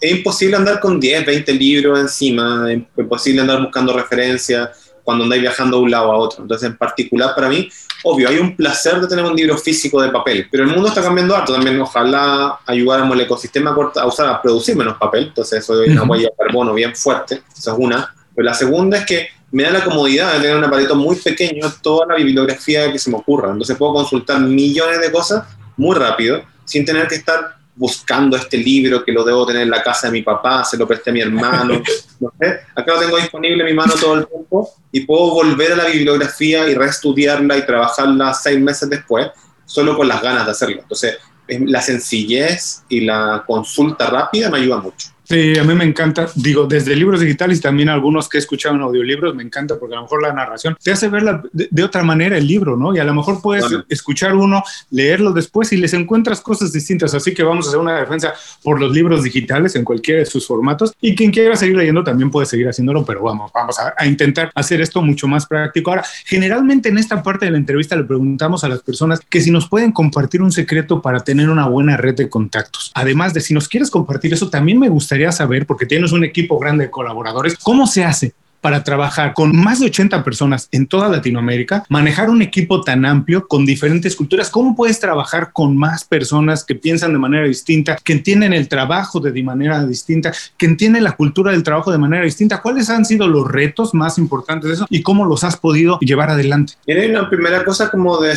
es 0.00 0.10
imposible 0.10 0.56
andar 0.56 0.80
con 0.80 0.98
10, 0.98 1.24
20 1.24 1.52
libros 1.54 2.00
encima, 2.00 2.72
es 2.72 2.80
imposible 2.96 3.40
andar 3.40 3.62
buscando 3.62 3.92
referencias 3.92 4.70
cuando 5.04 5.24
andáis 5.24 5.40
viajando 5.40 5.78
de 5.78 5.82
un 5.84 5.90
lado 5.90 6.12
a 6.12 6.16
otro. 6.16 6.42
Entonces, 6.42 6.68
en 6.68 6.76
particular 6.76 7.34
para 7.34 7.48
mí, 7.48 7.68
obvio, 8.02 8.28
hay 8.28 8.38
un 8.38 8.56
placer 8.56 9.00
de 9.00 9.06
tener 9.06 9.24
un 9.24 9.34
libro 9.34 9.56
físico 9.56 10.02
de 10.02 10.10
papel, 10.10 10.48
pero 10.50 10.64
el 10.64 10.70
mundo 10.70 10.88
está 10.88 11.00
cambiando 11.00 11.34
harto 11.34 11.52
también. 11.52 11.80
Ojalá 11.80 12.58
ayudáramos 12.66 13.14
al 13.14 13.20
ecosistema 13.20 13.70
a, 13.70 14.06
usar, 14.06 14.28
a 14.28 14.42
producir 14.42 14.76
menos 14.76 14.98
papel, 14.98 15.28
entonces 15.28 15.62
eso 15.62 15.82
es 15.82 15.90
una 15.90 16.02
huella 16.02 16.28
de 16.28 16.44
carbono 16.44 16.74
bien 16.74 16.94
fuerte, 16.94 17.42
esa 17.56 17.72
es 17.72 17.78
una. 17.78 18.14
Pero 18.38 18.50
la 18.50 18.54
segunda 18.54 18.98
es 18.98 19.04
que 19.04 19.28
me 19.50 19.64
da 19.64 19.70
la 19.70 19.84
comodidad 19.84 20.34
de 20.34 20.42
tener 20.42 20.56
un 20.56 20.62
aparato 20.62 20.94
muy 20.94 21.16
pequeño, 21.16 21.72
toda 21.82 22.06
la 22.06 22.14
bibliografía 22.14 22.92
que 22.92 22.96
se 22.96 23.10
me 23.10 23.16
ocurra. 23.16 23.50
Entonces 23.50 23.76
puedo 23.76 23.94
consultar 23.94 24.38
millones 24.38 25.00
de 25.00 25.10
cosas 25.10 25.44
muy 25.76 25.96
rápido, 25.96 26.44
sin 26.64 26.84
tener 26.84 27.08
que 27.08 27.16
estar 27.16 27.56
buscando 27.74 28.36
este 28.36 28.56
libro 28.56 29.04
que 29.04 29.10
lo 29.10 29.24
debo 29.24 29.44
tener 29.44 29.62
en 29.62 29.70
la 29.70 29.82
casa 29.82 30.06
de 30.06 30.12
mi 30.12 30.22
papá, 30.22 30.62
se 30.62 30.76
lo 30.76 30.86
presté 30.86 31.10
a 31.10 31.14
mi 31.14 31.20
hermano. 31.20 31.82
No 32.20 32.32
sé. 32.40 32.60
Acá 32.76 32.94
lo 32.94 33.00
tengo 33.00 33.16
disponible 33.16 33.64
en 33.64 33.70
mi 33.70 33.74
mano 33.74 33.94
todo 34.00 34.14
el 34.14 34.26
tiempo 34.28 34.70
y 34.92 35.00
puedo 35.00 35.30
volver 35.30 35.72
a 35.72 35.76
la 35.76 35.86
bibliografía 35.86 36.68
y 36.68 36.74
reestudiarla 36.74 37.56
y 37.56 37.66
trabajarla 37.66 38.34
seis 38.34 38.60
meses 38.60 38.88
después, 38.88 39.28
solo 39.64 39.96
con 39.96 40.06
las 40.06 40.22
ganas 40.22 40.44
de 40.44 40.52
hacerlo. 40.52 40.82
Entonces, 40.82 41.18
la 41.48 41.82
sencillez 41.82 42.84
y 42.88 43.00
la 43.00 43.42
consulta 43.44 44.06
rápida 44.06 44.48
me 44.48 44.58
ayuda 44.58 44.76
mucho. 44.76 45.08
Sí, 45.28 45.58
a 45.58 45.64
mí 45.64 45.74
me 45.74 45.84
encanta, 45.84 46.26
digo, 46.34 46.66
desde 46.66 46.96
libros 46.96 47.20
digitales 47.20 47.58
y 47.58 47.60
también 47.60 47.90
algunos 47.90 48.30
que 48.30 48.38
he 48.38 48.40
escuchado 48.40 48.74
en 48.76 48.80
audiolibros, 48.80 49.34
me 49.34 49.42
encanta 49.42 49.78
porque 49.78 49.94
a 49.94 49.98
lo 49.98 50.04
mejor 50.04 50.22
la 50.22 50.32
narración 50.32 50.74
te 50.82 50.90
hace 50.90 51.08
ver 51.08 51.42
de, 51.52 51.82
otra 51.82 52.02
manera 52.02 52.38
el 52.38 52.46
libro, 52.46 52.78
¿no? 52.78 52.96
Y 52.96 52.98
a 52.98 53.04
lo 53.04 53.12
mejor 53.12 53.42
puedes 53.42 53.66
escuchar 53.90 54.34
uno, 54.34 54.62
leerlo 54.90 55.32
después 55.32 55.70
y 55.74 55.76
les 55.76 55.92
encuentras 55.92 56.40
cosas 56.40 56.72
distintas. 56.72 57.12
Así 57.12 57.34
que 57.34 57.42
vamos 57.42 57.66
a 57.66 57.68
hacer 57.68 57.78
una 57.78 58.00
defensa 58.00 58.32
por 58.62 58.80
los 58.80 58.90
libros 58.90 59.22
digitales 59.22 59.76
en 59.76 59.84
cualquiera 59.84 60.20
de 60.20 60.24
sus 60.24 60.46
formatos 60.46 60.94
y 60.98 61.14
quien 61.14 61.30
quiera 61.30 61.56
seguir 61.56 61.76
leyendo 61.76 62.02
también 62.02 62.30
puede 62.30 62.46
seguir 62.46 62.66
haciéndolo, 62.66 63.04
pero 63.04 63.22
vamos, 63.22 63.52
vamos 63.52 63.78
a, 63.78 63.92
a 63.98 64.06
intentar 64.06 64.50
hacer 64.54 64.80
esto 64.80 65.02
mucho 65.02 65.28
más 65.28 65.44
práctico. 65.44 65.90
Ahora, 65.90 66.04
generalmente 66.24 66.88
en 66.88 66.96
esta 66.96 67.22
parte 67.22 67.44
de 67.44 67.50
la 67.50 67.58
entrevista 67.58 67.94
le 67.96 68.04
preguntamos 68.04 68.64
a 68.64 68.68
las 68.70 68.80
personas 68.80 69.20
que 69.28 69.42
si 69.42 69.50
nos 69.50 69.68
pueden 69.68 69.92
compartir 69.92 70.40
un 70.40 70.52
secreto 70.52 71.02
para 71.02 71.20
tener 71.20 71.50
una 71.50 71.68
buena 71.68 71.98
red 71.98 72.14
de 72.14 72.30
contactos. 72.30 72.92
Además 72.94 73.34
de 73.34 73.42
si 73.42 73.52
nos 73.52 73.68
quieres 73.68 73.90
compartir 73.90 74.32
eso, 74.32 74.48
también 74.48 74.78
me 74.78 74.88
gustaría 74.88 75.17
saber, 75.32 75.66
porque 75.66 75.86
tienes 75.86 76.12
un 76.12 76.24
equipo 76.24 76.58
grande 76.58 76.84
de 76.84 76.90
colaboradores, 76.90 77.56
cómo 77.56 77.86
se 77.86 78.04
hace 78.04 78.34
para 78.60 78.82
trabajar 78.82 79.34
con 79.34 79.56
más 79.56 79.80
de 79.80 79.86
80 79.86 80.24
personas 80.24 80.68
en 80.72 80.86
toda 80.86 81.08
Latinoamérica, 81.08 81.84
manejar 81.88 82.30
un 82.30 82.42
equipo 82.42 82.82
tan 82.82 83.04
amplio 83.04 83.46
con 83.46 83.64
diferentes 83.64 84.16
culturas, 84.16 84.50
¿cómo 84.50 84.74
puedes 84.74 84.98
trabajar 84.98 85.52
con 85.52 85.76
más 85.76 86.04
personas 86.04 86.64
que 86.64 86.74
piensan 86.74 87.12
de 87.12 87.18
manera 87.18 87.46
distinta, 87.46 87.96
que 88.02 88.12
entienden 88.12 88.52
el 88.52 88.68
trabajo 88.68 89.20
de 89.20 89.42
manera 89.42 89.84
distinta, 89.86 90.32
que 90.56 90.66
entienden 90.66 91.04
la 91.04 91.12
cultura 91.12 91.52
del 91.52 91.62
trabajo 91.62 91.92
de 91.92 91.98
manera 91.98 92.24
distinta? 92.24 92.60
¿Cuáles 92.60 92.90
han 92.90 93.04
sido 93.04 93.28
los 93.28 93.46
retos 93.46 93.94
más 93.94 94.18
importantes 94.18 94.68
de 94.68 94.74
eso 94.74 94.86
y 94.90 95.02
cómo 95.02 95.24
los 95.24 95.44
has 95.44 95.56
podido 95.56 95.98
llevar 96.00 96.30
adelante? 96.30 96.74
Tiene 96.84 97.08
una 97.10 97.28
primera 97.28 97.64
cosa 97.64 97.90
como 97.90 98.18
de, 98.18 98.36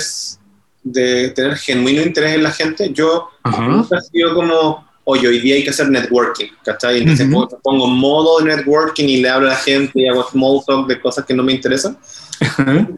de 0.83 1.29
tener 1.31 1.57
genuino 1.57 2.03
interés 2.03 2.35
en 2.35 2.43
la 2.43 2.51
gente. 2.51 2.91
Yo 2.93 3.29
nunca 3.43 3.97
he 3.97 4.01
sido 4.01 4.35
como 4.35 4.90
oye, 5.11 5.27
hoy 5.27 5.39
día 5.39 5.55
hay 5.55 5.63
que 5.63 5.69
hacer 5.69 5.89
networking, 5.89 6.47
¿cachai? 6.63 6.99
Entonces 6.99 7.27
pongo 7.63 7.87
modo 7.87 8.39
de 8.39 8.55
networking 8.55 9.05
y 9.05 9.17
le 9.17 9.29
hablo 9.29 9.47
a 9.47 9.51
la 9.51 9.57
gente 9.57 9.91
y 9.95 10.07
hago 10.07 10.27
small 10.29 10.61
talk 10.65 10.87
de 10.87 10.99
cosas 10.99 11.25
que 11.25 11.33
no 11.33 11.43
me 11.43 11.53
interesan. 11.53 11.97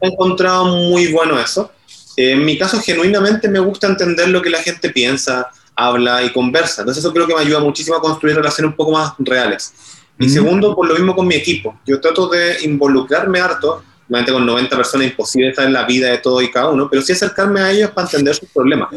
He 0.02 0.08
encontrado 0.08 0.66
muy 0.66 1.12
bueno 1.12 1.40
eso. 1.40 1.72
en 2.16 2.46
mi 2.46 2.58
caso, 2.58 2.80
genuinamente 2.80 3.48
me 3.50 3.60
gusta 3.60 3.88
entender 3.88 4.30
lo 4.30 4.42
que 4.42 4.50
la 4.50 4.60
gente 4.60 4.90
piensa, 4.90 5.48
habla 5.76 6.24
y 6.24 6.32
conversa. 6.32 6.82
Entonces 6.82 7.04
eso 7.04 7.14
creo 7.14 7.28
que 7.28 7.36
me 7.36 7.42
ayuda 7.42 7.60
muchísimo 7.60 7.98
a 7.98 8.02
construir 8.02 8.36
relaciones 8.36 8.72
un 8.72 8.76
poco 8.76 8.92
más 8.92 9.14
reales. 9.20 9.74
Y 10.20 10.30
segundo, 10.30 10.76
por 10.76 10.88
lo 10.88 10.94
mismo 10.94 11.16
con 11.16 11.28
mi 11.28 11.36
equipo. 11.36 11.78
Yo 11.86 12.00
trato 12.00 12.28
de 12.30 12.58
involucrarme 12.64 13.40
harto, 13.40 13.84
obviamente 14.08 14.32
con 14.32 14.46
90 14.46 14.78
personas 14.78 15.08
imposible 15.08 15.50
estar 15.50 15.66
en 15.66 15.74
la 15.74 15.86
vida 15.86 16.10
de 16.10 16.20
todo 16.20 16.42
y 16.42 16.52
cada 16.52 16.70
uno, 16.70 16.88
pero 16.90 17.02
sí 17.02 17.14
acercarme 17.14 17.60
a 17.62 17.72
ellos 17.72 17.90
para 17.92 18.08
entender 18.08 18.36
sus 18.36 18.50
problemas 18.50 18.90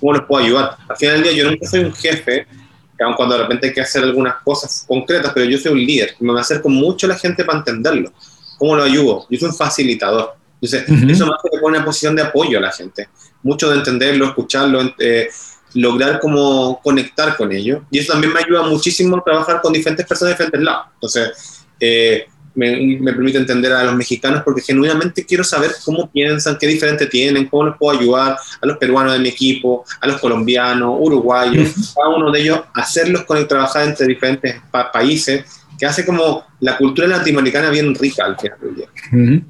cómo 0.00 0.12
les 0.12 0.22
puedo 0.22 0.44
ayudar. 0.44 0.76
Al 0.88 0.96
final 0.96 1.14
del 1.16 1.22
día 1.24 1.32
yo 1.32 1.50
nunca 1.50 1.66
soy 1.66 1.80
un 1.80 1.94
jefe, 1.94 2.46
aun 3.00 3.14
cuando 3.14 3.36
de 3.36 3.42
repente 3.42 3.68
hay 3.68 3.72
que 3.74 3.80
hacer 3.80 4.02
algunas 4.02 4.36
cosas 4.42 4.84
concretas, 4.86 5.32
pero 5.34 5.48
yo 5.48 5.58
soy 5.58 5.72
un 5.72 5.78
líder, 5.78 6.14
me 6.20 6.38
acerco 6.38 6.68
mucho 6.68 7.06
a 7.06 7.10
la 7.10 7.18
gente 7.18 7.44
para 7.44 7.58
entenderlo. 7.58 8.12
¿Cómo 8.58 8.76
lo 8.76 8.82
ayudo? 8.82 9.26
Yo 9.28 9.38
soy 9.38 9.48
un 9.48 9.54
facilitador. 9.54 10.34
Entonces, 10.60 10.88
eso 10.88 11.26
me 11.26 11.32
hace 11.34 11.60
poner 11.60 11.80
en 11.80 11.84
posición 11.84 12.16
de 12.16 12.22
apoyo 12.22 12.58
a 12.58 12.62
la 12.62 12.72
gente. 12.72 13.08
Mucho 13.42 13.68
de 13.68 13.76
entenderlo, 13.76 14.26
escucharlo, 14.26 14.94
eh, 14.98 15.28
lograr 15.74 16.18
como 16.20 16.80
conectar 16.82 17.36
con 17.36 17.52
ellos. 17.52 17.82
Y 17.90 17.98
eso 17.98 18.12
también 18.12 18.32
me 18.32 18.40
ayuda 18.40 18.62
muchísimo 18.62 19.18
a 19.18 19.24
trabajar 19.24 19.60
con 19.60 19.74
diferentes 19.74 20.06
personas 20.06 20.30
de 20.30 20.34
diferentes 20.34 20.62
lados. 20.62 20.86
Entonces, 20.94 21.66
eh, 21.78 22.26
me, 22.56 23.12
permite 23.12 23.38
entender 23.38 23.72
a 23.72 23.84
los 23.84 23.94
mexicanos 23.94 24.42
porque 24.44 24.62
genuinamente 24.62 25.24
quiero 25.24 25.44
saber 25.44 25.72
cómo 25.84 26.10
piensan, 26.10 26.56
qué 26.58 26.66
diferente 26.66 27.06
tienen, 27.06 27.46
cómo 27.46 27.66
les 27.66 27.76
puedo 27.76 27.98
ayudar 27.98 28.36
a 28.60 28.66
los 28.66 28.78
peruanos 28.78 29.12
de 29.12 29.18
mi 29.20 29.28
equipo, 29.28 29.84
a 30.00 30.06
los 30.06 30.20
colombianos, 30.20 30.96
uruguayos, 30.98 31.94
cada 31.94 32.16
uno 32.16 32.32
de 32.32 32.40
ellos, 32.40 32.60
hacerlos 32.74 33.24
con 33.24 33.36
el 33.38 33.46
trabajar 33.46 33.86
entre 33.86 34.06
diferentes 34.06 34.56
países, 34.92 35.44
que 35.78 35.86
hace 35.86 36.06
como 36.06 36.44
la 36.60 36.78
cultura 36.78 37.06
latinoamericana 37.06 37.68
bien 37.68 37.94
rica 37.94 38.24
al 38.24 38.38
final 38.38 38.58
del 38.60 38.74
día. 38.74 38.86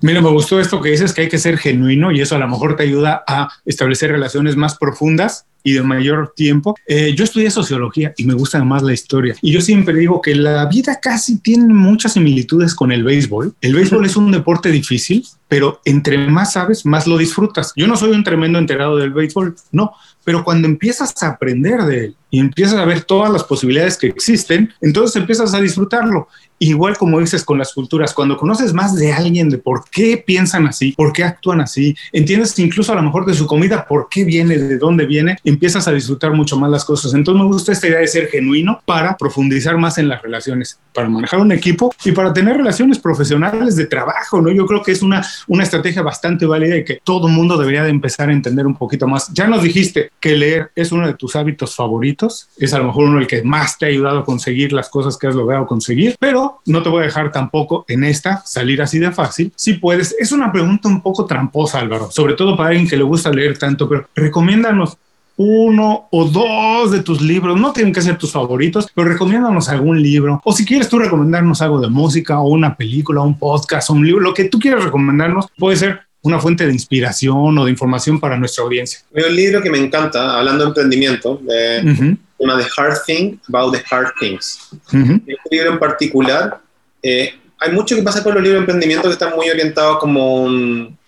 Mira, 0.00 0.20
me 0.20 0.30
gustó 0.30 0.58
esto 0.58 0.80
que 0.80 0.90
dices, 0.90 1.12
que 1.12 1.22
hay 1.22 1.28
que 1.28 1.38
ser 1.38 1.56
genuino 1.56 2.10
y 2.10 2.20
eso 2.20 2.34
a 2.34 2.38
lo 2.38 2.48
mejor 2.48 2.74
te 2.74 2.82
ayuda 2.82 3.22
a 3.28 3.48
establecer 3.64 4.10
relaciones 4.10 4.56
más 4.56 4.76
profundas 4.76 5.46
y 5.66 5.72
de 5.72 5.83
mayor 5.83 6.33
tiempo. 6.37 6.76
Eh, 6.87 7.12
yo 7.16 7.24
estudié 7.24 7.50
sociología 7.50 8.14
y 8.16 8.24
me 8.24 8.35
gusta 8.35 8.62
más 8.62 8.85
la 8.85 8.92
historia. 8.92 9.35
Y 9.42 9.50
yo 9.50 9.61
siempre 9.61 9.98
digo 9.98 10.20
que 10.22 10.37
la 10.37 10.64
vida 10.66 11.00
casi 11.02 11.38
tiene 11.40 11.74
muchas 11.74 12.12
similitudes 12.12 12.72
con 12.72 12.92
el 12.92 13.02
béisbol. 13.02 13.52
El 13.61 13.74
béisbol 13.74 14.07
es 14.07 14.14
un 14.14 14.31
deporte 14.31 14.70
difícil, 14.70 15.26
pero 15.48 15.81
entre 15.85 16.18
más 16.18 16.52
sabes, 16.52 16.87
más 16.87 17.09
lo 17.09 17.18
disfrutas. 17.18 17.72
Yo 17.74 17.88
no 17.88 17.96
soy 17.96 18.11
un 18.12 18.22
tremendo 18.22 18.61
enterado 18.61 18.96
del 18.96 19.12
béisbol, 19.12 19.57
no, 19.72 19.90
pero 20.22 20.44
cuando 20.44 20.68
empiezas 20.68 21.20
a 21.24 21.31
aprender 21.31 21.83
de 21.83 22.05
él 22.05 22.16
y 22.30 22.40
empiezas 22.40 22.78
a 22.78 22.84
ver 22.84 23.02
todas 23.02 23.32
las 23.32 23.44
posibilidades 23.44 23.96
que 23.96 24.08
existen, 24.08 24.72
entonces 24.80 25.16
empiezas 25.16 25.54
a 25.54 25.60
disfrutarlo. 25.60 26.28
Igual 26.58 26.96
como 26.96 27.20
dices 27.20 27.44
con 27.44 27.58
las 27.58 27.74
culturas, 27.74 28.14
cuando 28.14 28.38
conoces 28.38 28.72
más 28.72 28.96
de 28.96 29.12
alguien, 29.12 29.50
de 29.50 29.58
por 29.58 29.84
qué 29.90 30.16
piensan 30.16 30.66
así, 30.66 30.92
por 30.92 31.12
qué 31.12 31.22
actúan 31.22 31.60
así, 31.60 31.94
entiendes 32.12 32.58
incluso 32.58 32.92
a 32.92 32.96
lo 32.96 33.02
mejor 33.02 33.26
de 33.26 33.34
su 33.34 33.46
comida, 33.46 33.86
por 33.86 34.08
qué 34.08 34.24
viene, 34.24 34.56
de 34.56 34.78
dónde 34.78 35.04
viene, 35.04 35.36
empiezas 35.44 35.86
a 35.86 35.92
disfrutar 35.92 36.32
mucho 36.32 36.58
más 36.58 36.70
las 36.70 36.84
cosas. 36.86 37.12
Entonces 37.12 37.42
me 37.42 37.48
gusta 37.48 37.72
esta 37.72 37.88
idea 37.88 37.98
de 37.98 38.08
ser 38.08 38.28
genuino 38.28 38.80
para 38.86 39.18
profundizar 39.18 39.76
más 39.76 39.98
en 39.98 40.08
las 40.08 40.22
relaciones, 40.22 40.78
para 40.94 41.10
manejar 41.10 41.40
un 41.40 41.52
equipo 41.52 41.94
y 42.04 42.12
para 42.12 42.32
tener 42.32 42.56
relaciones 42.56 42.98
profesionales 42.98 43.76
de 43.76 43.84
trabajo, 43.84 44.40
¿no? 44.40 44.50
Yo 44.50 44.64
creo 44.64 44.82
que 44.82 44.92
es 44.92 45.02
una, 45.02 45.26
una 45.48 45.62
estrategia 45.62 46.00
bastante 46.00 46.46
válida 46.46 46.78
y 46.78 46.84
que 46.84 47.00
todo 47.04 47.28
mundo 47.28 47.58
debería 47.58 47.82
de 47.82 47.90
empezar 47.90 48.30
a 48.30 48.32
entender 48.32 48.66
un 48.66 48.76
poquito 48.76 49.06
más. 49.06 49.30
Ya 49.34 49.46
nos 49.46 49.62
dijiste 49.62 50.10
que 50.18 50.34
leer 50.34 50.70
es 50.74 50.90
uno 50.90 51.06
de 51.06 51.12
tus 51.12 51.36
hábitos 51.36 51.74
favoritos, 51.74 52.15
es 52.57 52.74
a 52.74 52.79
lo 52.79 52.85
mejor 52.85 53.05
uno 53.07 53.18
el 53.18 53.26
que 53.26 53.42
más 53.42 53.79
te 53.79 53.87
ha 53.87 53.88
ayudado 53.88 54.20
a 54.20 54.24
conseguir 54.24 54.72
las 54.72 54.88
cosas 54.88 55.16
que 55.16 55.26
has 55.26 55.35
logrado 55.35 55.66
conseguir, 55.66 56.16
pero 56.18 56.61
no 56.66 56.83
te 56.83 56.88
voy 56.88 57.02
a 57.02 57.07
dejar 57.07 57.33
tampoco 57.33 57.85
en 57.88 58.05
esta 58.05 58.42
salir 58.44 58.81
así 58.83 58.98
de 58.98 59.12
fácil. 59.12 59.52
Si 59.57 59.74
puedes, 59.74 60.14
es 60.18 60.33
una 60.33 60.52
pregunta 60.52 60.88
un 60.88 61.02
poco 61.02 61.26
tramposa, 61.26 61.81
Álvaro, 61.81 62.11
sobre 62.11 62.35
todo 62.35 62.57
para 62.57 62.70
alguien 62.70 62.88
que 62.88 62.96
le 62.96 63.02
gusta 63.02 63.31
leer 63.31 63.59
tanto, 63.59 63.88
pero 63.88 64.09
recomiéndanos 64.14 64.96
uno 65.37 66.09
o 66.11 66.24
dos 66.24 66.90
de 66.90 67.02
tus 67.02 67.20
libros, 67.20 67.61
no 67.61 67.72
tienen 67.72 67.92
que 67.92 68.00
ser 68.00 68.16
tus 68.16 68.33
favoritos, 68.33 68.88
pero 68.94 69.09
recomiéndanos 69.09 69.68
algún 69.68 70.02
libro, 70.02 70.40
o 70.44 70.52
si 70.52 70.64
quieres 70.64 70.88
tú 70.88 70.98
recomendarnos 70.98 71.61
algo 71.62 71.81
de 71.81 71.88
música, 71.88 72.40
o 72.40 72.48
una 72.48 72.74
película, 72.74 73.20
un 73.20 73.38
podcast, 73.38 73.90
un 73.90 74.05
libro, 74.05 74.22
lo 74.22 74.35
que 74.35 74.44
tú 74.44 74.59
quieras 74.59 74.85
recomendarnos, 74.85 75.46
puede 75.59 75.76
ser 75.76 76.00
una 76.26 76.40
fuente 76.40 76.66
de 76.66 76.72
inspiración 76.72 77.56
o 77.58 77.64
de 77.64 77.70
información 77.70 78.20
para 78.20 78.36
nuestra 78.36 78.64
audiencia. 78.64 79.00
Hay 79.14 79.24
un 79.24 79.36
libro 79.36 79.62
que 79.62 79.70
me 79.70 79.78
encanta, 79.78 80.38
hablando 80.38 80.64
de 80.64 80.68
emprendimiento, 80.68 81.40
de, 81.42 82.16
The 82.38 82.66
Hard 82.76 82.98
Thing 83.07 83.38
About 83.48 83.74
the 83.74 83.82
Hard 83.90 84.12
Things. 84.20 84.70
Este 84.86 85.48
libro 85.51 85.72
en 85.72 85.78
particular 85.78 86.61
eh, 87.03 87.34
hay 87.59 87.72
mucho 87.72 87.96
que 87.96 88.03
pasa 88.03 88.22
con 88.22 88.34
los 88.34 88.42
libros 88.42 88.59
de 88.59 88.61
emprendimiento 88.61 89.09
que 89.09 89.12
están 89.12 89.34
muy 89.34 89.48
orientados 89.48 89.98
como 89.98 90.42
un, 90.42 90.98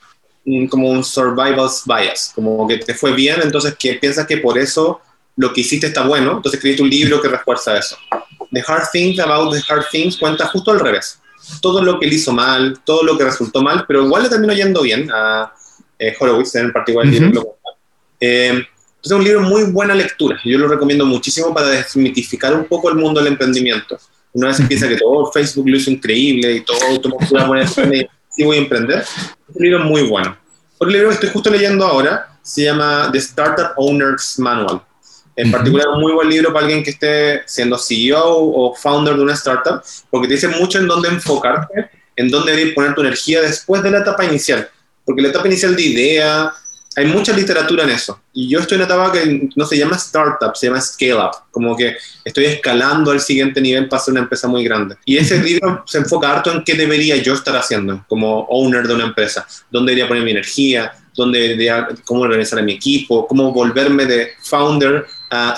como 0.71 0.89
un 0.89 1.05
survival 1.05 1.69
bias, 1.87 2.33
como 2.35 2.67
que 2.67 2.79
te 2.79 2.95
fue 2.95 3.13
bien, 3.13 3.41
entonces 3.43 3.75
que 3.79 3.95
piensas 3.95 4.27
que 4.27 4.39
por 4.39 4.59
eso 4.59 5.01
lo 5.37 5.53
que 5.53 5.61
hiciste 5.61 5.89
está 5.89 6.07
bueno, 6.07 6.37
entonces 6.37 6.55
escribiste 6.55 6.83
un 6.83 6.91
libro 6.91 7.21
que 7.21 7.29
refuerza 7.29 7.77
eso. 7.77 7.97
The 8.53 8.65
Hard 8.67 8.91
Things 8.93 9.19
About 9.21 9.53
the 9.53 9.63
Hard 9.69 9.87
Things 9.91 10.17
cuenta 10.17 10.47
justo 10.47 10.71
al 10.71 10.81
revés. 10.81 11.21
Todo 11.61 11.83
lo 11.83 11.99
que 11.99 12.07
él 12.07 12.13
hizo 12.13 12.33
mal, 12.33 12.79
todo 12.85 13.03
lo 13.03 13.17
que 13.17 13.25
resultó 13.25 13.63
mal, 13.63 13.85
pero 13.87 14.05
igual 14.05 14.25
le 14.25 14.29
terminó 14.29 14.53
yendo 14.53 14.83
bien 14.83 15.11
a 15.13 15.53
eh, 15.99 16.15
Horowitz 16.19 16.55
en 16.55 16.73
particular. 16.73 17.07
eh, 18.21 18.67
es 19.03 19.13
un 19.13 19.25
libro 19.25 19.41
muy 19.43 19.65
buena 19.65 19.95
lectura. 19.95 20.39
Yo 20.45 20.59
lo 20.59 20.69
recomiendo 20.69 21.07
muchísimo 21.07 21.55
para 21.55 21.69
desmitificar 21.69 22.55
un 22.55 22.65
poco 22.65 22.91
el 22.91 22.97
mundo 22.97 23.21
del 23.21 23.33
emprendimiento. 23.33 23.99
Una 24.33 24.49
vez 24.49 24.61
piensa 24.69 24.89
que 24.89 24.97
todo 24.97 25.31
Facebook 25.33 25.69
lo 25.69 25.77
hizo 25.77 25.91
increíble 25.91 26.57
y 26.57 26.61
todo 26.61 27.01
tomó 27.01 27.19
una 27.31 27.47
buena 27.47 27.71
y 28.37 28.45
voy 28.45 28.57
a 28.57 28.61
emprender. 28.61 29.05
un 29.55 29.65
libro 29.65 29.85
muy 29.85 30.03
bueno. 30.03 30.37
Otro 30.79 30.93
libro 30.93 31.09
que 31.09 31.15
estoy 31.15 31.31
justo 31.31 31.51
leyendo 31.51 31.85
ahora 31.85 32.39
se 32.43 32.65
llama 32.65 33.09
The 33.13 33.19
Startup 33.19 33.73
Owner's 33.77 34.39
Manual. 34.39 34.83
En 35.39 35.53
particular, 35.53 35.87
un 35.95 36.01
muy 36.01 36.13
buen 36.13 36.29
libro 36.29 36.53
para 36.53 36.67
alguien 36.67 36.83
que 36.83 36.91
esté 36.91 37.43
siendo 37.47 37.79
CEO 37.79 38.21
o 38.27 38.75
founder 38.75 39.15
de 39.15 39.23
una 39.23 39.35
startup, 39.35 39.81
porque 40.11 40.27
te 40.27 40.35
dice 40.35 40.49
mucho 40.49 40.81
en 40.81 40.89
dónde 40.89 41.09
enfocarte, 41.09 41.91
en 42.17 42.29
dónde 42.29 42.51
deberías 42.51 42.75
poner 42.75 42.93
tu 42.93 43.03
energía 43.03 43.41
después 43.41 43.81
de 43.85 43.93
la 43.93 43.99
etapa 43.99 44.25
inicial. 44.25 44.69
Porque 45.05 45.23
la 45.23 45.29
etapa 45.29 45.47
inicial 45.47 45.77
de 45.77 45.83
idea, 45.83 46.53
hay 46.97 47.07
mucha 47.07 47.33
literatura 47.33 47.85
en 47.85 47.91
eso. 47.91 48.21
Y 48.33 48.49
yo 48.49 48.59
estoy 48.59 48.75
en 48.75 48.83
una 48.83 48.93
etapa 48.93 49.13
que 49.13 49.49
no 49.55 49.65
se 49.65 49.79
llama 49.79 49.95
startup, 49.95 50.57
se 50.57 50.67
llama 50.67 50.81
scale 50.81 51.15
up. 51.15 51.31
Como 51.53 51.77
que 51.77 51.97
estoy 52.25 52.47
escalando 52.47 53.13
al 53.13 53.21
siguiente 53.21 53.61
nivel 53.61 53.89
para 53.89 54.03
ser 54.03 54.13
una 54.13 54.23
empresa 54.23 54.49
muy 54.49 54.65
grande. 54.65 54.97
Y 55.05 55.19
ese 55.19 55.41
libro 55.41 55.85
se 55.87 55.99
enfoca 55.99 56.33
harto 56.33 56.51
en 56.51 56.65
qué 56.65 56.75
debería 56.75 57.15
yo 57.15 57.35
estar 57.35 57.57
haciendo 57.57 58.05
como 58.09 58.41
owner 58.51 58.89
de 58.89 58.95
una 58.95 59.05
empresa. 59.05 59.47
¿Dónde 59.71 59.93
debería 59.93 60.09
poner 60.09 60.25
mi 60.25 60.33
energía? 60.33 60.93
¿Dónde 61.15 61.39
debería, 61.39 61.87
cómo 62.05 62.23
organizar 62.23 62.59
a 62.59 62.63
mi 62.63 62.73
equipo? 62.73 63.29
¿Cómo 63.29 63.53
volverme 63.53 64.05
de 64.05 64.33
founder 64.43 65.07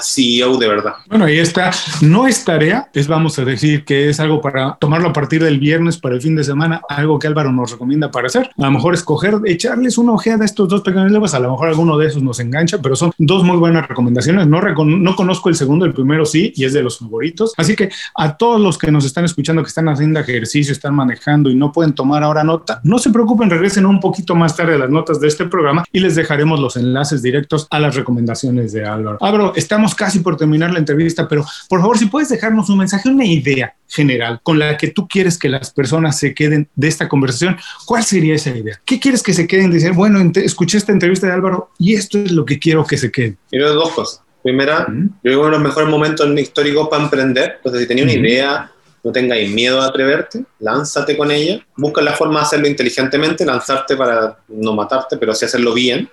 CEO 0.02 0.56
de 0.56 0.68
verdad. 0.68 0.94
Bueno, 1.08 1.24
ahí 1.24 1.38
está. 1.38 1.70
No 2.00 2.26
es 2.26 2.44
tarea, 2.44 2.88
es 2.92 3.08
vamos 3.08 3.38
a 3.38 3.44
decir 3.44 3.84
que 3.84 4.08
es 4.08 4.20
algo 4.20 4.40
para 4.40 4.76
tomarlo 4.80 5.08
a 5.08 5.12
partir 5.12 5.42
del 5.42 5.58
viernes 5.58 5.98
para 5.98 6.14
el 6.14 6.22
fin 6.22 6.36
de 6.36 6.44
semana, 6.44 6.82
algo 6.88 7.18
que 7.18 7.26
Álvaro 7.26 7.52
nos 7.52 7.72
recomienda 7.72 8.10
para 8.10 8.26
hacer. 8.26 8.50
A 8.58 8.64
lo 8.64 8.70
mejor 8.70 8.94
escoger, 8.94 9.36
echarles 9.44 9.98
una 9.98 10.12
ojeada 10.12 10.42
a 10.42 10.46
estos 10.46 10.68
dos 10.68 10.82
pequeños 10.82 11.10
libros, 11.10 11.34
a 11.34 11.40
lo 11.40 11.50
mejor 11.50 11.68
alguno 11.68 11.96
de 11.98 12.06
esos 12.06 12.22
nos 12.22 12.40
engancha, 12.40 12.78
pero 12.78 12.96
son 12.96 13.12
dos 13.18 13.44
muy 13.44 13.56
buenas 13.56 13.88
recomendaciones. 13.88 14.46
No, 14.46 14.60
no 14.60 15.16
conozco 15.16 15.48
el 15.48 15.54
segundo, 15.54 15.84
el 15.84 15.94
primero 15.94 16.24
sí, 16.24 16.52
y 16.56 16.64
es 16.64 16.72
de 16.72 16.82
los 16.82 16.98
favoritos. 16.98 17.52
Así 17.56 17.76
que 17.76 17.90
a 18.14 18.36
todos 18.36 18.60
los 18.60 18.78
que 18.78 18.90
nos 18.90 19.04
están 19.04 19.24
escuchando, 19.24 19.62
que 19.62 19.68
están 19.68 19.88
haciendo 19.88 20.20
ejercicio, 20.20 20.72
están 20.72 20.94
manejando 20.94 21.50
y 21.50 21.54
no 21.54 21.72
pueden 21.72 21.94
tomar 21.94 22.22
ahora 22.22 22.44
nota, 22.44 22.80
no 22.84 22.98
se 22.98 23.10
preocupen, 23.10 23.50
regresen 23.50 23.86
un 23.86 24.00
poquito 24.00 24.34
más 24.34 24.56
tarde 24.56 24.74
a 24.74 24.78
las 24.78 24.90
notas 24.90 25.20
de 25.20 25.28
este 25.28 25.46
programa 25.46 25.84
y 25.92 26.00
les 26.00 26.14
dejaremos 26.14 26.60
los 26.60 26.76
enlaces 26.76 27.22
directos 27.22 27.66
a 27.70 27.78
las 27.78 27.94
recomendaciones 27.94 28.72
de 28.72 28.86
Álvaro. 28.86 29.18
Álvaro, 29.20 29.52
estamos 29.60 29.94
casi 29.94 30.18
por 30.18 30.36
terminar 30.36 30.72
la 30.72 30.78
entrevista, 30.78 31.28
pero 31.28 31.44
por 31.68 31.80
favor, 31.80 31.98
si 31.98 32.06
puedes 32.06 32.28
dejarnos 32.28 32.68
un 32.68 32.78
mensaje, 32.78 33.08
una 33.08 33.24
idea 33.24 33.74
general 33.88 34.40
con 34.42 34.58
la 34.58 34.76
que 34.76 34.88
tú 34.88 35.06
quieres 35.06 35.38
que 35.38 35.48
las 35.48 35.70
personas 35.70 36.18
se 36.18 36.34
queden 36.34 36.68
de 36.74 36.88
esta 36.88 37.08
conversación, 37.08 37.56
¿cuál 37.86 38.04
sería 38.04 38.34
esa 38.34 38.50
idea? 38.50 38.80
¿Qué 38.84 38.98
quieres 38.98 39.22
que 39.22 39.32
se 39.32 39.46
queden? 39.46 39.70
Decir, 39.70 39.92
bueno, 39.92 40.20
escuché 40.34 40.78
esta 40.78 40.92
entrevista 40.92 41.26
de 41.26 41.32
Álvaro 41.32 41.70
y 41.78 41.94
esto 41.94 42.18
es 42.18 42.32
lo 42.32 42.44
que 42.44 42.58
quiero 42.58 42.84
que 42.84 42.96
se 42.96 43.10
quede. 43.10 43.36
Quiero 43.48 43.72
dos 43.74 43.90
cosas. 43.90 44.22
Primera, 44.42 44.86
yo 44.88 45.10
creo 45.22 45.44
que 45.44 45.50
los 45.50 45.60
mejores 45.60 45.88
momentos 45.88 46.28
históricos 46.38 46.88
para 46.88 47.04
emprender. 47.04 47.54
Entonces, 47.56 47.82
si 47.82 47.86
tenía 47.86 48.04
una 48.04 48.12
idea, 48.14 48.72
no 49.02 49.12
tengáis 49.12 49.50
miedo 49.50 49.80
a 49.80 49.86
atreverte, 49.86 50.44
lánzate 50.58 51.16
con 51.16 51.30
ella, 51.30 51.64
busca 51.76 52.00
la 52.02 52.12
forma 52.12 52.40
de 52.40 52.46
hacerlo 52.46 52.68
inteligentemente, 52.68 53.44
lanzarte 53.44 53.96
para 53.96 54.38
no 54.48 54.74
matarte, 54.74 55.16
pero 55.16 55.34
sí 55.34 55.44
hacerlo 55.44 55.74
bien. 55.74 56.08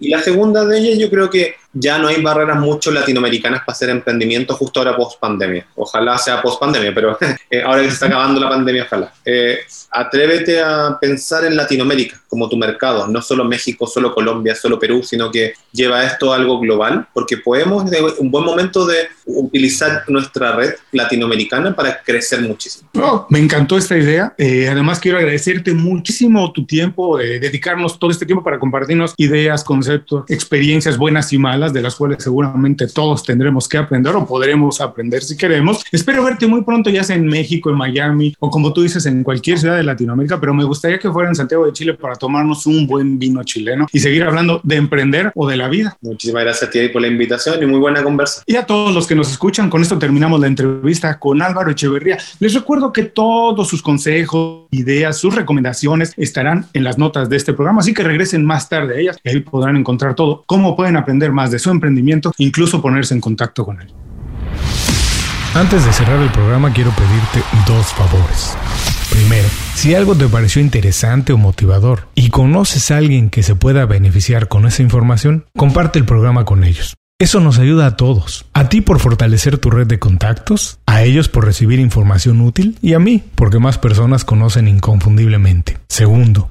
Y 0.00 0.08
la 0.08 0.20
segunda 0.20 0.64
de 0.64 0.78
ellas, 0.78 0.98
yo 0.98 1.10
creo 1.10 1.30
que 1.30 1.56
ya 1.74 1.98
no 1.98 2.08
hay 2.08 2.22
barreras 2.22 2.58
mucho 2.60 2.90
latinoamericanas 2.92 3.60
para 3.60 3.72
hacer 3.72 3.90
emprendimiento 3.90 4.54
justo 4.54 4.80
ahora 4.80 4.96
post 4.96 5.18
pandemia. 5.18 5.66
Ojalá 5.74 6.16
sea 6.18 6.40
post 6.40 6.60
pandemia, 6.60 6.94
pero 6.94 7.18
eh, 7.50 7.62
ahora 7.62 7.82
que 7.82 7.88
se 7.88 7.94
está 7.94 8.06
acabando 8.06 8.40
la 8.40 8.48
pandemia, 8.48 8.84
ojalá. 8.84 9.12
Eh, 9.24 9.58
atrévete 9.90 10.60
a 10.60 10.96
pensar 11.00 11.44
en 11.44 11.56
Latinoamérica 11.56 12.20
como 12.28 12.48
tu 12.48 12.56
mercado, 12.56 13.06
no 13.08 13.20
solo 13.22 13.44
México, 13.44 13.86
solo 13.86 14.14
Colombia, 14.14 14.54
solo 14.54 14.78
Perú, 14.78 15.02
sino 15.02 15.30
que 15.30 15.54
lleva 15.72 16.04
esto 16.04 16.32
a 16.32 16.36
algo 16.36 16.58
global, 16.60 17.06
porque 17.12 17.36
podemos, 17.38 17.88
de 17.90 18.02
un 18.18 18.30
buen 18.30 18.44
momento 18.44 18.86
de 18.86 19.08
utilizar 19.26 20.04
nuestra 20.08 20.52
red 20.52 20.74
latinoamericana 20.92 21.74
para 21.74 22.02
crecer 22.02 22.40
muchísimo. 22.42 22.88
Oh, 22.94 23.26
me 23.30 23.38
encantó 23.38 23.76
esta 23.76 23.96
idea. 23.96 24.34
Eh, 24.38 24.68
además, 24.68 25.00
quiero 25.00 25.18
agradecerte 25.18 25.72
muchísimo 25.74 26.52
tu 26.52 26.64
tiempo, 26.66 27.18
dedicarnos 27.18 27.98
todo 27.98 28.10
este 28.10 28.26
tiempo 28.26 28.42
para 28.44 28.58
compartirnos 28.58 29.14
ideas, 29.16 29.53
conceptos, 29.62 30.24
experiencias 30.28 30.98
buenas 30.98 31.32
y 31.32 31.38
malas 31.38 31.72
de 31.72 31.82
las 31.82 31.94
cuales 31.94 32.24
seguramente 32.24 32.88
todos 32.88 33.22
tendremos 33.22 33.68
que 33.68 33.78
aprender 33.78 34.16
o 34.16 34.26
podremos 34.26 34.80
aprender 34.80 35.22
si 35.22 35.36
queremos. 35.36 35.84
Espero 35.92 36.24
verte 36.24 36.46
muy 36.46 36.64
pronto, 36.64 36.90
ya 36.90 37.04
sea 37.04 37.16
en 37.16 37.26
México, 37.26 37.70
en 37.70 37.76
Miami 37.76 38.34
o 38.40 38.50
como 38.50 38.72
tú 38.72 38.82
dices, 38.82 39.06
en 39.06 39.22
cualquier 39.22 39.58
ciudad 39.58 39.76
de 39.76 39.84
Latinoamérica, 39.84 40.40
pero 40.40 40.54
me 40.54 40.64
gustaría 40.64 40.98
que 40.98 41.10
fuera 41.10 41.28
en 41.28 41.34
Santiago 41.34 41.66
de 41.66 41.72
Chile 41.72 41.94
para 41.94 42.14
tomarnos 42.16 42.66
un 42.66 42.86
buen 42.86 43.18
vino 43.18 43.42
chileno 43.44 43.86
y 43.92 44.00
seguir 44.00 44.24
hablando 44.24 44.60
de 44.64 44.76
emprender 44.76 45.30
o 45.34 45.46
de 45.46 45.56
la 45.56 45.68
vida. 45.68 45.96
Muchísimas 46.00 46.44
gracias 46.44 46.68
a 46.68 46.72
ti 46.72 46.88
por 46.88 47.02
la 47.02 47.08
invitación 47.08 47.62
y 47.62 47.66
muy 47.66 47.78
buena 47.78 48.02
conversa. 48.02 48.42
Y 48.46 48.56
a 48.56 48.66
todos 48.66 48.94
los 48.94 49.06
que 49.06 49.14
nos 49.14 49.30
escuchan, 49.30 49.70
con 49.70 49.82
esto 49.82 49.98
terminamos 49.98 50.40
la 50.40 50.46
entrevista 50.46 51.18
con 51.18 51.42
Álvaro 51.42 51.70
Echeverría. 51.70 52.18
Les 52.38 52.54
recuerdo 52.54 52.92
que 52.92 53.04
todos 53.04 53.68
sus 53.68 53.82
consejos, 53.82 54.66
ideas, 54.70 55.18
sus 55.18 55.34
recomendaciones 55.34 56.14
estarán 56.16 56.66
en 56.72 56.84
las 56.84 56.98
notas 56.98 57.28
de 57.28 57.36
este 57.36 57.52
programa, 57.52 57.80
así 57.80 57.92
que 57.92 58.02
regresen 58.02 58.44
más 58.44 58.68
tarde 58.68 58.96
a 58.96 59.00
ellas 59.00 59.16
podrán 59.40 59.76
encontrar 59.76 60.14
todo, 60.14 60.44
cómo 60.46 60.76
pueden 60.76 60.96
aprender 60.96 61.32
más 61.32 61.50
de 61.50 61.58
su 61.58 61.70
emprendimiento, 61.70 62.32
incluso 62.38 62.80
ponerse 62.80 63.14
en 63.14 63.20
contacto 63.20 63.64
con 63.64 63.80
él. 63.80 63.88
Antes 65.54 65.84
de 65.84 65.92
cerrar 65.92 66.20
el 66.20 66.30
programa 66.30 66.72
quiero 66.72 66.90
pedirte 66.90 67.42
dos 67.66 67.86
favores. 67.92 68.56
Primero, 69.10 69.46
si 69.74 69.94
algo 69.94 70.16
te 70.16 70.26
pareció 70.26 70.60
interesante 70.60 71.32
o 71.32 71.38
motivador 71.38 72.08
y 72.16 72.30
conoces 72.30 72.90
a 72.90 72.96
alguien 72.96 73.30
que 73.30 73.44
se 73.44 73.54
pueda 73.54 73.86
beneficiar 73.86 74.48
con 74.48 74.66
esa 74.66 74.82
información, 74.82 75.44
comparte 75.56 76.00
el 76.00 76.04
programa 76.04 76.44
con 76.44 76.64
ellos. 76.64 76.96
Eso 77.20 77.38
nos 77.38 77.60
ayuda 77.60 77.86
a 77.86 77.96
todos. 77.96 78.44
A 78.54 78.68
ti 78.68 78.80
por 78.80 78.98
fortalecer 78.98 79.58
tu 79.58 79.70
red 79.70 79.86
de 79.86 80.00
contactos, 80.00 80.80
a 80.86 81.04
ellos 81.04 81.28
por 81.28 81.44
recibir 81.44 81.78
información 81.78 82.40
útil 82.40 82.76
y 82.82 82.94
a 82.94 82.98
mí 82.98 83.22
porque 83.36 83.60
más 83.60 83.78
personas 83.78 84.24
conocen 84.24 84.66
inconfundiblemente. 84.66 85.78
Segundo, 85.88 86.50